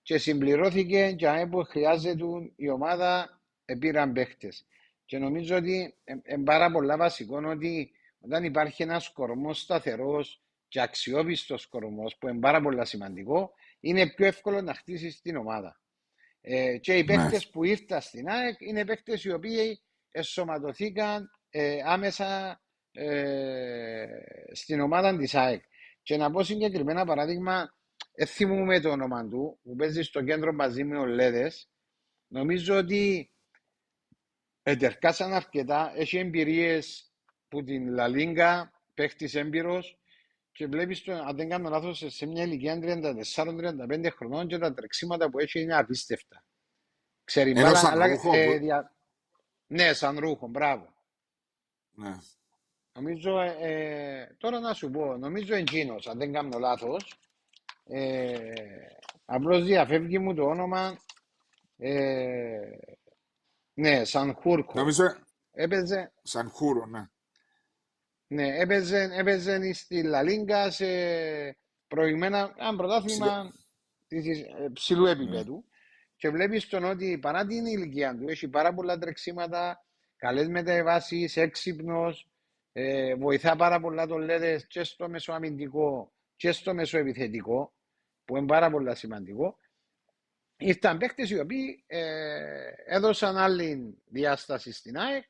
και 0.01 0.17
συμπληρώθηκε 0.17 1.11
και 1.11 1.47
που 1.49 1.63
χρειάζεται 1.63 2.25
η 2.55 2.69
ομάδα 2.69 3.41
επήραν 3.65 4.13
παίχτες. 4.13 4.65
Και 5.05 5.17
νομίζω 5.17 5.55
ότι 5.55 5.95
είναι 6.03 6.43
πάρα 6.43 6.71
πολλά 6.71 6.97
βασικό 6.97 7.41
ότι 7.45 7.91
όταν 8.19 8.43
υπάρχει 8.43 8.83
ένας 8.83 9.09
κορμός 9.09 9.59
σταθερός 9.59 10.41
και 10.67 10.81
αξιόπιστος 10.81 11.65
κορμός, 11.65 12.15
που 12.15 12.27
είναι 12.27 12.39
πάρα 12.39 12.61
πολύ 12.61 12.85
σημαντικό, 12.85 13.53
είναι 13.79 14.09
πιο 14.09 14.25
εύκολο 14.25 14.61
να 14.61 14.73
χτίσεις 14.73 15.21
την 15.21 15.35
ομάδα. 15.35 15.79
Ε, 16.41 16.77
και 16.77 16.97
οι 16.97 17.03
παίχτε 17.03 17.41
που 17.51 17.63
ήρθαν 17.63 18.01
στην 18.01 18.29
ΑΕΚ 18.29 18.55
είναι 18.59 18.85
παίχτε 18.85 19.19
οι 19.23 19.31
οποίοι 19.31 19.81
εσωματωθήκαν 20.11 21.31
ε, 21.49 21.79
άμεσα 21.85 22.61
ε, 22.91 24.05
στην 24.51 24.79
ομάδα 24.79 25.17
της 25.17 25.35
ΑΕΚ. 25.35 25.63
Και 26.01 26.17
να 26.17 26.31
πω 26.31 26.43
συγκεκριμένα 26.43 27.05
παράδειγμα, 27.05 27.73
δεν 28.15 28.27
θυμούμαι 28.27 28.79
το 28.79 28.89
όνομα 28.89 29.27
του, 29.27 29.59
που 29.63 29.75
παίζει 29.75 30.01
στο 30.01 30.23
κέντρο 30.23 30.53
μαζί 30.53 30.83
με 30.83 30.97
ο 30.97 31.05
Λέδες. 31.05 31.69
Νομίζω 32.27 32.77
ότι 32.77 33.31
ετερκάσαν 34.63 35.33
αρκετά, 35.33 35.91
έχει 35.95 36.17
εμπειρίες 36.17 37.11
που 37.47 37.63
την 37.63 37.87
Λαλίγκα, 37.87 38.71
παίχτης 38.93 39.35
έμπειρος 39.35 39.98
και 40.59 40.67
βλέπεις, 40.67 41.07
αν 41.07 41.35
δεν 41.35 41.49
κάνω 41.49 41.69
λάθος, 41.69 42.03
σε 42.07 42.25
μια 42.25 42.43
ηλικία 42.43 42.79
34-35 42.81 44.09
χρονών 44.15 44.47
και 44.47 44.57
τα 44.57 44.73
τρεξίματα 44.73 45.29
που 45.29 45.39
έχει 45.39 45.61
είναι 45.61 45.75
απίστευτα. 45.77 46.43
Ξέρει, 47.23 47.53
μπάλα, 47.53 47.89
αλλά, 47.91 48.05
ε, 48.33 48.57
δια... 48.57 48.95
Ναι, 49.67 49.93
σαν 49.93 50.19
ρούχο, 50.19 50.47
μπράβο. 50.47 50.93
Ναι. 51.91 52.17
Νομίζω, 52.91 53.39
ε, 53.39 53.55
ε, 53.59 54.35
τώρα 54.37 54.59
να 54.59 54.73
σου 54.73 54.89
πω, 54.89 55.17
νομίζω 55.17 55.55
εκείνος, 55.55 56.07
αν 56.07 56.17
δεν 56.17 56.31
κάνω 56.33 56.59
λάθος, 56.59 57.19
ε, 57.83 58.53
απλώς 59.25 59.63
διαφεύγει 59.63 60.19
μου 60.19 60.33
το 60.33 60.43
όνομα, 60.43 60.97
ε, 61.77 62.59
ναι, 63.73 64.03
σαν 64.03 64.33
Χούρκο. 64.33 64.73
Νομίζω, 64.75 65.03
έπαιζε, 65.51 66.13
σαν 66.21 66.49
Χούρο, 66.49 66.85
ναι. 66.85 67.09
Ναι, 68.31 68.59
έπαιζε, 68.59 69.09
έπαιζε 69.11 69.73
στη 69.73 70.03
Λαλίγκα 70.03 70.71
σε 70.71 70.85
προηγμένα, 71.87 72.53
ένα 72.57 72.75
πρωτάθλημα 72.75 73.53
ψηλού 74.73 75.05
επίπεδου. 75.05 75.53
Ναι. 75.53 75.61
Και 76.15 76.29
βλέπεις 76.29 76.67
τον 76.67 76.83
ότι 76.83 77.17
παρά 77.17 77.45
την 77.45 77.65
ηλικία 77.65 78.17
του 78.17 78.27
έχει 78.27 78.47
πάρα 78.47 78.73
πολλά 78.73 78.97
τρεξίματα, 78.97 79.85
καλές 80.15 80.47
μεταβάσεις, 80.47 81.37
έξυπνος, 81.37 82.29
ε, 82.71 83.15
βοηθά 83.15 83.55
πάρα 83.55 83.79
πολλά 83.79 84.07
το 84.07 84.17
λέτε 84.17 84.65
και 84.67 84.83
στο 84.83 85.09
μεσοαμυντικό 85.09 86.13
και 86.35 86.51
στο 86.51 86.73
μεσοεπιθετικό, 86.73 87.73
που 88.25 88.37
είναι 88.37 88.47
πάρα 88.47 88.69
πολύ 88.69 88.95
σημαντικό. 88.95 89.57
Ήρθαν 90.57 90.97
παίκτες 90.97 91.29
οι 91.29 91.39
οποίοι 91.39 91.83
ε, 91.87 92.71
έδωσαν 92.85 93.37
άλλη 93.37 93.97
διάσταση 94.05 94.71
στην 94.71 94.97
ΑΕΚ, 94.97 95.25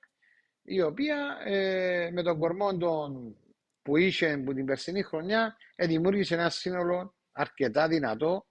η 0.69 0.81
οποία 0.81 1.37
ε, 1.45 2.09
με 2.11 2.23
τον 2.23 2.39
κορμό 2.39 2.77
των, 2.77 3.35
που 3.81 3.97
είχε 3.97 4.37
που 4.37 4.53
την 4.53 4.65
περσινή 4.65 5.03
χρονιά 5.03 5.57
ε, 5.75 5.87
δημιούργησε 5.87 6.33
ένα 6.33 6.49
σύνολο 6.49 7.15
αρκετά 7.31 7.87
δυνατό 7.87 8.47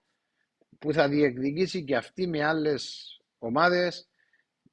που 0.79 0.93
θα 0.93 1.09
διεκδικήσει 1.09 1.83
και 1.83 1.95
αυτή 1.95 2.27
με 2.27 2.45
άλλες 2.45 3.13
ομάδες 3.37 4.09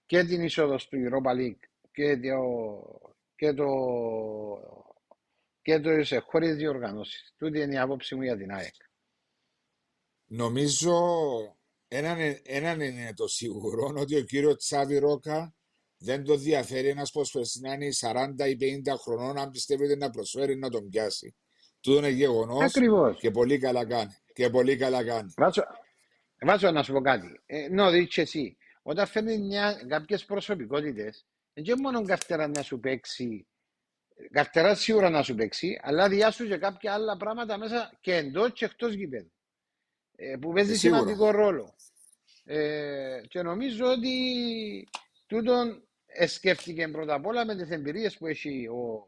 και 0.06 0.24
την 0.24 0.42
είσοδος 0.42 0.88
του 0.88 0.96
Europa 0.96 1.30
League 1.30 1.68
και 1.92 2.16
το, 2.16 2.36
και 3.36 3.52
το, 3.52 3.68
και 5.62 5.80
το 5.80 6.04
σε 6.04 6.18
χώρες 6.18 6.56
διοργανώσεις. 6.56 7.34
Τούτη 7.36 7.60
είναι 7.60 7.74
η 7.74 7.78
άποψη 7.78 8.14
μου 8.14 8.22
για 8.22 8.36
την 8.36 8.52
ΑΕΚ. 8.52 8.74
Νομίζω 10.26 10.96
έναν, 11.88 12.18
έναν 12.42 12.80
είναι 12.80 13.12
το 13.14 13.26
σίγουρο 13.26 13.92
ότι 13.96 14.16
ο 14.16 14.22
κύριος 14.22 14.56
Τσάβη 14.56 14.98
Ρόκα 14.98 15.55
δεν 16.06 16.24
το 16.24 16.36
διαφέρει 16.36 16.88
ένας 16.88 17.10
προσφερειστή 17.10 17.60
να 17.60 17.72
είναι 17.72 17.88
40 18.00 18.48
ή 18.48 18.82
50 18.86 18.94
χρονών 18.98 19.38
αν 19.38 19.50
πιστεύετε 19.50 19.96
να 19.96 20.10
προσφέρει 20.10 20.56
να 20.56 20.70
τον 20.70 20.88
πιάσει. 20.88 21.36
Τούτο 21.80 21.98
είναι 21.98 22.08
γεγονός 22.08 22.72
και 23.18 23.30
πολύ 23.30 23.58
καλά 23.58 23.86
κάνει. 23.86 24.16
Και 24.32 24.50
πολύ 24.50 24.76
καλά 24.76 25.04
κάνει. 25.04 25.32
Βάζω, 25.36 25.62
βάζω 26.40 26.70
να 26.70 26.82
σου 26.82 26.92
πω 26.92 27.00
κάτι. 27.00 27.40
Ε, 27.46 27.68
νο, 27.68 27.90
δείτε 27.90 28.20
εσύ. 28.20 28.56
Όταν 28.82 29.06
φέρνει 29.06 29.48
κάποιες 29.88 30.24
προσωπικότητες, 30.24 31.26
δεν 31.52 31.80
μόνο 31.80 32.02
καρτερά 32.02 32.48
να 32.48 32.62
σου 32.62 32.80
παίξει, 32.80 33.46
καρτερά 34.30 34.74
σίγουρα 34.74 35.10
να 35.10 35.22
σου 35.22 35.34
παίξει, 35.34 35.80
αλλά 35.82 36.08
διάσου 36.08 36.46
και 36.46 36.56
κάποια 36.56 36.92
άλλα 36.92 37.16
πράγματα 37.16 37.58
μέσα 37.58 37.98
και 38.00 38.14
εντός 38.14 38.52
και 38.52 38.64
εκτός 38.64 38.92
γηπέδου. 38.92 39.32
Ε, 40.16 40.36
που 40.40 40.52
παίζει 40.52 40.72
ε, 40.72 40.76
σημαντικό 40.76 41.30
ρόλο. 41.30 41.74
Ε, 42.44 43.20
και 43.28 43.42
νομίζω 43.42 43.86
ότι 43.86 44.14
τούτον 45.26 45.85
σκέφτηκε 46.26 46.88
πρώτα 46.88 47.14
απ' 47.14 47.26
όλα 47.26 47.44
με 47.44 47.56
τις 47.56 47.70
εμπειρίες 47.70 48.16
που 48.16 48.26
έχει 48.26 48.68
ο, 48.68 49.06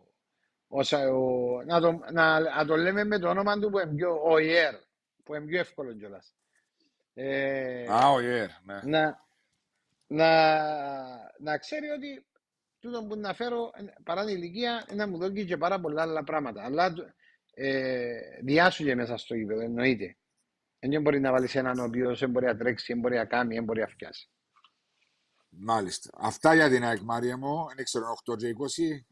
ο, 0.68 0.80
ο, 0.96 1.62
να, 1.62 1.80
το, 1.80 2.00
να, 2.12 2.40
να, 2.40 2.64
το 2.66 2.76
λέμε 2.76 3.04
με 3.04 3.18
το 3.18 3.28
όνομα 3.28 3.58
του 3.58 3.70
που 3.70 3.78
είναι 3.78 3.94
πιο, 3.94 4.20
ο 4.24 4.38
Ιέρ, 4.38 4.74
που 5.22 5.34
είναι 5.34 5.46
πιο 5.46 5.58
εύκολο 5.58 5.92
κιόλας. 5.92 6.34
Ε, 7.14 7.86
Α, 7.90 8.10
ο 8.10 8.20
Ιέρ, 8.20 8.48
ναι. 8.64 8.80
Να, 8.84 9.26
να, 10.06 11.32
να 11.38 11.58
ξέρει 11.58 11.88
ότι 11.88 12.26
τούτο 12.80 13.04
που 13.04 13.16
να 13.16 13.34
φέρω 13.34 13.70
παρά 14.04 14.24
την 14.24 14.36
ηλικία 14.36 14.86
είναι 14.90 15.04
να 15.04 15.10
μου 15.10 15.18
δώσει 15.18 15.44
και 15.44 15.56
πάρα 15.56 15.80
πολλά 15.80 16.02
άλλα 16.02 16.24
πράγματα. 16.24 16.64
Αλλά 16.64 16.94
ε, 17.54 18.20
διάσου 18.42 18.84
μέσα 18.96 19.16
στο 19.16 19.34
γήπεδο, 19.34 19.60
εννοείται. 19.60 20.16
Δεν 20.78 21.02
μπορεί 21.02 21.20
να 21.20 21.30
βάλεις 21.32 21.54
έναν 21.54 21.78
ο 21.78 21.84
οποίος 21.84 22.18
δεν 22.18 22.30
μπορεί 22.30 22.46
να 22.46 22.56
τρέξει, 22.56 22.92
δεν 22.92 23.02
μπορεί 23.02 23.16
να 23.16 23.24
κάνει, 23.24 23.54
δεν 23.54 23.64
μπορεί 23.64 23.80
να 23.80 23.86
φτιάσει. 23.86 24.30
Μάλιστα. 25.48 26.10
Αυτά 26.14 26.54
για 26.54 26.68
την 26.68 26.84
ΑΕΚ 26.84 27.00
Μάρια 27.00 27.36
μου. 27.36 27.66
Είναι 27.72 27.82
ξέρω 27.82 28.16
8 28.30 28.36
και 28.36 28.54
20. 28.58 29.04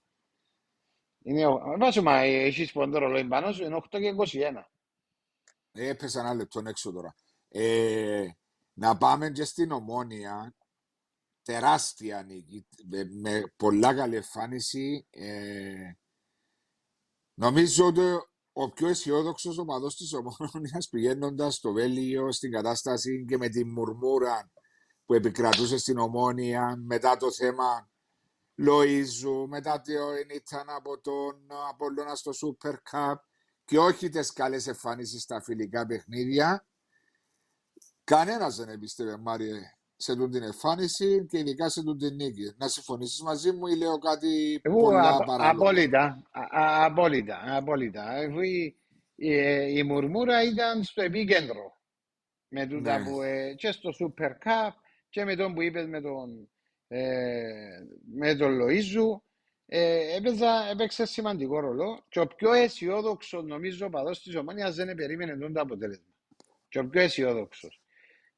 Είναι, 1.23 1.47
βάζω, 1.79 2.03
μα 2.03 2.19
έχεις 2.19 2.73
πόντο 2.73 2.99
ρολόι 2.99 3.25
πάνω 3.25 3.53
σου, 3.53 3.65
είναι 3.65 3.77
8 3.77 3.87
και 3.91 4.39
21. 4.41 4.63
Ε, 5.73 5.89
έπεσα 5.89 6.21
ένα 6.21 6.35
λεπτό 6.35 6.63
έξω 6.67 6.93
τώρα. 6.93 7.15
Ε, 7.49 8.29
να 8.73 8.97
πάμε 8.97 9.31
και 9.31 9.45
στην 9.45 9.71
Ομόνια. 9.71 10.55
Τεράστια 11.43 12.23
νίκη, 12.23 12.67
με, 12.87 13.05
με 13.05 13.53
πολλά 13.57 13.95
καλή 13.95 14.17
εμφάνιση. 14.17 15.07
Ε, 15.11 15.93
νομίζω 17.35 17.87
ότι 17.87 18.01
ο 18.53 18.71
πιο 18.73 18.89
αισιόδοξος 18.89 19.59
οπαδός 19.59 19.97
της 19.97 20.13
Ομόνιας 20.13 20.89
πηγαίνοντας 20.89 21.55
στο 21.55 21.73
Βέλγιο 21.73 22.33
στην 22.33 22.51
κατάσταση 22.51 23.25
και 23.29 23.37
με 23.37 23.49
τη 23.49 23.65
μουρμούρα 23.65 24.51
που 25.07 25.15
επικρατούσε 25.15 25.79
στην 25.79 25.99
Ομόνια 25.99 26.77
μετά 26.85 27.17
το 27.17 27.33
θέμα 27.33 27.91
Λοίζου, 28.55 29.47
μετά 29.49 29.81
το 29.81 29.93
ήταν 30.35 30.71
από 30.77 31.01
τον 31.01 31.47
Απόλλωνα 31.71 32.15
στο 32.15 32.31
Super 32.31 32.75
Cup 32.93 33.15
και 33.65 33.79
όχι 33.79 34.09
τις 34.09 34.33
καλές 34.33 34.67
εμφανίσεις 34.67 35.23
στα 35.23 35.43
φιλικά 35.43 35.87
παιχνίδια. 35.87 36.67
Κανένας 38.05 38.57
δεν 38.57 38.69
εμπιστεύε, 38.69 39.17
Μάριε, 39.17 39.55
σε 39.97 40.17
τούτη 40.17 40.31
την 40.31 40.43
εμφάνιση 40.43 41.27
και 41.29 41.39
ειδικά 41.39 41.69
σε 41.69 41.83
τούτη 41.83 42.07
την 42.07 42.17
νίκη. 42.17 42.55
Να 42.57 42.69
συμφωνήσεις 42.69 43.23
μαζί 43.23 43.53
μου 43.53 43.67
ή 43.67 43.77
λέω 43.77 43.99
κάτι 43.99 44.61
Εγώ 44.63 44.81
πολλά 44.81 45.15
απ- 45.15 45.27
παράλογο. 45.27 45.65
απόλυτα, 45.65 46.23
α- 46.31 46.61
α- 46.63 46.85
απόλυτα, 46.85 47.57
απόλυτα. 47.57 48.03
Αφού 48.09 48.41
η, 48.41 48.77
η, 49.15 49.33
η 49.77 49.83
μουρμούρα 49.83 50.43
ήταν 50.43 50.83
στο 50.85 51.03
επίκεντρο 51.03 51.77
με 52.49 52.67
τούτα 52.67 52.99
Ναι. 52.99 53.05
που 53.11 53.23
ε, 53.23 53.55
και 53.55 53.73
στο 53.73 53.91
Super 54.01 54.31
Cup 54.47 54.71
και 55.17 55.25
με 55.25 55.37
τον 55.37 55.55
που 55.55 55.63
είπες 55.63 55.87
με 55.87 56.01
τον, 56.01 56.49
ε, 56.89 57.43
με 58.15 58.35
τον 58.35 58.59
Λοΐζου 58.61 59.21
ε, 59.67 60.17
έπαιζα, 60.17 60.69
έπαιξε 60.71 61.07
σημαντικό 61.07 61.61
ρόλο 61.61 62.05
και 62.09 62.21
ο 62.21 62.27
πιο 62.27 62.53
αισιόδοξος 62.53 63.45
νομίζω 63.45 63.91
παδός 63.91 64.23
της 64.23 64.37
Ομόνιας 64.37 64.75
δεν 64.75 64.95
περίμενε 64.95 65.37
τον 65.37 65.53
το 65.53 65.61
αποτέλεσμα. 65.61 66.05
Και 66.69 66.79
ο 66.79 66.89
πιο 66.89 67.01
αισιόδοξος. 67.01 67.83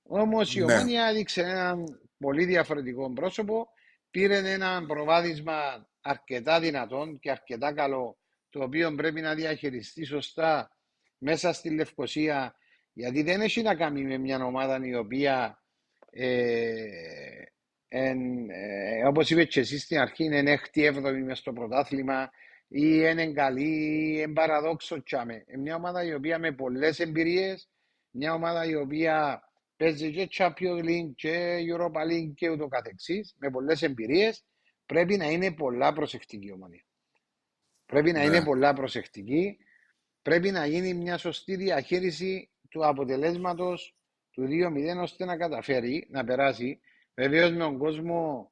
Όμως 0.03 0.55
η 0.55 0.65
Ναι. 0.65 0.75
Ομόνια 0.75 1.07
έδειξε 1.07 1.41
έναν 1.41 2.01
πολύ 2.19 2.45
διαφορετικό 2.45 3.13
πρόσωπο. 3.13 3.69
Πήρε 4.11 4.37
ένα 4.37 4.85
προβάδισμα 4.87 5.89
αρκετά 6.01 6.61
δυνατόν 6.61 7.19
και 7.19 7.31
αρκετά 7.31 7.73
καλό, 7.73 8.19
το 8.49 8.63
οποίο 8.63 8.95
πρέπει 8.95 9.21
να 9.21 9.35
διαχειριστεί 9.35 10.05
σωστά 10.05 10.77
μέσα 11.19 11.53
στη 11.53 11.71
Λευκοσία, 11.71 12.55
γιατί 12.93 13.23
δεν 13.23 13.41
έχει 13.41 13.63
να 13.63 13.75
κάνει 13.75 14.03
με 14.03 14.19
μια 14.19 14.45
ομάδα 14.45 14.81
η 14.87 14.95
οποία, 14.95 15.63
ε, 16.11 17.43
εν, 17.89 18.51
ε, 18.51 19.07
όπως 19.07 19.31
είπες 19.31 19.47
και 19.49 19.61
εσύ 19.61 19.79
στην 19.79 19.99
αρχή, 19.99 20.25
είναι 20.25 20.51
έκτη 20.51 20.85
έβδομη 20.85 21.23
μες 21.23 21.39
στο 21.39 21.53
πρωτάθλημα 21.53 22.31
ή 22.69 22.83
είναι 23.11 23.33
καλή 23.33 23.69
ή 23.69 24.15
είναι 24.23 24.33
παραδόξο 24.33 25.03
τσάμε. 25.03 25.45
Είναι 25.47 25.63
μια 25.63 25.75
ομάδα 25.75 26.05
η 26.05 26.15
οποία 26.15 26.39
με 26.39 26.53
πολλές 26.53 27.01
εμπειρίες, 27.01 27.69
μια 28.11 28.33
ομάδα 28.35 28.65
η 28.65 28.75
οποία 28.75 29.43
παίζει 29.77 30.13
και 30.13 30.29
Champions 30.33 30.85
League 30.85 31.13
και 31.15 31.57
Europa 31.73 32.13
League 32.13 32.33
και 32.35 32.49
ούτω 32.49 32.69
καθεξής, 32.69 33.35
με 33.39 33.51
πολλές 33.51 33.83
εμπειρίες, 33.83 34.45
πρέπει 34.87 35.17
να 35.17 35.31
είναι 35.31 35.53
πολλά 35.53 35.93
προσεκτική 35.93 36.47
η 36.47 36.53
ομονία. 36.53 36.85
Πρέπει 37.87 38.13
να 38.13 38.19
Ναι. 38.19 38.25
είναι 38.25 38.45
πολλά 38.45 38.73
προσεκτική, 38.73 39.59
πρέπει 40.23 40.51
να 40.51 40.67
γίνει 40.67 40.95
μια 40.95 41.19
σωστή 41.19 41.57
διαχείριση 41.57 42.51
του 42.69 42.87
αποτελέσματος 42.87 43.98
του 44.39 44.47
2-0 44.51 45.01
ώστε 45.03 45.25
να 45.25 45.37
καταφέρει 45.37 46.07
να 46.11 46.25
περάσει. 46.25 46.81
Βεβαίως 47.15 47.51
με 47.51 47.59
τον 47.59 47.79
κόσμο 47.79 48.51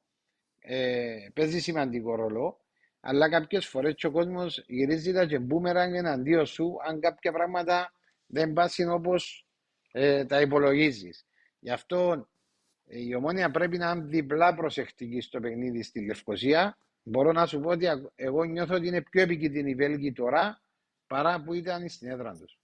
ε, 0.59 1.15
παίζει 1.33 1.59
σημαντικό 1.59 2.15
ρόλο, 2.15 2.59
αλλά 2.99 3.29
κάποιες 3.29 3.67
φορές 3.67 3.93
και 3.95 4.07
ο 4.07 4.11
κόσμος 4.11 4.63
γυρίζει 4.67 5.13
τα 5.13 5.25
και 5.25 5.39
μπούμεραν 5.39 5.93
εναντίον 5.93 6.45
σου 6.45 6.77
αν 6.87 6.99
κάποια 6.99 7.31
πράγματα 7.31 7.91
δεν 8.25 8.53
πάσουν 8.53 8.89
όπως 8.91 9.47
ε, 9.91 10.25
τα 10.25 10.41
υπολογίζεις. 10.41 11.25
Γι' 11.59 11.71
αυτό 11.71 12.27
ε, 12.85 13.01
η 13.01 13.13
Ομόνια 13.13 13.51
πρέπει 13.51 13.77
να 13.77 13.91
είναι 13.91 14.05
διπλά 14.05 14.55
προσεκτική 14.55 15.21
στο 15.21 15.39
παιχνίδι 15.39 15.83
στη 15.83 16.05
Λευκοσία. 16.05 16.77
Μπορώ 17.03 17.31
να 17.31 17.45
σου 17.45 17.59
πω 17.59 17.69
ότι 17.69 17.87
ακ- 17.87 18.11
εγώ 18.15 18.43
νιώθω 18.43 18.75
ότι 18.75 18.87
είναι 18.87 19.01
πιο 19.01 19.21
επικίνδυνη 19.21 19.69
η 19.69 19.75
Βέλγη 19.75 20.11
τώρα 20.11 20.61
παρά 21.07 21.43
που 21.43 21.53
ήταν 21.53 21.89
στην 21.89 22.09
έδρα 22.09 22.35
τους. 22.35 22.57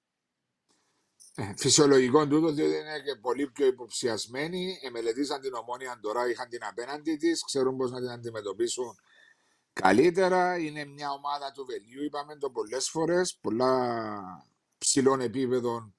Ε, 1.36 1.54
Φυσιολογικό 1.58 2.28
τούτο, 2.28 2.52
διότι 2.52 2.76
είναι 2.76 3.00
και 3.06 3.16
πολύ 3.22 3.52
πιο 3.52 3.66
υποψιασμένοι. 3.66 4.80
Εμελετήσαν 4.82 5.42
την 5.42 5.54
ομόνια 5.54 6.00
τώρα, 6.02 6.30
είχαν 6.30 6.50
την 6.50 6.64
απέναντι 6.64 7.16
της, 7.16 7.44
ξέρουν 7.46 7.78
πώς 7.78 7.92
να 7.92 8.00
την 8.00 8.10
αντιμετωπίσουν 8.10 8.96
καλύτερα. 9.74 10.58
Είναι 10.58 10.86
μια 10.86 11.12
ομάδα 11.12 11.52
του 11.52 11.66
Βελγίου, 11.66 12.04
είπαμε 12.04 12.36
το 12.36 12.50
πολλές 12.50 12.90
φορές, 12.90 13.38
πολλά 13.42 14.22
ψηλών 14.78 15.22
επίπεδων 15.22 15.96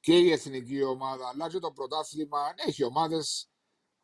και 0.00 0.18
η 0.18 0.32
εθνική 0.32 0.82
ομάδα, 0.82 1.28
αλλά 1.28 1.48
και 1.48 1.58
το 1.58 1.72
πρωτάθλημα. 1.72 2.54
Έχει 2.66 2.84
ομάδες 2.84 3.50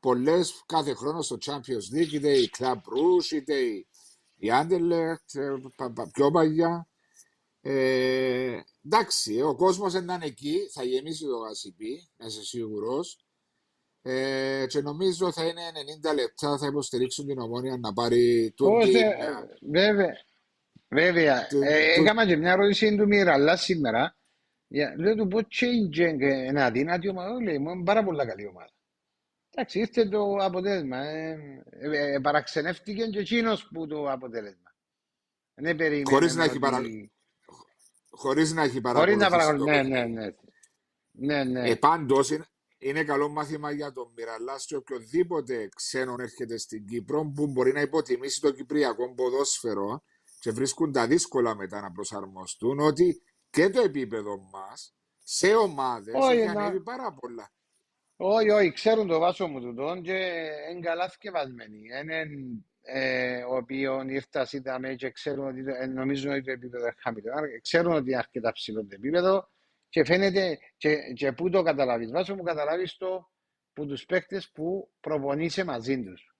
πολλές 0.01 0.63
κάθε 0.67 0.95
χρόνος 0.95 1.27
στο 1.27 1.37
Champions 1.45 1.97
League, 1.97 2.13
είτε 2.13 2.33
η 2.39 2.51
Club 2.59 2.75
Rouge, 2.75 3.31
είτε 3.33 3.55
η, 3.55 3.89
η 4.37 4.49
Anderlecht, 4.53 5.35
ε, 5.35 5.55
πα- 5.77 5.93
πα- 5.93 6.11
πιο 6.11 6.31
παλιά. 6.31 6.89
Ε, 7.67 8.61
εντάξει, 8.85 9.41
ο 9.41 9.55
κόσμος 9.55 9.93
δεν 9.93 10.03
είναι 10.03 10.19
εκεί, 10.25 10.59
θα 10.73 10.83
γεμίσει 10.85 11.25
το 11.25 11.37
γασιπί, 11.37 12.09
να 12.17 12.27
είσαι 12.27 12.43
σίγουρος. 12.45 13.19
Ε, 14.03 14.65
και 14.69 14.81
νομίζω 14.81 15.33
θα 15.33 15.45
είναι 15.47 15.61
90 16.11 16.15
λεπτά, 16.15 16.59
θα 16.59 16.67
υποστηρίξουν 16.67 17.27
την 17.27 17.39
ομόνια 17.39 17.77
να 17.77 17.93
πάρει 17.93 18.53
τον 18.57 18.69
Πώς, 18.69 18.89
team. 18.89 18.95
ε, 18.95 19.17
βέβαια, 19.71 20.13
βέβαια. 20.89 21.47
Του- 21.47 21.63
Ε, 21.63 21.95
του- 21.95 22.03
έκανα 22.03 22.27
και 22.27 22.37
μια 22.37 22.53
ερώτηση 22.53 22.97
του 22.97 23.07
Μιραλά 23.07 23.57
σήμερα. 23.57 24.17
Για- 24.67 24.95
Λέω 24.99 25.15
του 25.15 25.29
πώς 25.29 25.43
change 25.51 25.97
είναι 26.49 26.63
αδύνατη 26.63 27.09
ομάδα. 27.09 27.43
Λέει, 27.43 27.59
μου 27.59 27.71
είναι 27.71 27.85
πάρα 27.85 28.05
πολλά 28.05 28.27
καλή 28.27 28.47
ομάδα. 28.47 28.73
Εντάξει, 29.51 29.79
ήρθε 29.79 30.09
το 30.09 30.37
αποτέλεσμα. 30.41 30.99
Ε, 31.07 31.65
ε, 31.71 32.13
ε, 32.15 32.19
παραξενεύτηκε 32.19 33.07
και 33.07 33.19
εκείνος 33.19 33.69
που 33.69 33.87
το 33.87 34.11
αποτέλεσμα. 34.11 34.75
Δεν 35.55 35.77
περίμενε 35.77 36.11
Χωρίς 36.11 36.35
να 36.35 36.45
έχει 36.45 36.59
ότι... 36.65 37.13
παρα- 38.17 38.29
Χωρίς 38.29 38.53
να 38.53 38.63
έχει 38.63 38.81
Χωρίς 38.81 39.17
να 39.17 39.29
παρακολουθήσει 39.29 39.59
το 39.59 39.65
παρακολουθεί. 39.65 39.71
Ναι, 39.71 39.83
ναι, 39.83 40.01
παιχνίδι. 40.01 40.21
ναι. 40.21 40.33
Ναι, 41.17 41.45
ναι. 41.45 41.71
Ε, 41.71 41.75
πάντως 41.75 42.31
είναι, 42.31 42.47
είναι 42.79 43.05
καλό 43.05 43.29
μάθημα 43.29 43.71
για 43.71 43.93
τον 43.93 44.13
Μιραλάς 44.17 44.67
και 44.67 44.77
οποιοδήποτε 44.77 45.69
ξένον 45.75 46.21
έρχεται 46.21 46.59
στην 46.59 46.87
Κύπρο 46.87 47.33
που 47.35 47.47
μπορεί 47.47 47.73
να 47.73 47.81
υποτιμήσει 47.81 48.41
το 48.41 48.51
κυπριακό 48.53 49.15
ποδόσφαιρο 49.15 50.03
και 50.39 50.51
βρίσκουν 50.51 50.93
τα 50.93 51.07
δύσκολα 51.07 51.55
μετά 51.57 51.81
να 51.81 51.93
προσαρμοστούν 51.93 52.79
ότι 52.79 53.23
και 53.51 53.71
το 53.71 53.81
επίπεδο 53.81 54.39
μας 54.53 54.95
σε 55.19 55.55
ομάδες 55.55 56.15
Όχι, 56.17 56.37
έχει 56.39 56.47
να- 56.55 56.63
ανέβει 56.65 56.81
πάρα 56.83 57.13
πολλά. 57.13 57.53
Όχι, 58.17 58.51
όχι, 58.51 58.73
ξέρουν 58.73 59.07
το 59.07 59.19
βάσο 59.19 59.47
μου 59.47 59.61
τούτον 59.61 60.03
και 60.03 60.13
είναι 60.71 60.81
καλά 60.81 61.09
θκευασμένοι. 61.09 61.79
Είναι 62.03 62.25
ε, 62.87 63.43
ο 63.43 63.57
οποίος 63.57 64.05
ήρθας 64.09 64.53
είδαμε 64.53 64.95
και 64.95 65.11
ξέρουν 65.11 65.47
ότι 65.47 65.65
το- 65.65 65.75
ε, 65.81 65.87
νομίζουν 65.87 66.31
ότι 66.33 66.43
το 66.43 66.51
επίπεδο 66.51 66.85
είναι 66.85 66.95
χαμηλό. 66.99 67.33
Άρα, 67.37 67.47
Ξέρουν 67.61 67.93
ότι 67.93 68.09
είναι 68.11 68.19
αρκετά 68.19 68.53
ψηλό 68.53 68.81
το 68.81 68.89
επίπεδο 68.95 69.49
και 69.89 70.05
φαίνεται 70.05 70.59
και, 70.77 70.97
και 71.15 71.33
πού 71.33 71.51
το 71.51 71.63
καταλάβεις. 71.63 72.11
Βάσο 72.11 72.35
μου 72.35 72.43
καταλάβεις 72.43 72.97
το 72.97 73.31
που 73.73 73.87
τους 73.87 74.05
παίκτες 74.05 74.51
που 74.51 74.91
προπονείσαι 75.01 75.65
μαζί 75.65 76.03
τους. 76.03 76.35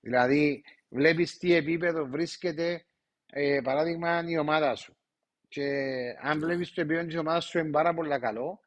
Δηλαδή 0.00 0.62
βλέπεις 0.88 1.38
τι 1.38 1.54
επίπεδο 1.54 2.06
βρίσκεται 2.06 2.84
ε, 3.32 3.60
παράδειγμα 3.64 4.22
η 4.26 4.38
ομάδα 4.38 4.74
σου. 4.74 4.94
Και 5.48 5.64
αν 6.22 6.38
βλέπεις 6.38 6.72
το 6.72 6.80
επίπεδο 6.80 7.06
της 7.06 7.16
ομάδας 7.16 7.44
σου 7.44 7.58
είναι 7.58 7.70
πάρα 7.70 7.94
πολύ 7.94 8.18
καλό, 8.18 8.60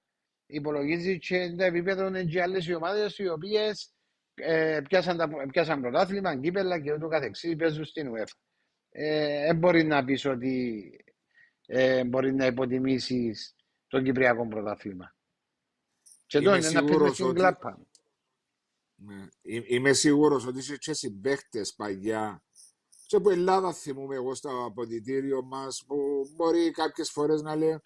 υπολογίζεις 0.46 1.18
και 1.28 1.54
τα 1.58 1.66
επίπεδα 1.66 2.08
είναι 2.08 2.24
και 2.24 2.42
άλλες 2.42 2.68
οι 2.68 2.74
ομάδες 2.74 3.18
οι 3.18 3.28
οποίες 3.28 3.94
ε, 4.34 4.82
πιάσαν, 4.88 5.18
τα, 5.18 5.30
πιάσαν 5.52 5.82
πρωτάθλημα, 5.82 6.38
κύπελα 6.40 6.80
και 6.82 6.94
ούτω 6.94 7.08
καθεξής, 7.08 7.56
παίζουν 7.56 7.86
στην 7.86 8.12
UEFA. 8.16 8.38
Ε, 8.90 9.46
δεν 9.46 9.58
μπορεί 9.58 9.84
να 9.84 10.04
πεις 10.04 10.26
ότι 10.26 10.90
ε, 11.66 12.04
μπορεί 12.04 12.34
να 12.34 12.46
υποτιμήσεις 12.46 13.56
το 13.88 14.02
Κυπριακό 14.02 14.48
πρωτάθλημα. 14.48 15.16
Και 16.26 16.38
Είμαι 16.38 16.48
εδώ 16.50 16.58
είναι 16.58 16.70
να 16.70 16.80
παίζεις 16.80 16.90
σίγουρος 16.92 17.14
στην 17.14 17.26
ότι- 17.26 17.36
κλάπα. 17.36 17.88
Ναι. 18.96 19.28
Εί- 19.42 19.72
Είμαι 19.72 19.94
σίγουρος 19.94 20.46
ότι 20.46 20.58
είσαι 20.60 20.78
και 20.78 20.94
συμπαίχτες 20.94 21.74
παλιά 21.76 22.44
και 23.08 23.16
από 23.16 23.30
Ελλάδα 23.30 23.74
θυμούμαι 23.74 24.16
εγώ 24.16 24.36
στο 24.36 24.66
αποδητήριο 24.66 25.44
μας 25.44 25.84
που 25.88 25.96
μπορεί 26.36 26.72
κάποιες 26.72 27.10
φορές 27.12 27.42
να 27.42 27.56
λέει 27.56 27.80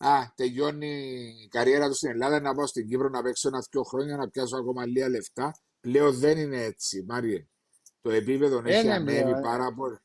Α, 0.00 0.32
τελειώνει 0.34 1.12
η 1.44 1.48
καριέρα 1.48 1.88
του 1.88 1.94
στην 1.94 2.10
Ελλάδα 2.10 2.40
να 2.40 2.54
πάω 2.54 2.66
στην 2.66 2.88
Κύπρο 2.88 3.08
να 3.08 3.22
παίξω 3.22 3.48
ένα-δυο 3.48 3.82
χρόνια 3.82 4.16
να 4.16 4.28
πιάσω 4.28 4.56
ακόμα 4.56 4.86
λίγα 4.86 5.08
λεφτά. 5.08 5.52
Πλέον 5.80 6.18
δεν 6.18 6.38
είναι 6.38 6.62
έτσι, 6.62 7.04
Μάριε. 7.08 7.48
Το 8.00 8.10
επίπεδο 8.10 8.62
έχει 8.64 8.84
Είναι 8.84 8.94
ανέβει 8.94 9.22
πλέον, 9.22 9.38
ε. 9.38 9.40
πάρα 9.40 9.74
πολύ. 9.74 9.98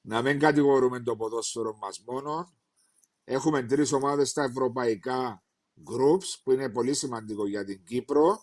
Να 0.00 0.22
μην 0.22 0.38
κατηγορούμε 0.38 1.00
το 1.00 1.16
ποδόσφαιρο 1.16 1.76
μας 1.76 2.02
μόνο. 2.06 2.56
Έχουμε 3.24 3.62
τρεις 3.62 3.92
ομάδες 3.92 4.28
στα 4.28 4.42
ευρωπαϊκά 4.42 5.42
groups 5.90 6.40
που 6.42 6.52
είναι 6.52 6.70
πολύ 6.70 6.94
σημαντικό 6.94 7.46
για 7.46 7.64
την 7.64 7.84
Κύπρο 7.84 8.42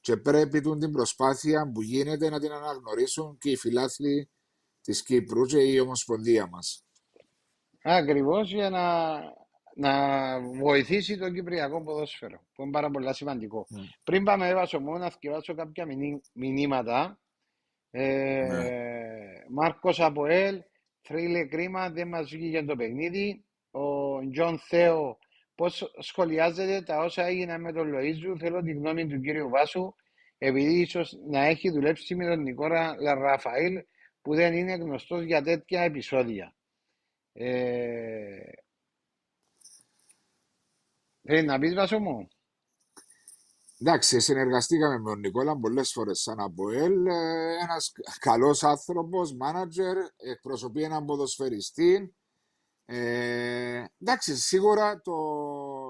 και 0.00 0.16
πρέπει 0.16 0.60
τούν 0.60 0.78
την 0.78 0.92
προσπάθεια 0.92 1.70
που 1.74 1.82
γίνεται 1.82 2.30
να 2.30 2.40
την 2.40 2.52
αναγνωρίσουν 2.52 3.38
και 3.38 3.50
οι 3.50 3.56
φιλάθλοι 3.56 4.30
της 4.80 5.02
Κύπρου 5.02 5.44
και 5.44 5.58
η 5.58 5.78
Ομοσπονδία 5.78 6.46
μας. 6.46 6.86
Ακριβώς 7.82 8.52
για 8.52 8.70
να, 8.70 9.18
να 9.74 10.40
βοηθήσει 10.40 11.18
το 11.18 11.30
Κυπριακό 11.32 11.82
ποδόσφαιρο, 11.82 12.40
που 12.54 12.62
είναι 12.62 12.70
πάρα 12.70 12.90
πολύ 12.90 13.14
σημαντικό. 13.14 13.66
Ναι. 13.68 13.82
Πριν 14.04 14.24
πάμε 14.24 14.48
έβασο 14.48 14.80
μόνο 14.80 14.98
να 14.98 15.10
θυκευάσω 15.10 15.54
κάποια 15.54 15.86
μηνύ- 15.86 16.24
μηνύματα. 16.32 17.20
Ε, 17.90 18.46
Ναι. 18.50 18.68
Μάρκος 19.48 20.00
από 20.00 20.26
ΕΛ, 20.26 20.62
θρύλε 21.02 21.44
κρίμα, 21.46 21.90
δεν 21.90 22.08
μας 22.08 22.30
βγήκε 22.30 22.62
το 22.62 22.76
παιχνίδι. 22.76 23.44
Ο 23.70 23.80
Τζον 24.30 24.58
Θέο, 24.58 25.18
πώς 25.54 25.92
σχολιάζεται 25.98 26.82
τα 26.82 26.98
όσα 26.98 27.24
έγιναν 27.26 27.60
με 27.60 27.72
τον 27.72 27.90
Λοΐζου, 27.94 28.38
θέλω 28.38 28.62
τη 28.62 28.72
γνώμη 28.72 29.06
του 29.06 29.20
κύριου 29.20 29.48
Βάσου, 29.48 29.94
επειδή 30.38 30.80
ίσως 30.80 31.18
να 31.28 31.44
έχει 31.44 31.70
δουλέψει 31.70 32.14
με 32.14 32.26
τον 32.26 32.42
Νικόρα 32.42 32.96
Λαραφαήλ, 33.00 33.84
που 34.22 34.34
δεν 34.34 34.54
είναι 34.54 34.72
γνωστός 34.74 35.22
για 35.22 35.42
τέτοια 35.42 35.82
επεισόδια. 35.82 36.54
Ε, 37.32 38.52
θέλει 41.22 41.46
να 41.46 41.58
πεις 41.58 41.74
Βάσο 41.74 41.98
μου. 41.98 42.28
Εντάξει, 43.78 44.20
συνεργαστήκαμε 44.20 44.98
με 44.98 45.10
τον 45.10 45.18
Νικόλα 45.20 45.58
πολλές 45.58 45.92
φορές 45.92 46.20
σαν 46.20 46.40
Αποέλ. 46.40 47.06
Ε, 47.06 47.56
ένας 47.62 47.92
καλός 48.18 48.62
άνθρωπος, 48.62 49.34
μάνατζερ, 49.34 49.96
εκπροσωπεί 50.16 50.82
έναν 50.82 51.04
ποδοσφαιριστή. 51.04 52.14
Ε, 52.84 53.84
εντάξει, 53.98 54.36
σίγουρα 54.36 55.00
το, 55.00 55.14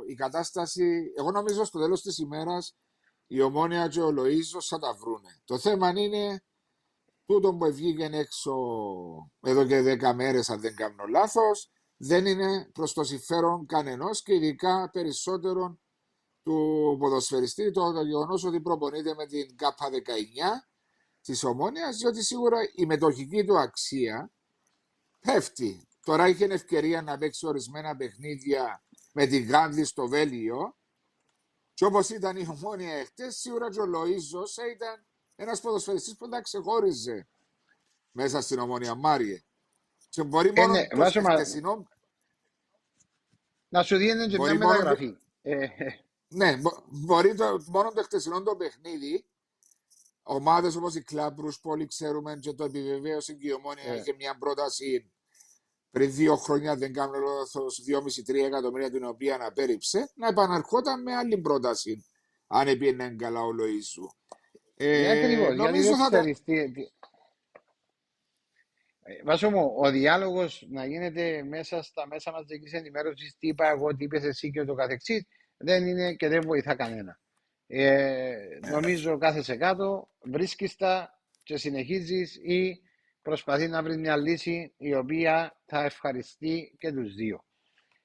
η 0.09 0.15
κατάσταση, 0.15 1.13
εγώ 1.17 1.31
νομίζω 1.31 1.65
στο 1.65 1.79
τέλος 1.79 2.03
της 2.03 2.19
ημέρας 2.19 2.77
η 3.27 3.41
Ομόνια 3.41 3.89
και 3.89 4.01
ο 4.01 4.09
Λοΐζος 4.09 4.67
θα 4.69 4.79
τα 4.79 4.95
βρούνε. 4.95 5.41
Το 5.45 5.59
θέμα 5.59 5.93
είναι 5.97 6.43
τούτο 7.27 7.55
που 7.55 7.73
βγήκε 7.73 8.05
έξω 8.05 8.55
εδώ 9.41 9.67
και 9.67 9.81
δέκα 9.81 10.15
μέρες 10.15 10.51
αν 10.51 10.61
δεν 10.61 10.75
κάνω 10.75 11.05
λάθος 11.07 11.71
δεν 12.05 12.27
είναι 12.27 12.71
προς 12.73 12.93
το 12.93 13.05
συμφέρον 13.05 13.67
κανενός 13.67 14.23
και 14.23 14.35
ειδικά 14.35 14.91
περισσότερον 14.91 15.81
του 16.43 16.97
ποδοσφαιριστή 16.99 17.71
το, 17.71 17.93
το 17.93 18.03
γεγονός 18.03 18.45
ότι 18.45 18.61
προπονείται 18.61 19.15
με 19.15 19.27
την 19.27 19.57
ΚΑΠΑ 19.57 19.89
19 19.91 19.93
της 21.21 21.45
Ομόνιας, 21.45 21.97
διότι 21.97 22.23
σίγουρα 22.23 22.59
η 22.75 22.87
μετοχική 22.87 23.45
του 23.45 23.59
αξία 23.59 24.33
πέφτει. 25.21 25.89
Τώρα 26.05 26.29
είχε 26.29 26.45
ευκαιρία 26.45 27.03
να 27.03 27.19
παίξει 27.19 27.47
ορισμένα 27.47 27.97
παιχνίδια 27.97 28.85
με 29.13 29.27
την 29.27 29.45
Γάνδη 29.45 29.85
στο 29.85 30.09
Βέλιο. 30.09 30.77
Και 31.75 31.85
όπως 31.85 32.09
ήταν 32.09 32.37
η 32.37 32.47
Ομόνια 32.49 32.93
εχθές, 32.93 33.37
σίγουρα 33.37 33.71
και 33.71 33.81
ο 33.81 33.87
Λοίζο 33.87 34.43
ήταν 34.75 35.07
ένας 35.35 35.61
ποδοσφαιριστής 35.61 36.17
που 36.17 36.29
τα 36.29 36.41
ξεχώριζε 36.41 37.29
μέσα 38.11 38.41
στην 38.41 38.59
Ομόνια 38.59 38.95
Μάριε. 38.95 39.43
Και 40.09 40.23
μπορεί 40.23 40.53
μόνο 40.57 40.73
ναι, 40.73 40.87
το 40.87 41.23
χτεσινό... 41.23 41.87
Να 43.73 43.83
σου 43.83 43.97
δίνει 43.97 44.27
και 44.27 44.39
μια 44.39 44.55
μεταγραφή. 44.55 45.17
Ε, 45.43 45.67
ναι, 46.29 46.57
μπορεί 46.89 47.35
το, 47.35 47.65
μόνο 47.67 47.93
το 47.93 48.03
χτεσινό 48.03 48.43
το 48.43 48.57
παιχνίδι 48.57 49.27
ομάδες 50.23 50.77
όπως 50.77 50.95
η 50.95 51.03
Κλάμπρου 51.03 51.49
που 51.49 51.71
όλοι 51.71 51.87
ξέρουμε 51.87 52.37
και 52.41 52.53
το 52.53 52.65
επιβεβαίωσε 52.65 53.33
και 53.33 53.49
η 53.49 53.53
Ομόνια 53.53 53.95
yeah. 53.95 53.99
είχε 53.99 54.15
μια 54.19 54.37
πρόταση 54.39 55.13
πριν 55.91 56.13
δύο 56.13 56.37
χρόνια, 56.37 56.77
δεν 56.77 56.93
κάνω 56.93 57.19
λάθος, 57.19 57.83
2,5-3 58.31 58.35
εκατομμύρια 58.35 58.91
την 58.91 59.05
οποία 59.05 59.35
αναπέριψε, 59.35 60.13
να 60.15 60.29
επαναρχόταν 60.29 61.03
με 61.03 61.15
άλλη 61.15 61.39
πρόταση. 61.39 62.07
Αν 62.47 62.69
έπαιρνε 62.69 63.15
καλά 63.19 63.41
ο 63.41 63.53
Λοίζου. 63.53 64.09
Ε, 64.77 65.11
Ακριβώς. 65.11 65.57
Νομίζω 65.57 65.97
θα 65.97 66.11
τα... 66.11 66.25
Βάσο 69.25 69.51
μου, 69.51 69.75
ο 69.77 69.91
διάλογος 69.91 70.67
να 70.71 70.87
γίνεται 70.87 71.43
μέσα 71.43 71.83
στα 71.83 72.07
μέσα 72.07 72.33
μαζική 72.33 72.77
ενημέρωσης, 72.77 73.37
τι 73.39 73.49
είπα 73.49 73.69
εγώ, 73.69 73.97
τι 73.97 74.05
είπες 74.05 74.25
εσύ 74.25 74.51
και 74.51 74.65
το 74.65 74.75
καθεξής, 74.75 75.27
δεν 75.57 75.87
είναι 75.87 76.15
και 76.15 76.29
δεν 76.29 76.43
βοηθά 76.43 76.75
κανένα. 76.75 77.21
Ε, 77.67 78.35
νομίζω 78.71 79.19
κάθεσαι 79.19 79.57
κάτω, 79.57 80.09
βρίσκεις 80.23 80.77
τα 80.77 81.21
και 81.43 81.57
συνεχίζεις 81.57 82.37
ή 82.37 82.81
προσπαθεί 83.23 83.69
να 83.69 83.83
βρεις 83.83 83.97
μια 83.97 84.17
λύση 84.17 84.75
η 84.77 84.95
οποία 84.95 85.61
θα 85.67 85.85
ευχαριστεί 85.85 86.77
και 86.79 86.93
τους 86.93 87.15
δύο. 87.15 87.45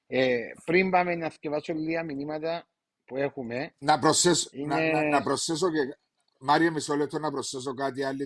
Ε, 0.06 0.38
πριν 0.64 0.90
πάμε 0.90 1.14
να 1.14 1.30
θυκευάσω 1.30 1.72
λίγα 1.72 2.02
μηνύματα 2.04 2.68
που 3.04 3.16
έχουμε. 3.16 3.74
Να 3.78 3.98
προσθέσω, 3.98 4.48
είναι... 4.52 4.74
να, 4.74 4.92
να, 4.92 5.08
να 5.08 5.22
προσθέσω 5.22 5.70
και. 5.70 5.98
Μάριο, 6.38 6.70
μισό 6.72 6.96
λεπτό 6.96 7.18
να 7.18 7.30
προσθέσω 7.30 7.74
κάτι 7.74 8.02
άλλο, 8.02 8.24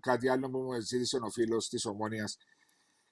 κάτι 0.00 0.28
άλλο 0.28 0.50
που 0.50 0.58
μου 0.58 0.80
ζήτησε 0.80 1.18
ο 1.22 1.30
φίλος 1.30 1.68
της 1.68 1.84
Ομόνιας. 1.84 2.36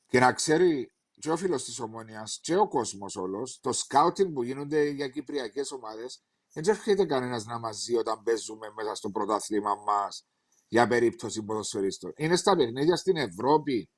Και 0.07 0.19
να 0.19 0.33
ξέρει 0.33 0.93
και 1.19 1.31
ο 1.31 1.37
φίλος 1.37 1.65
της 1.65 1.79
Ομόνιας 1.81 2.39
και 2.43 2.57
ο 2.57 2.69
κόσμος 2.69 3.17
όλος, 3.17 3.59
το 3.61 3.73
σκάουτινγκ 3.73 4.35
που 4.35 4.43
γίνονται 4.43 4.89
για 4.89 5.09
κυπριακές 5.09 5.71
ομάδες, 5.71 6.23
δεν 6.53 6.65
έρχεται 6.69 7.07
κανένας 7.07 7.45
να 7.45 7.59
μας 7.59 7.77
ζει 7.77 7.97
όταν 7.97 8.23
παίζουμε 8.23 8.73
μέσα 8.77 8.95
στο 8.95 9.11
πρωτάθλημα 9.11 9.75
μας 9.75 10.27
για 10.69 10.87
περίπτωση 10.87 11.43
ποδοσφαιρίστων. 11.43 12.13
Είναι 12.17 12.37
στα 12.37 12.57
παιχνίδια 12.57 12.97
στην 12.97 13.17
Ευρώπη 13.17 13.91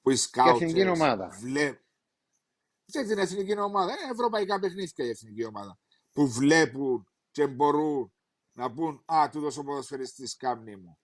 που 0.00 0.10
οι 0.10 0.16
σκάουτινγκ 0.16 0.70
βλέπουν. 1.40 1.82
Και 2.84 3.02
την 3.02 3.18
εθνική 3.18 3.58
ομάδα. 3.58 3.92
Είναι 3.92 4.10
ευρωπαϊκά 4.12 4.58
παιχνίδια 4.58 5.04
η 5.04 5.08
εθνική 5.08 5.44
ομάδα. 5.44 5.78
Που 6.12 6.28
βλέπουν 6.28 7.08
και 7.30 7.46
μπορούν 7.46 8.12
να 8.58 8.72
πούν 8.72 9.02
Α, 9.06 9.28
τούτος 9.32 9.58
ο 9.58 9.62
ποδοσφαιριστής 9.62 10.36
κάμνη 10.36 10.76
μου 10.76 10.98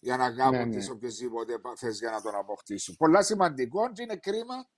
για 0.00 0.16
να 0.16 0.34
κάνουν 0.34 0.68
ναι, 0.68 0.76
ναι. 0.76 0.84
τι 0.84 0.90
οποιασδήποτε 0.90 1.54
επαφέ 1.54 1.90
για 1.90 2.10
να 2.10 2.22
τον 2.22 2.34
αποκτήσουν. 2.34 2.96
Πολλά 2.96 3.22
σημαντικό 3.22 3.92
και 3.92 4.02
είναι 4.02 4.16
κρίμα 4.16 4.68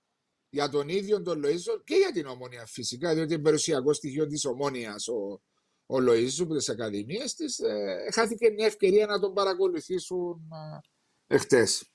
για 0.49 0.69
τον 0.69 0.89
ίδιο 0.89 1.21
τον 1.21 1.39
Λοίζο 1.39 1.83
και 1.83 1.95
για 1.95 2.11
την 2.11 2.25
ομόνια 2.25 2.65
φυσικά, 2.65 3.13
διότι 3.13 3.33
είναι 3.33 3.41
περιουσιακό 3.41 3.93
στοιχείο 3.93 4.27
της 4.27 4.45
ομόνιας 4.45 5.07
ο, 5.07 5.41
ο 5.85 5.99
Λοίζο 5.99 6.43
από 6.43 6.55
τις 6.55 6.69
ακαδημίες 6.69 7.33
της. 7.33 7.59
Ε, 7.59 8.07
χάθηκε 8.13 8.49
μια 8.49 8.65
ευκαιρία 8.65 9.05
να 9.05 9.19
τον 9.19 9.33
παρακολουθήσουν 9.33 10.49
ε, 11.27 11.35
εχθές. 11.35 11.91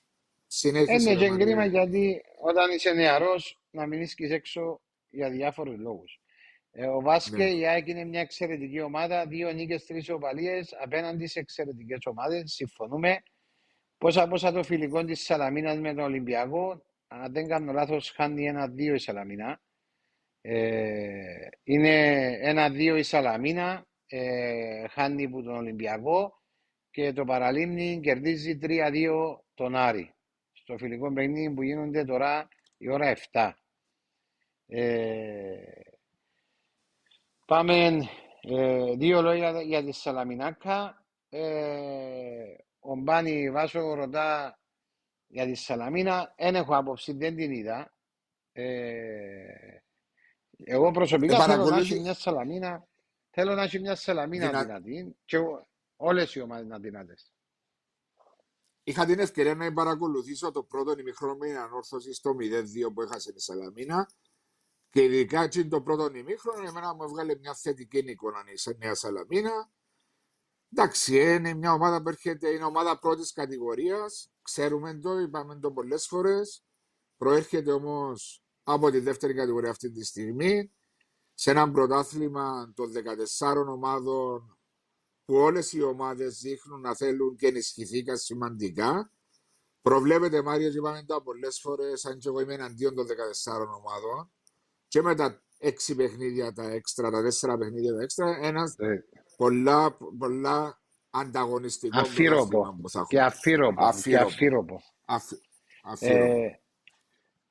Είναι 0.63 0.85
και 1.15 1.29
κρίμα 1.29 1.65
γιατί 1.65 2.21
όταν 2.41 2.71
είσαι 2.71 2.91
νεαρός 2.91 3.61
να 3.69 3.87
μην 3.87 4.01
είσαι 4.01 4.15
έξω 4.17 4.81
για 5.09 5.29
διάφορους 5.29 5.77
λόγους. 5.77 6.19
Ε, 6.77 6.85
ο 6.87 7.01
Βάσκε, 7.01 7.35
ναι. 7.35 7.49
η 7.49 7.67
ΑΕΚ 7.67 7.87
είναι 7.87 8.03
μια 8.03 8.19
εξαιρετική 8.19 8.81
ομάδα. 8.81 9.25
Δύο 9.25 9.51
νίκες, 9.51 9.85
τρεις 9.85 10.09
οπαλίε 10.09 10.61
απέναντι 10.81 11.27
σε 11.27 11.39
εξαιρετικές 11.39 11.97
ομάδες. 12.05 12.53
Συμφωνούμε. 12.53 13.23
Πόσα 13.97 14.27
πόσα 14.27 14.51
το 14.51 14.63
φιλικό 14.63 15.03
της 15.03 15.23
Σαλαμίνα 15.23 15.75
με 15.75 15.93
τον 15.93 16.03
Ολυμπιακό. 16.03 16.85
Αν 17.07 17.33
δεν 17.33 17.47
κάνω 17.47 17.71
λάθος, 17.71 18.11
χάνει 18.11 18.47
ένα-δύο 18.47 18.93
η 18.93 18.97
Σαλαμίνα. 18.97 19.61
Ε, 20.41 21.47
είναι 21.63 22.23
ένα-δύο 22.41 22.95
η 22.97 23.03
Σαλαμίνα. 23.03 23.87
Ε, 24.07 24.87
χάνει 24.87 25.25
από 25.25 25.41
τον 25.41 25.55
Ολυμπιακό. 25.55 26.41
Και 26.91 27.13
το 27.13 27.25
παραλίμνη 27.25 27.99
κερδίζει 27.99 28.59
3-2 28.61 29.43
τον 29.53 29.75
Άρη. 29.75 30.13
Στο 30.51 30.77
φιλικό 30.77 31.13
παιχνίδι 31.13 31.53
που 31.53 31.63
γίνονται 31.63 32.05
τώρα 32.05 32.47
η 32.77 32.89
ώρα 32.89 33.15
7. 33.31 33.51
Ε, 34.67 35.85
Πάμε 37.45 37.99
ε, 38.41 38.95
δύο 38.95 39.21
λόγια 39.21 39.61
για 39.61 39.83
τη 39.83 39.91
Σαλαμινάκα. 39.91 41.05
Ε, 41.29 42.55
ο 42.79 42.95
Μπάνι 42.95 43.51
Βάσο 43.51 43.93
ρωτά 43.93 44.59
για 45.27 45.45
τη 45.45 45.55
Σαλαμίνα. 45.55 46.33
Δεν 46.37 46.55
έχω 46.55 46.75
άποψη, 46.77 47.13
δεν 47.13 47.35
την 47.35 47.51
είδα. 47.51 47.93
Ε, 48.51 49.79
εγώ 50.63 50.91
προσωπικά 50.91 51.43
θέλω 51.43 51.65
να 51.65 51.77
έχει 51.77 51.99
μια 51.99 52.13
Σαλαμίνα. 52.13 52.87
Θέλω 53.29 53.53
να 53.53 53.63
έχει 53.63 53.79
μια 53.79 53.95
Σαλαμίνα 53.95 54.47
Δυνα... 54.47 54.63
δυνατή 54.63 55.15
και 55.25 55.37
όλες 55.95 56.35
οι 56.35 56.41
ομάδες 56.41 56.67
να 56.67 56.79
δυνατές. 56.79 57.31
Είχα 58.83 59.05
την 59.05 59.19
ευκαιρία 59.19 59.55
να 59.55 59.73
παρακολουθήσω 59.73 60.51
το 60.51 60.63
πρώτο 60.63 60.99
ημιχρόνο 60.99 61.35
με 61.35 61.57
ανόρθωση 61.57 62.13
στο 62.13 62.35
0-2 62.39 62.93
που 62.93 63.01
έχασε 63.01 63.33
η 63.35 63.39
Σαλαμίνα 63.39 64.09
και 64.95 65.03
ειδικά 65.03 65.41
έτσι 65.41 65.67
το 65.67 65.81
πρώτο 65.81 66.15
ημίχρονο, 66.15 66.67
εμένα 66.67 66.93
μου 66.95 67.03
έβγαλε 67.03 67.35
μια 67.35 67.53
θετική 67.53 67.97
εικόνα 67.97 68.39
η 68.39 68.75
Νέα 68.77 68.95
Σαλαμίνα. 68.95 69.71
Εντάξει, 70.71 71.33
είναι 71.33 71.53
μια 71.53 71.73
ομάδα 71.73 72.01
που 72.01 72.09
έρχεται, 72.09 72.49
είναι 72.49 72.63
ομάδα 72.63 72.99
πρώτης 72.99 73.33
κατηγορίας. 73.33 74.31
Ξέρουμε 74.41 74.99
το, 74.99 75.19
είπαμε 75.19 75.59
το 75.59 75.71
πολλές 75.71 76.07
φορές. 76.07 76.63
Προέρχεται 77.17 77.71
όμως 77.71 78.43
από 78.63 78.91
τη 78.91 78.99
δεύτερη 78.99 79.33
κατηγορία 79.33 79.69
αυτή 79.69 79.91
τη 79.91 80.05
στιγμή. 80.05 80.71
Σε 81.33 81.51
ένα 81.51 81.71
πρωτάθλημα 81.71 82.73
των 82.75 82.91
14 83.39 83.67
ομάδων 83.67 84.57
που 85.25 85.35
όλες 85.35 85.73
οι 85.73 85.81
ομάδες 85.81 86.39
δείχνουν 86.39 86.81
να 86.81 86.95
θέλουν 86.95 87.35
και 87.35 87.47
ενισχυθήκαν 87.47 88.17
σημαντικά. 88.17 89.11
Προβλέπετε 89.81 90.41
Μάριο, 90.41 90.67
είπαμε 90.67 91.03
τα 91.03 91.21
πολλές 91.21 91.59
φορές, 91.59 92.05
αν 92.05 92.17
και 92.17 92.27
εγώ 92.27 92.39
είμαι 92.39 92.53
εναντίον 92.53 92.95
των 92.95 93.07
14 93.07 93.67
ομάδων, 93.77 94.29
και 94.95 95.01
με 95.01 95.15
τα 95.15 95.41
έξι 95.57 95.95
παιχνίδια 95.95 96.53
τα 96.53 96.63
έξτρα, 96.63 97.11
τα 97.11 97.21
τέσσερα 97.21 97.57
παιχνίδια 97.57 97.93
τα 97.95 98.01
έξτρα, 98.01 98.37
ένας 98.41 98.75
ε. 98.77 99.05
πολλά, 99.37 99.97
πολλά 100.17 100.81
ανταγωνιστικό 101.09 101.99
αφύροπο. 101.99 102.77
που 102.81 102.89
θα 102.89 102.99
έχουμε. 102.99 103.07
Και 103.07 103.21
αφύροπο. 103.21 103.83
αφύροπο. 103.85 104.25
Και 104.25 104.33
αφύροπο. 104.33 104.81
αφύροπο. 105.83 106.27
Ε, 106.29 106.59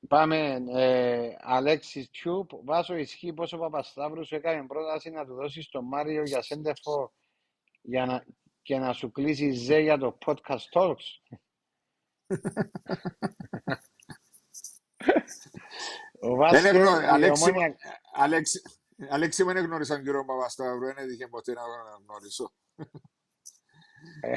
πάμε. 0.08 0.64
Ε, 0.74 1.36
Αλέξης 1.40 2.10
Τσιούπ, 2.10 2.50
βάζω 2.64 2.96
ισχύ 2.96 3.32
πως 3.32 3.52
ο 3.52 3.58
Παπασταύρου 3.58 4.26
σου 4.26 4.34
έκανε 4.34 4.66
πρόταση 4.66 5.10
να 5.10 5.26
του 5.26 5.34
δώσει 5.34 5.62
στο 5.62 5.82
Μάριο 5.82 6.22
για 6.22 6.42
σέντεφο 6.42 7.12
για 7.82 8.06
να, 8.06 8.24
και 8.62 8.78
να 8.78 8.92
σου 8.92 9.10
κλείσει 9.10 9.50
ζέ 9.50 9.78
για 9.78 9.98
το 9.98 10.18
podcast 10.26 10.68
talks. 10.72 11.04
Ο 16.24 16.34
Βάσκε, 16.34 16.60
δεν 16.60 16.86
Αλέξη, 16.86 17.42
ομόνια... 17.42 17.76
Αλέξη, 18.14 18.62
Αλέξη, 19.08 19.42
δεν 19.42 19.64
γνώρισα 19.64 19.94
τον 19.94 20.04
κύριο 20.04 20.24
Παπασταύρου, 20.24 20.78
δεν 20.78 20.94
έτυχε 20.96 21.28
ποτέ 21.28 21.52
να 21.52 21.62
γνωρίσω. 22.06 22.52
ε, 24.20 24.36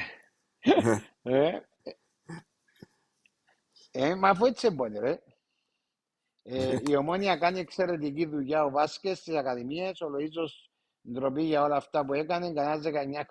ε, 1.21 1.61
ε, 3.91 4.15
μα 4.15 4.29
αφού 4.29 4.45
έτσι 4.45 4.69
μπορεί, 4.69 4.99
ρε. 4.99 5.19
Ε, 6.43 6.79
η 6.87 6.95
Ομόνια 6.95 7.37
κάνει 7.37 7.59
εξαιρετική 7.59 8.25
δουλειά. 8.25 8.63
Ο 8.63 8.69
Βάσκες 8.69 9.17
στις 9.17 9.35
Ακαδημίες, 9.35 10.01
ο 10.01 10.09
Λοίζο 10.09 10.43
ντροπή 11.11 11.43
για 11.43 11.63
όλα 11.63 11.75
αυτά 11.75 12.05
που 12.05 12.13
έκανε. 12.13 12.53
Κανένας 12.53 12.81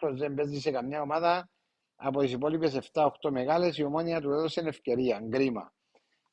19 0.00 0.16
δεν 0.16 0.34
παίζει 0.34 0.60
σε 0.60 0.70
καμιά 0.70 1.00
ομάδα 1.00 1.50
από 1.94 2.20
τις 2.20 2.32
υπόλοιπες 2.32 2.90
7-8 2.92 3.08
μεγάλες. 3.30 3.78
Η 3.78 3.82
ομόνια 3.82 4.20
του 4.20 4.30
έδωσε 4.30 4.60
ευκαιρία. 4.60 5.20
Γκρίμα. 5.20 5.74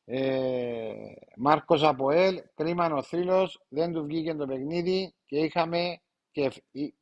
Ε, 0.05 0.93
Μάρκος 1.35 1.83
Αποέλ, 1.83 2.43
κρίμα 2.55 2.93
ο 2.93 3.03
θρύλος, 3.03 3.65
δεν 3.69 3.93
του 3.93 4.05
βγήκε 4.05 4.33
το 4.33 4.45
παιχνίδι 4.45 5.13
και, 5.25 5.37
είχαμε 5.37 6.01
και, 6.31 6.51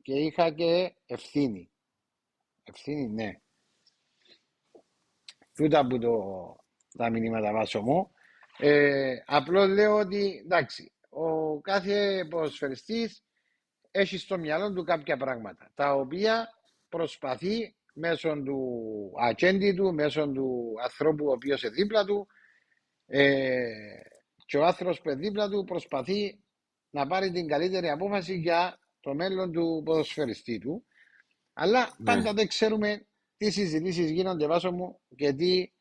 και 0.01 0.13
είχα 0.13 0.51
και 0.51 0.93
ευθύνη. 1.05 1.71
Ευθύνη, 2.63 3.07
ναι. 3.07 3.31
Τούτα 5.53 5.87
που 5.87 5.99
το, 5.99 6.55
τα 6.97 7.09
μηνύματα 7.09 7.51
βάσω 7.51 7.81
μου. 7.81 8.11
Ε, 8.57 9.15
απλώς 9.25 9.67
λέω 9.67 9.95
ότι 9.95 10.41
εντάξει, 10.43 10.91
ο 11.09 11.59
κάθε 11.59 12.25
ποδοσφαιριστής 12.29 13.23
έχει 13.91 14.17
στο 14.17 14.37
μυαλό 14.37 14.73
του 14.73 14.83
κάποια 14.83 15.17
πράγματα 15.17 15.71
τα 15.75 15.93
οποία 15.93 16.49
προσπαθεί 16.89 17.75
μέσω 17.93 18.41
του 18.45 19.11
ατζέντη 19.19 19.73
του, 19.73 19.93
μέσω 19.93 20.27
του 20.27 20.73
ανθρώπου 20.83 21.25
ο 21.25 21.31
οποίος 21.31 21.63
είναι 21.63 21.71
δίπλα 21.71 22.05
του 22.05 22.27
ε, 23.13 24.01
και 24.45 24.57
ο 24.57 24.65
άνθρωπος 24.65 25.01
που 25.01 25.09
είναι 25.09 25.19
δίπλα 25.19 25.49
του 25.49 25.63
προσπαθεί 25.63 26.43
να 26.89 27.07
πάρει 27.07 27.31
την 27.31 27.47
καλύτερη 27.47 27.89
απόφαση 27.89 28.35
για 28.35 28.79
το 28.99 29.13
μέλλον 29.13 29.51
του 29.51 29.81
ποδοσφαιριστή 29.85 30.57
του 30.57 30.85
αλλά 31.53 31.95
ναι. 31.97 32.05
πάντα 32.05 32.33
δεν 32.33 32.47
ξέρουμε 32.47 33.05
τι 33.37 33.51
συζητήσεις 33.51 34.11
γίνονται 34.11 34.47
βάσο 34.47 34.71
μου 34.71 34.99
και 35.15 35.33
τι, 35.33 35.71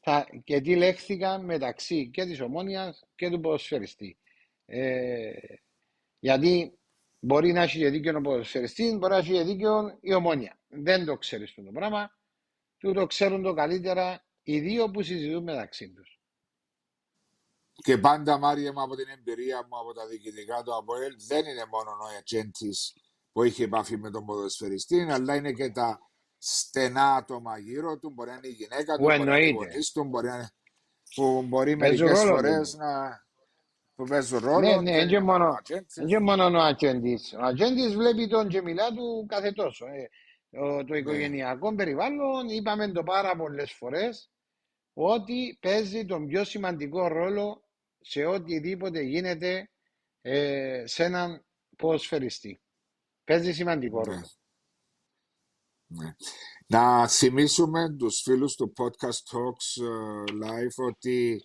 θα, 0.00 0.26
και 0.44 0.60
τι 0.60 0.76
λέχθηκαν 0.76 1.44
μεταξύ 1.44 2.10
και 2.10 2.24
της 2.24 2.40
ομόνιας 2.40 3.04
και 3.14 3.30
του 3.30 3.40
ποδοσφαιριστή. 3.40 4.18
Ε, 4.66 5.32
γιατί 6.18 6.78
μπορεί 7.18 7.52
να 7.52 7.62
έχει 7.62 7.90
δίκιο 7.90 8.16
ο 8.16 8.20
ποδοσφαιριστή, 8.20 8.96
μπορεί 8.96 9.12
να 9.12 9.18
έχει 9.18 9.42
δίκιο 9.42 9.98
η 10.00 10.14
ομόνια. 10.14 10.60
Δεν 10.68 11.04
το 11.04 11.16
ξέρεις 11.16 11.54
το 11.54 11.70
πράγμα. 11.72 12.18
Του 12.78 12.92
το 12.92 13.06
ξέρουν 13.06 13.42
το 13.42 13.54
καλύτερα 13.54 14.24
οι 14.42 14.60
δύο 14.60 14.90
που 14.90 15.02
συζητούν 15.02 15.42
μεταξύ 15.42 15.92
τους. 15.92 16.15
Και 17.82 17.98
πάντα, 17.98 18.38
Μάρια 18.38 18.72
μου, 18.72 18.82
από 18.82 18.96
την 18.96 19.08
εμπειρία 19.08 19.56
μου 19.56 19.78
από 19.78 19.92
τα 19.92 20.06
διοικητικά 20.06 20.62
του 20.62 20.76
ΑΠΟΕΛ, 20.76 21.14
δεν 21.28 21.46
είναι 21.46 21.64
μόνο 21.70 21.90
ο 21.90 22.18
Ατζέντη 22.18 22.70
που 23.32 23.42
έχει 23.42 23.62
επαφή 23.62 23.96
με 23.96 24.10
τον 24.10 24.24
ποδοσφαιριστή, 24.24 25.06
αλλά 25.10 25.34
είναι 25.34 25.52
και 25.52 25.70
τα 25.70 26.00
στενά 26.38 27.14
άτομα 27.14 27.58
γύρω 27.58 27.98
του. 27.98 28.10
Μπορεί 28.10 28.30
να 28.30 28.36
είναι 28.36 28.46
η 28.46 28.50
γυναίκα 28.50 28.96
του, 28.96 29.02
μπορεί 29.02 29.18
να 29.18 29.38
είναι 29.38 29.64
οι 29.64 29.92
του, 29.92 30.04
μπορεί 30.04 30.26
να 30.26 30.50
που 31.14 31.42
μπορεί 31.42 31.76
μερικές 31.76 32.20
φορές 32.20 32.74
να, 32.74 33.24
που 33.94 34.04
παίζουν 34.04 34.38
ρόλο. 34.38 34.60
Ναι, 34.60 34.80
ναι, 34.80 34.96
δεν 34.96 35.08
είναι 35.08 35.20
μόνο 36.20 36.58
ο 36.58 36.62
ατζέντης. 36.62 37.32
Ο 37.32 37.44
ατζέντης 37.44 37.94
βλέπει 37.94 38.26
τον 38.28 38.48
και 38.48 38.62
μιλά 38.62 38.92
του 38.92 39.26
κάθε 39.28 39.52
τόσο. 39.52 39.86
Ε, 39.86 40.08
το 40.84 40.92
ναι. 40.92 40.98
οικογενειακό 40.98 41.70
ναι. 41.70 41.76
περιβάλλον, 41.76 42.48
είπαμε 42.48 42.88
το 42.88 43.02
πάρα 43.02 43.36
πολλές 43.36 43.72
φορές, 43.72 44.30
ότι 44.92 45.58
παίζει 45.60 46.04
τον 46.04 46.26
πιο 46.26 46.44
σημαντικό 46.44 47.08
ρόλο 47.08 47.65
σε 48.08 48.24
οτιδήποτε 48.24 49.00
γίνεται 49.00 49.70
ε, 50.20 50.82
σε 50.86 51.04
έναν 51.04 51.46
ποδοσφαιριστή. 51.76 52.60
Παίζει 53.24 53.52
σημαντικό 53.52 54.00
ναι. 54.00 54.04
ρόλο. 54.04 54.30
Ναι. 55.86 56.14
Να 56.66 57.08
θυμίσουμε 57.08 57.96
τους 57.98 58.20
φίλους 58.20 58.54
του 58.54 58.72
Podcast 58.76 59.32
Talks 59.32 59.84
uh, 59.84 60.44
Live 60.44 60.86
ότι 60.86 61.40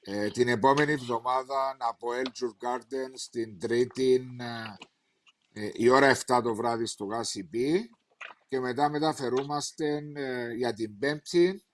ε, 0.00 0.30
την 0.30 0.48
επόμενη 0.48 0.92
εβδομάδα 0.92 1.76
από 1.78 2.08
Eljour 2.10 2.66
Garden 2.66 3.10
στην 3.14 3.58
Τρίτη 3.58 4.26
ε, 5.52 5.70
η 5.72 5.88
ώρα 5.88 6.16
7 6.26 6.40
το 6.42 6.54
βράδυ 6.54 6.86
στο 6.86 7.04
ΓΑΣΙΠ 7.04 7.54
και 8.48 8.60
μετά 8.60 8.90
μεταφερούμαστε 8.90 10.02
ε, 10.14 10.52
για 10.52 10.72
την 10.72 10.98
Πέμπτη. 10.98 11.64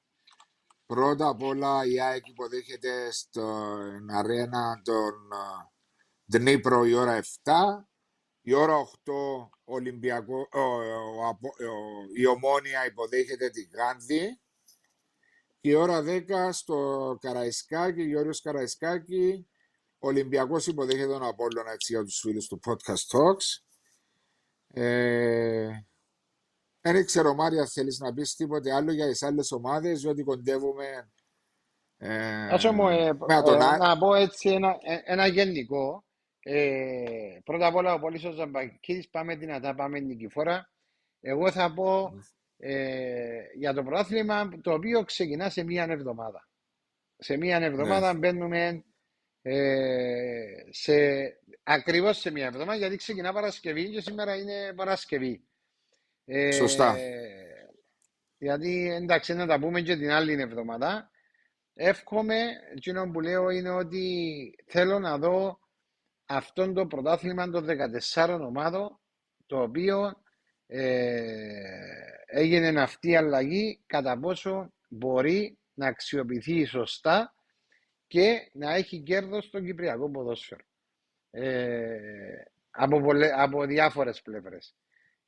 Πρώτα 0.86 1.28
απ' 1.28 1.42
όλα 1.42 1.86
η 1.86 2.00
ΑΕΚ 2.00 2.28
υποδέχεται 2.28 3.12
στην 3.12 4.10
αρένα 4.10 4.80
των 4.84 5.12
Δνήπρο 6.24 6.84
η 6.84 6.94
ώρα 6.94 7.22
7. 7.22 7.26
Η 8.40 8.54
ώρα 8.54 8.76
8 8.76 8.86
Ολυμπιακό, 9.64 10.48
η 12.16 12.26
Ομόνια 12.26 12.86
υποδέχεται 12.86 13.50
τη 13.50 13.62
Γάνδη 13.62 14.40
η 15.66 15.74
ώρα 15.74 16.02
10 16.06 16.48
στο 16.52 17.18
Καραϊσκάκι, 17.20 18.02
Γιώργος 18.02 18.40
Καραϊσκάκη, 18.40 19.46
ο 19.98 20.08
Ολυμπιακός 20.08 20.66
υποδέχεται 20.66 21.06
τον 21.06 21.22
Απόλλωνα 21.22 21.72
έτσι 21.72 21.92
για 21.92 22.04
τους 22.04 22.18
φίλους 22.18 22.46
του 22.46 22.60
Podcast 22.66 23.18
Talks. 23.18 23.64
Ε, 24.82 25.68
δεν 26.92 27.04
ξέρω 27.04 27.34
Μάρια 27.34 27.66
θέλεις 27.66 27.98
να 27.98 28.12
πεις 28.12 28.34
τίποτε 28.34 28.74
άλλο 28.74 28.92
για 28.92 29.08
τις 29.08 29.22
άλλες 29.22 29.52
ομάδες 29.52 30.00
διότι 30.00 30.22
κοντεύουμε 30.22 31.10
ε, 31.98 32.70
μου, 32.72 32.88
ε, 32.88 33.06
ε, 33.28 33.76
να 33.78 33.98
πω 33.98 34.14
έτσι 34.14 34.48
ένα, 34.50 34.76
ε, 34.82 34.98
ένα 35.04 35.26
γενικό 35.26 36.04
ε, 36.38 37.38
πρώτα 37.44 37.66
απ' 37.66 37.74
όλα 37.74 37.94
ο 37.94 37.98
Πόλης 37.98 38.24
ο 38.24 38.32
Ζαμπακής 38.32 39.08
πάμε 39.08 39.36
δυνατά, 39.36 39.74
πάμε 39.74 40.00
νικηφόρα 40.00 40.70
εγώ 41.20 41.50
θα 41.50 41.72
πω 41.72 42.12
ε, 42.56 43.40
για 43.54 43.74
το 43.74 43.82
πρωτάθλημα 43.82 44.48
το 44.60 44.72
οποίο 44.72 45.04
ξεκινά 45.04 45.50
σε 45.50 45.64
μία 45.64 45.86
εβδομάδα. 45.90 46.48
Σε 47.18 47.36
μία 47.36 47.56
εβδομάδα 47.56 48.12
ναι. 48.12 48.18
μπαίνουμε 48.18 48.84
ε, 49.42 50.44
σε, 50.70 50.94
ακριβώς 51.62 52.18
σε 52.18 52.30
μία 52.30 52.46
εβδομάδα 52.46 52.76
γιατί 52.76 52.96
ξεκινά 52.96 53.32
Παρασκευή 53.32 53.90
και 53.90 54.00
σήμερα 54.00 54.36
είναι 54.36 54.72
Παρασκευή. 54.76 55.46
Ε, 56.28 56.50
Σωστά. 56.50 56.96
Γιατί 58.38 58.92
εντάξει 58.92 59.34
να 59.34 59.46
τα 59.46 59.58
πούμε 59.58 59.80
και 59.80 59.96
την 59.96 60.10
άλλη 60.10 60.32
εβδομάδα. 60.32 61.10
Εύχομαι, 61.74 62.36
εκείνο 62.74 63.10
που 63.10 63.20
λέω 63.20 63.50
είναι 63.50 63.70
ότι 63.70 64.54
θέλω 64.66 64.98
να 64.98 65.18
δω 65.18 65.58
αυτόν 66.26 66.74
το 66.74 66.86
πρωτάθλημα 66.86 67.50
των 67.50 67.66
14 68.14 68.38
ομάδων 68.40 69.00
το 69.46 69.62
οποίο 69.62 70.22
ε, 70.66 71.50
έγινε 72.26 72.80
αυτή 72.80 73.08
η 73.10 73.16
αλλαγή 73.16 73.82
κατά 73.86 74.18
πόσο 74.18 74.72
μπορεί 74.88 75.58
να 75.74 75.86
αξιοποιηθεί 75.86 76.64
σωστά 76.64 77.34
και 78.06 78.50
να 78.52 78.74
έχει 78.74 79.00
κέρδος 79.00 79.44
στο 79.44 79.60
Κυπριακό 79.60 80.10
ποδόσφαιρο. 80.10 80.64
Ε, 81.30 82.42
από, 82.70 83.00
πολλε, 83.00 83.42
από 83.42 83.64
διάφορες 83.64 84.22
πλευρές. 84.22 84.76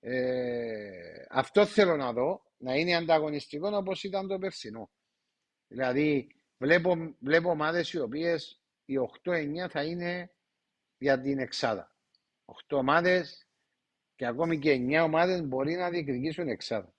Ε, 0.01 1.25
αυτό 1.31 1.67
θέλω 1.67 1.97
να 1.97 2.13
δω, 2.13 2.43
να 2.57 2.75
είναι 2.75 2.95
ανταγωνιστικό 2.95 3.77
όπως 3.77 4.03
ήταν 4.03 4.29
το 4.29 4.39
περσινό. 4.39 4.91
Δηλαδή, 5.67 6.37
βλέπω, 6.59 7.17
βλέπω 7.21 7.51
ομάδες 7.51 7.93
οι 7.93 7.99
οποίες 7.99 8.61
οι 8.85 8.95
8-9 9.25 9.69
θα 9.71 9.85
είναι 9.85 10.31
για 10.99 11.21
την 11.21 11.39
εξάδα. 11.39 11.97
8 12.45 12.77
ομάδες 12.77 13.47
και 14.15 14.27
ακόμη 14.27 14.59
και 14.59 14.73
9 14.73 15.03
ομάδες 15.05 15.43
μπορεί 15.43 15.75
να 15.75 15.91
διεκδικήσουν 15.91 16.49
εξάδα. 16.49 16.95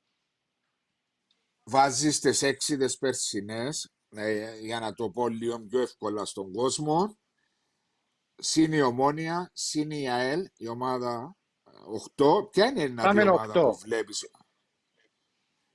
Βάζεις 1.63 2.19
τις 2.19 2.41
έξιδες 2.41 2.97
περσινές, 2.97 3.93
ε, 4.09 4.59
για 4.59 4.79
να 4.79 4.93
το 4.93 5.09
πω 5.09 5.27
λίγο 5.27 5.59
πιο 5.59 5.79
εύκολα 5.79 6.25
στον 6.25 6.53
κόσμο. 6.53 7.17
Συν 8.35 8.73
η 8.73 8.81
Ομόνια, 8.81 9.51
συν 9.53 9.91
η 9.91 10.09
ΑΕΛ, 10.09 10.47
η 10.57 10.67
ομάδα 10.67 11.38
8. 12.17 12.49
Ποια 12.51 12.65
είναι 12.65 12.83
η 12.83 12.87
δυνατή 12.87 13.21
ομάδα 13.21 13.53
8. 13.53 13.53
που 13.53 13.77
βλέπεις; 13.77 14.29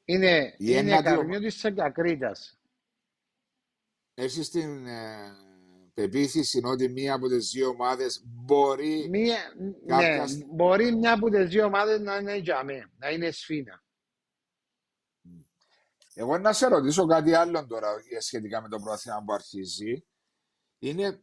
Είναι 0.04 0.54
η 0.58 0.66
είναι 0.68 1.02
Καρμιώτης 1.02 1.60
και 1.60 1.82
Ακρίτας. 1.82 2.58
Έχεις 4.14 4.50
την 4.50 4.86
ε, 4.86 5.32
πεποίθηση 5.94 6.60
ότι 6.64 6.88
μία 6.88 7.14
από 7.14 7.28
τις 7.28 7.50
δύο 7.50 7.68
ομάδες 7.68 8.22
μπορεί... 8.24 9.08
Μία, 9.08 9.38
κάποια... 9.86 10.26
ναι, 10.26 10.44
μπορεί 10.44 10.96
μια 10.96 11.12
από 11.12 11.30
τις 11.30 11.48
δύο 11.48 11.64
ομάδες 11.64 12.00
να 12.00 12.16
είναι 12.16 12.36
για 12.36 12.64
μέ, 12.64 12.90
να 12.96 13.10
είναι 13.10 13.30
σφίνα. 13.30 13.84
Εγώ 16.14 16.38
να 16.38 16.52
σε 16.52 16.66
ρωτήσω 16.66 17.06
κάτι 17.06 17.34
άλλο 17.34 17.66
τώρα 17.66 17.88
σχετικά 18.18 18.62
με 18.62 18.68
το 18.68 18.78
πρόθυμα 18.78 19.22
που 19.26 19.32
αρχίζει. 19.32 20.06
Είναι 20.78 21.22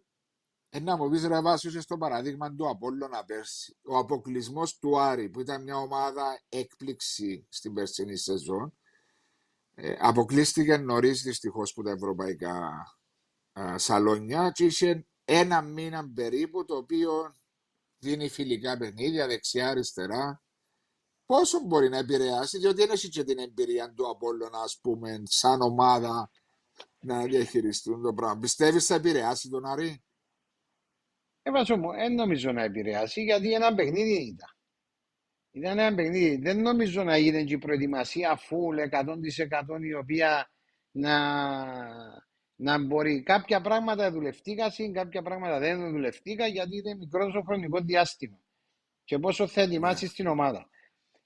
ένα 0.74 0.98
μου 0.98 1.10
πεις 1.10 1.26
ρε 1.26 1.42
βάσου 1.42 1.82
στο 1.82 1.98
παράδειγμα 1.98 2.56
του 2.56 2.70
Απόλλωνα 2.70 3.24
πέρσι. 3.24 3.78
Ο 3.84 3.98
αποκλεισμός 3.98 4.78
του 4.78 5.00
Άρη 5.00 5.30
που 5.30 5.40
ήταν 5.40 5.64
μια 5.64 5.78
ομάδα 5.78 6.42
έκπληξη 6.50 7.48
στην 7.50 7.74
περσινή 7.74 8.18
σεζόν 8.18 8.78
ε, 9.76 9.96
αποκλείστηκε 10.00 10.78
νωρίς 10.78 11.22
δυστυχώς 11.22 11.72
από 11.72 11.84
τα 11.84 11.92
ευρωπαϊκά 11.92 12.86
α, 13.60 13.78
σαλόνια 13.78 14.52
και 14.52 14.66
είχε 14.66 15.08
ένα 15.26 15.62
μήνα 15.62 16.12
περίπου 16.14 16.66
το 16.66 16.76
οποίο 16.76 17.36
δίνει 17.98 18.30
φιλικά 18.30 18.78
παιχνίδια 18.78 19.28
δεξιά-αριστερά 19.28 20.42
πόσο 21.26 21.60
μπορεί 21.60 21.90
να 21.90 21.98
επηρεάσει, 21.98 22.58
διότι 22.58 22.76
δεν 22.76 22.90
έχει 22.90 23.10
και 23.10 23.24
την 23.24 23.40
εμπειρία 23.40 23.94
του 23.94 24.10
Απόλλωνα, 24.10 24.62
ας 24.62 24.80
πούμε, 24.82 25.22
σαν 25.26 25.62
ομάδα 25.62 26.32
να 27.00 27.24
διαχειριστούν 27.24 28.02
το 28.02 28.14
πράγμα. 28.14 28.40
Πιστεύεις 28.40 28.86
θα 28.86 28.96
επηρεάσει 28.96 29.50
τον 29.50 29.66
Αρή. 29.66 30.04
Ε, 31.44 31.76
μου, 31.76 31.92
δεν 31.92 32.14
νομίζω 32.14 32.52
να 32.52 32.64
επηρεάσει, 32.64 33.22
γιατί 33.24 33.54
ένα 33.54 33.76
παιχνίδι 33.76 34.14
ήταν. 34.14 34.50
Ήταν 35.52 35.80
ένα 35.80 35.96
παιχνίδι. 35.96 36.38
Δεν 36.38 36.62
νομίζω 36.62 37.04
να 37.04 37.18
γίνει 37.18 37.44
και 37.44 37.54
η 37.54 37.58
προετοιμασία 37.58 38.40
full 38.40 39.02
100% 39.80 39.82
η 39.82 39.94
οποία 39.94 40.52
να, 40.92 41.16
να 42.56 42.80
μπορεί. 42.86 43.24
Κάποια 43.24 43.62
πράγματα 43.62 44.12
δουλευτήκα, 44.12 44.72
κάποια 44.94 45.22
πράγματα 45.22 45.60
δεν 45.60 45.92
δουλευτήκα 45.92 46.48
γιατί 46.48 46.78
είναι 46.78 46.96
μικρός 46.96 47.34
το 47.34 47.42
χρονικός 47.42 47.82
διάστημα. 47.84 48.40
Και 49.04 49.20
πόσο 49.20 49.48
θα 49.48 49.62
ετοιμάσεις 49.62 50.10
Ναι. 50.10 50.16
την 50.16 50.28
ομάδα. 50.28 50.70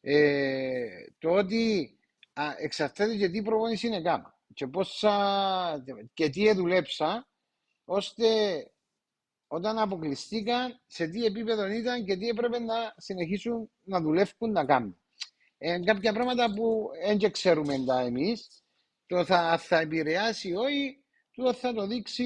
Ε, 0.01 0.87
το 1.17 1.29
ότι 1.29 1.95
α, 2.33 2.43
εξαρτάται 2.57 3.15
και 3.15 3.29
τι 3.29 3.41
προπόνηση 3.41 3.87
είναι 3.87 4.01
κάμα 4.01 4.39
και, 4.53 4.67
πόσα, 4.67 5.83
και 6.13 6.29
τι 6.29 6.53
δουλέψα 6.53 7.27
ώστε 7.85 8.25
όταν 9.47 9.77
αποκλειστήκαν 9.79 10.79
σε 10.87 11.07
τι 11.07 11.25
επίπεδο 11.25 11.67
ήταν 11.67 12.05
και 12.05 12.17
τι 12.17 12.27
έπρεπε 12.27 12.59
να 12.59 12.93
συνεχίσουν 12.97 13.71
να 13.83 14.01
δουλεύουν 14.01 14.51
να 14.51 14.65
κάνουν. 14.65 14.97
Ε, 15.57 15.79
κάποια 15.79 16.13
πράγματα 16.13 16.53
που 16.53 16.89
δεν 17.05 17.31
ξέρουμε 17.31 17.83
τα 17.85 17.99
εμείς, 17.99 18.63
το 19.05 19.25
θα, 19.25 19.57
θα 19.57 19.79
επηρεάσει 19.79 20.49
ή 20.49 20.55
όχι, 20.55 21.03
το 21.31 21.53
θα 21.53 21.73
το 21.73 21.87
δείξει, 21.87 22.25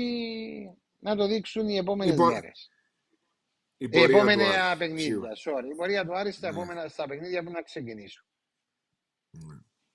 να 0.99 1.15
το 1.15 1.27
δείξουν 1.27 1.69
οι 1.69 1.75
επόμενες 1.77 2.13
Η 2.13 2.17
πο- 2.17 2.25
μέρες. 2.25 2.69
Η 3.77 3.85
Οι 3.85 3.89
πορεία 3.89 4.07
του 4.07 4.15
επόμενα 4.15 4.69
Άρη, 4.69 4.77
παιχνίδια, 4.79 5.03
σίγουρα. 5.05 5.31
sorry. 5.35 5.71
Η 5.71 5.75
πορεία 5.75 6.05
του 6.05 6.15
Άρη 6.17 6.31
στα 6.31 6.51
Ναι. 6.51 6.57
επόμενα 6.57 6.87
στα 6.87 7.07
παιχνίδια 7.07 7.43
που 7.43 7.51
να 7.51 7.61
ξεκινήσουν. 7.61 8.25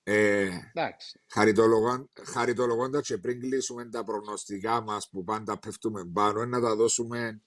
Ε, 0.07 0.49
Εντάξει. 0.73 1.19
χαριτολογών- 1.33 2.09
χαριτολογώντας 2.25 3.07
και 3.07 3.17
πριν 3.17 3.39
κλείσουμε 3.39 3.85
τα 3.89 4.03
προγνωστικά 4.03 4.81
μας 4.81 5.09
που 5.09 5.23
πάντα 5.23 5.59
πέφτουμε 5.59 6.05
πάνω, 6.13 6.45
να 6.45 6.61
τα 6.61 6.75
δώσουμε 6.75 7.41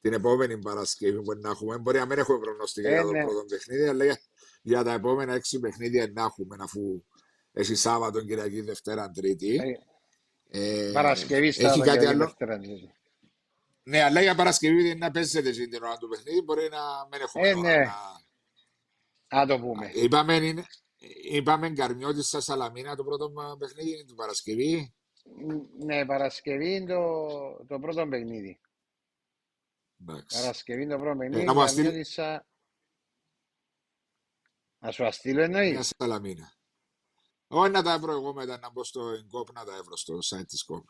την 0.00 0.12
επόμενη 0.12 0.58
Παρασκευή 0.58 1.22
που 1.22 1.32
να 1.40 1.50
έχουμε. 1.50 1.78
Μπορεί 1.78 1.98
να 1.98 2.06
μην 2.06 2.18
έχουμε 2.18 2.38
προγνωστικά 2.38 2.88
Ε, 2.88 2.92
για 2.92 3.02
το 3.02 3.10
ναι. 3.10 3.24
πρώτο 3.24 3.44
παιχνίδι, 3.48 3.86
αλλά 3.88 4.04
για, 4.04 4.20
για 4.62 4.82
τα 4.82 4.92
επόμενα 4.92 5.34
έξι 5.34 5.58
παιχνίδια 5.58 6.10
να 6.14 6.22
έχουμε, 6.22 6.56
αφού 6.60 7.02
έχει 7.52 7.74
Σάββατο, 7.74 8.20
Κυριακή, 8.24 8.60
Δευτέρα, 8.60 9.10
Τρίτη. 9.10 9.54
Ε, 10.50 10.88
Ε, 10.88 10.90
Παρασκευή 10.92 11.52
στα 11.52 11.68
έχει 11.70 11.80
κάτι 11.80 12.06
άλλο; 12.06 12.24
Δευτέρα. 12.24 12.58
δηλαδή. 12.58 12.92
Ναι, 13.82 14.02
αλλά 14.02 14.20
για 14.22 14.34
Παρασκευή 14.34 14.82
δεν 14.82 14.98
να 14.98 15.10
παίζετε 15.10 15.48
εσύ 15.48 15.68
την 15.68 15.82
ώρα 15.82 15.96
του 15.96 16.08
παιχνίδι, 16.08 16.42
μπορεί 16.42 16.68
να 16.70 16.80
μην 17.10 17.20
έχουμε 17.20 17.48
Ε, 17.48 17.54
ώρα 17.54 17.60
ναι. 17.78 17.84
να- 17.84 19.38
Να 19.38 19.46
το 19.46 19.58
πούμε. 19.60 19.90
Είπαμε, 19.94 20.34
είναι, 20.36 20.64
είπαμε 21.22 21.70
Γκαρμιώτης 21.70 22.26
στα 22.26 22.40
Σαλαμίνα 22.40 22.96
το 22.96 23.04
πρώτο 23.04 23.30
μα- 23.30 23.56
παιχνίδι 23.56 23.90
είναι 23.92 24.04
την 24.04 24.14
Παρασκευή. 24.16 24.94
Ναι, 25.78 26.06
Παρασκευή 26.06 26.74
είναι 26.74 26.94
το, 26.94 27.64
το 27.66 27.78
πρώτο 27.80 28.08
παιχνίδι. 28.08 28.60
Εντάξει. 30.00 30.40
Παρασκευή 30.40 30.82
είναι 30.82 30.94
το 30.94 31.00
πρώτο 31.00 31.18
παιχνίδι. 31.18 31.44
να 31.44 31.54
μου 31.54 31.62
αστείλει- 31.62 31.84
Καρμιώτισσα- 31.84 32.46
Να 34.78 34.90
σου 34.90 35.06
αστείλω 35.06 35.42
εννοείς; 35.42 35.70
Μια 35.72 35.82
Σαλαμίνα. 35.82 36.52
Όχι 37.46 37.70
να 37.70 37.82
τα 37.82 37.98
βρω 37.98 38.12
εγώ 38.12 38.32
μετά 38.34 38.58
να 38.58 38.70
μπω 38.70 38.84
στο 38.84 39.08
εγκόπ 39.08 39.52
να 39.52 39.64
τα 39.64 39.82
βρω 39.84 39.96
στο 39.96 40.18
site 40.24 40.46
της 40.46 40.64
κόπ. 40.64 40.88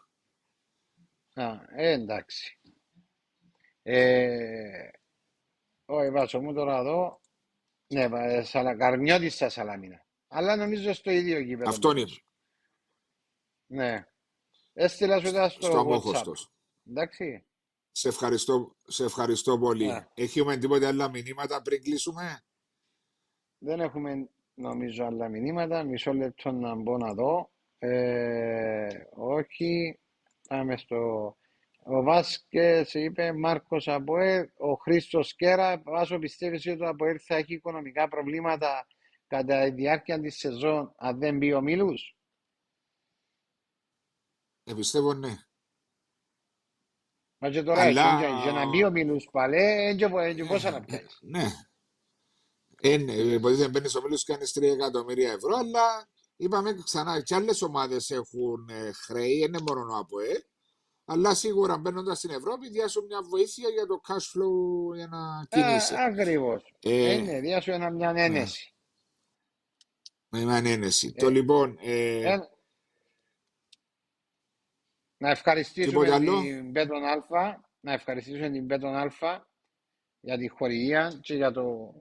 Α, 1.34 1.52
ε, 1.76 1.90
εντάξει. 1.92 2.60
Ε, 3.82 4.88
όχι, 5.84 6.10
βάζω 6.10 6.40
μου 6.40 6.54
τώρα 6.54 6.78
εδώ. 6.78 7.20
Ναι, 7.92 8.08
βα- 8.08 8.44
σαλα, 8.44 8.76
Καρμιώτης 8.76 9.34
στα 9.34 9.48
Σαλαμίνα. 9.48 10.04
Αλλά 10.28 10.56
νομίζω 10.56 10.92
στο 10.92 11.10
ίδιο 11.10 11.38
γήπεδο. 11.40 11.68
Αυτόν 11.70 11.92
που 11.92 11.98
είναι. 11.98 12.06
παίζουν. 12.06 12.24
Ναι. 13.66 14.06
Έστειλα 14.72 15.20
σου 15.20 15.32
τα 15.32 15.48
στο, 15.48 15.62
Στο 15.66 15.74
WhatsApp. 15.74 15.80
αμόχωστος. 15.80 16.50
Εντάξει. 16.88 17.44
Σε 17.92 18.08
ευχαριστώ, 18.08 18.76
σε 18.86 19.04
ευχαριστώ 19.04 19.58
πολύ. 19.58 19.90
Α. 19.92 20.10
Έχουμε 20.14 20.56
τίποτε 20.56 20.86
άλλα 20.86 21.08
μηνύματα 21.10 21.62
πριν 21.62 21.82
κλείσουμε; 21.82 22.40
Δεν 23.58 23.80
έχουμε 23.80 24.28
νομίζω 24.54 25.04
άλλα 25.04 25.28
μηνύματα. 25.28 25.82
Μισό 25.82 26.12
λεπτό 26.12 26.52
να 26.52 26.74
μπω 26.74 26.96
να 26.98 27.14
δω. 27.14 27.50
Ε, 27.78 28.88
όχι. 29.14 29.98
Πάμε 30.48 30.76
στο... 30.76 31.36
Ο 31.84 32.02
Βάσκες 32.02 32.94
είπε 32.94 33.32
Μάρκος 33.32 33.88
Αποέλ, 33.88 34.48
ο 34.56 34.74
Χρήστος 34.74 35.34
Κέρα. 35.34 35.82
Βάσο 35.84 36.18
πιστεύεις 36.18 36.66
ότι 36.66 36.78
το 36.78 36.88
Αποέλ 36.88 37.20
θα 37.26 37.34
έχει 37.36 37.54
οικονομικά 37.54 38.08
προβλήματα 38.08 38.86
κατά 39.26 39.64
τη 39.64 39.70
διάρκεια 39.70 40.20
της 40.20 40.36
σεζόν 40.38 40.94
αν 40.96 41.18
δεν 41.18 41.36
μπει 41.36 41.52
ο 41.52 41.60
Μίλους; 41.60 42.16
Ε, 44.64 44.74
πιστεύω 44.74 45.14
ναι. 45.14 45.36
Μα 47.38 47.50
και 47.50 47.62
τώρα 47.62 47.82
Αλλά- 47.82 48.20
έτσι, 48.22 48.42
για 48.42 48.52
να 48.52 48.68
μπει 48.68 48.84
ο 48.84 48.90
Μίλους 48.90 49.28
παλέ, 49.32 49.88
έτσι 49.88 50.46
πόσα 50.48 50.70
να 50.70 50.80
πιάσεις. 50.84 51.18
Ναι. 51.22 51.44
Ε, 52.82 52.96
ναι, 52.96 53.12
υποτίθεται 53.12 53.68
μπαίνεις 53.70 53.90
στο 53.90 54.02
μέλος 54.02 54.24
και 54.24 54.32
κάνεις 54.32 54.52
3 54.52 54.62
εκατομμύρια 54.72 55.32
ευρώ, 55.32 55.56
αλλά 55.56 56.08
είπαμε 56.36 56.74
ξανά 56.84 57.22
και 57.22 57.34
άλλες 57.34 57.62
ομάδες 57.62 58.10
έχουν 58.10 58.68
ε, 58.68 58.92
χρέη, 58.92 59.38
δεν 59.38 59.48
είναι 59.48 59.60
μόνο 59.60 59.94
ο 59.94 59.96
ΑΠΟΕ, 59.98 60.46
αλλά 61.04 61.34
σίγουρα 61.34 61.78
μπαίνοντας 61.78 62.18
στην 62.18 62.30
Ευρώπη 62.30 62.68
διάσουν 62.68 63.04
μια 63.04 63.22
βοήθεια 63.22 63.68
για 63.68 63.86
το 63.86 64.00
cash 64.08 64.12
flow 64.12 64.94
για 64.94 65.06
να 65.06 65.46
κινείσαι. 65.48 65.94
Α, 65.94 66.04
ακριβώς. 66.04 66.74
Ε, 66.82 67.12
Ε, 67.12 67.20
ναι, 67.20 67.40
διάσου 67.40 67.70
ένα, 67.70 67.90
μια 67.90 68.12
ένεση. 68.16 68.74
με 70.28 70.44
μια 70.44 70.54
ανένεση. 70.54 71.12
Το 71.12 71.30
λοιπόν, 71.30 71.78
ε, 71.80 72.32
Ε, 72.32 72.48
να 75.16 75.30
ευχαριστήσουμε 75.30 76.04
Τίποτε 76.04 76.14
άλλο; 76.14 76.40
την 76.40 76.72
Bet 76.72 76.92
on 76.92 77.04
Alfa, 77.04 77.70
να 77.80 77.92
ευχαριστήσουμε 77.92 78.50
την 78.50 78.66
Bet 78.66 78.83
on 78.83 78.94
Alfa 78.94 79.50
για 80.20 80.38
τη 80.38 80.48
χορηγία 80.48 81.18
και 81.22 81.34
για 81.34 81.52
το, 81.52 81.94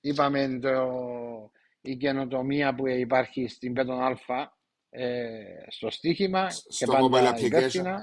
είπαμε, 0.00 0.58
το, 0.62 1.50
η 1.80 1.96
καινοτομία 1.96 2.74
που 2.74 2.88
υπάρχει 2.88 3.48
στην 3.48 3.72
Bet 3.72 3.89
on 3.89 4.00
Alfa 4.00 4.58
ε, 4.90 5.40
στο 5.68 5.90
στοίχημα 5.90 6.46
και 6.46 6.84
στο 6.84 7.06
mobile 7.06 7.10
πάντα 7.10 7.34
application. 7.36 7.42
υπεύθυνα. 7.42 8.02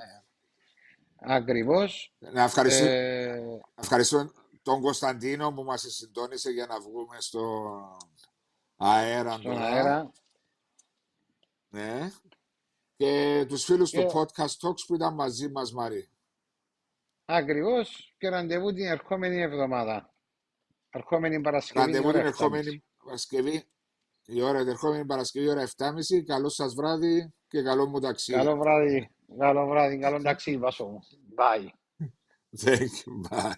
Ακριβώς. 1.20 2.13
Να 2.20 2.43
ευχαριστήσω, 2.43 2.89
Ε, 2.89 3.59
ευχαριστώ 3.76 4.32
τον 4.61 4.82
Κωνσταντίνο 4.82 5.53
που 5.53 5.63
μας 5.63 5.82
συντόνισε 5.88 6.49
για 6.51 6.66
να 6.66 6.80
βγούμε 6.80 7.18
στο 7.22 7.72
αέρα 8.76 9.32
στον 9.32 9.43
τώρα. 9.43 9.66
αέρα. 9.66 10.11
Ναι. 11.70 12.11
Και 12.95 13.45
τους 13.47 13.63
φίλους 13.63 13.89
Και- 13.91 14.05
του 14.05 14.11
Podcast 14.13 14.68
Talks 14.68 14.86
που 14.88 14.95
ήταν 14.95 15.13
μαζί 15.13 15.49
μας, 15.49 15.72
Μαρή. 15.74 16.09
Ακριβώς 17.26 18.16
και 18.18 18.30
ραντεβού 18.30 18.74
την 18.74 18.86
ερχόμενη 18.86 19.41
εβδομάδα. 19.41 20.13
Ερχόμενη 20.89 21.41
Παρασκευή. 21.41 21.86
Ραντεβού 21.86 22.07
ώρα 22.07 22.18
την 22.18 22.28
7.30. 22.28 22.43
ερχόμενη 22.43 22.84
Παρασκευή. 23.03 23.70
Η 24.26 24.41
ώρα 24.41 24.59
την 24.59 24.68
ερχόμενη 24.68 25.05
Παρασκευή, 25.05 25.47
ώρα 25.49 25.61
7.30. 25.61 26.24
Καλό 26.24 26.49
σας 26.49 26.74
βράδυ 26.74 27.34
και 27.47 27.61
καλό 27.61 27.88
μου 27.88 27.99
ταξίδι. 27.99 28.38
Καλό 28.38 28.57
βράδυ. 28.57 29.14
Καλό 29.39 29.68
βράδυ. 29.68 29.99
Καλό 29.99 30.22
ταξίδι, 30.22 30.57
Βάσο 30.57 30.85
μου. 30.85 30.99
Bye. 31.38 31.69
Thank 32.57 32.80
you. 32.80 33.30
Bye. 33.30 33.53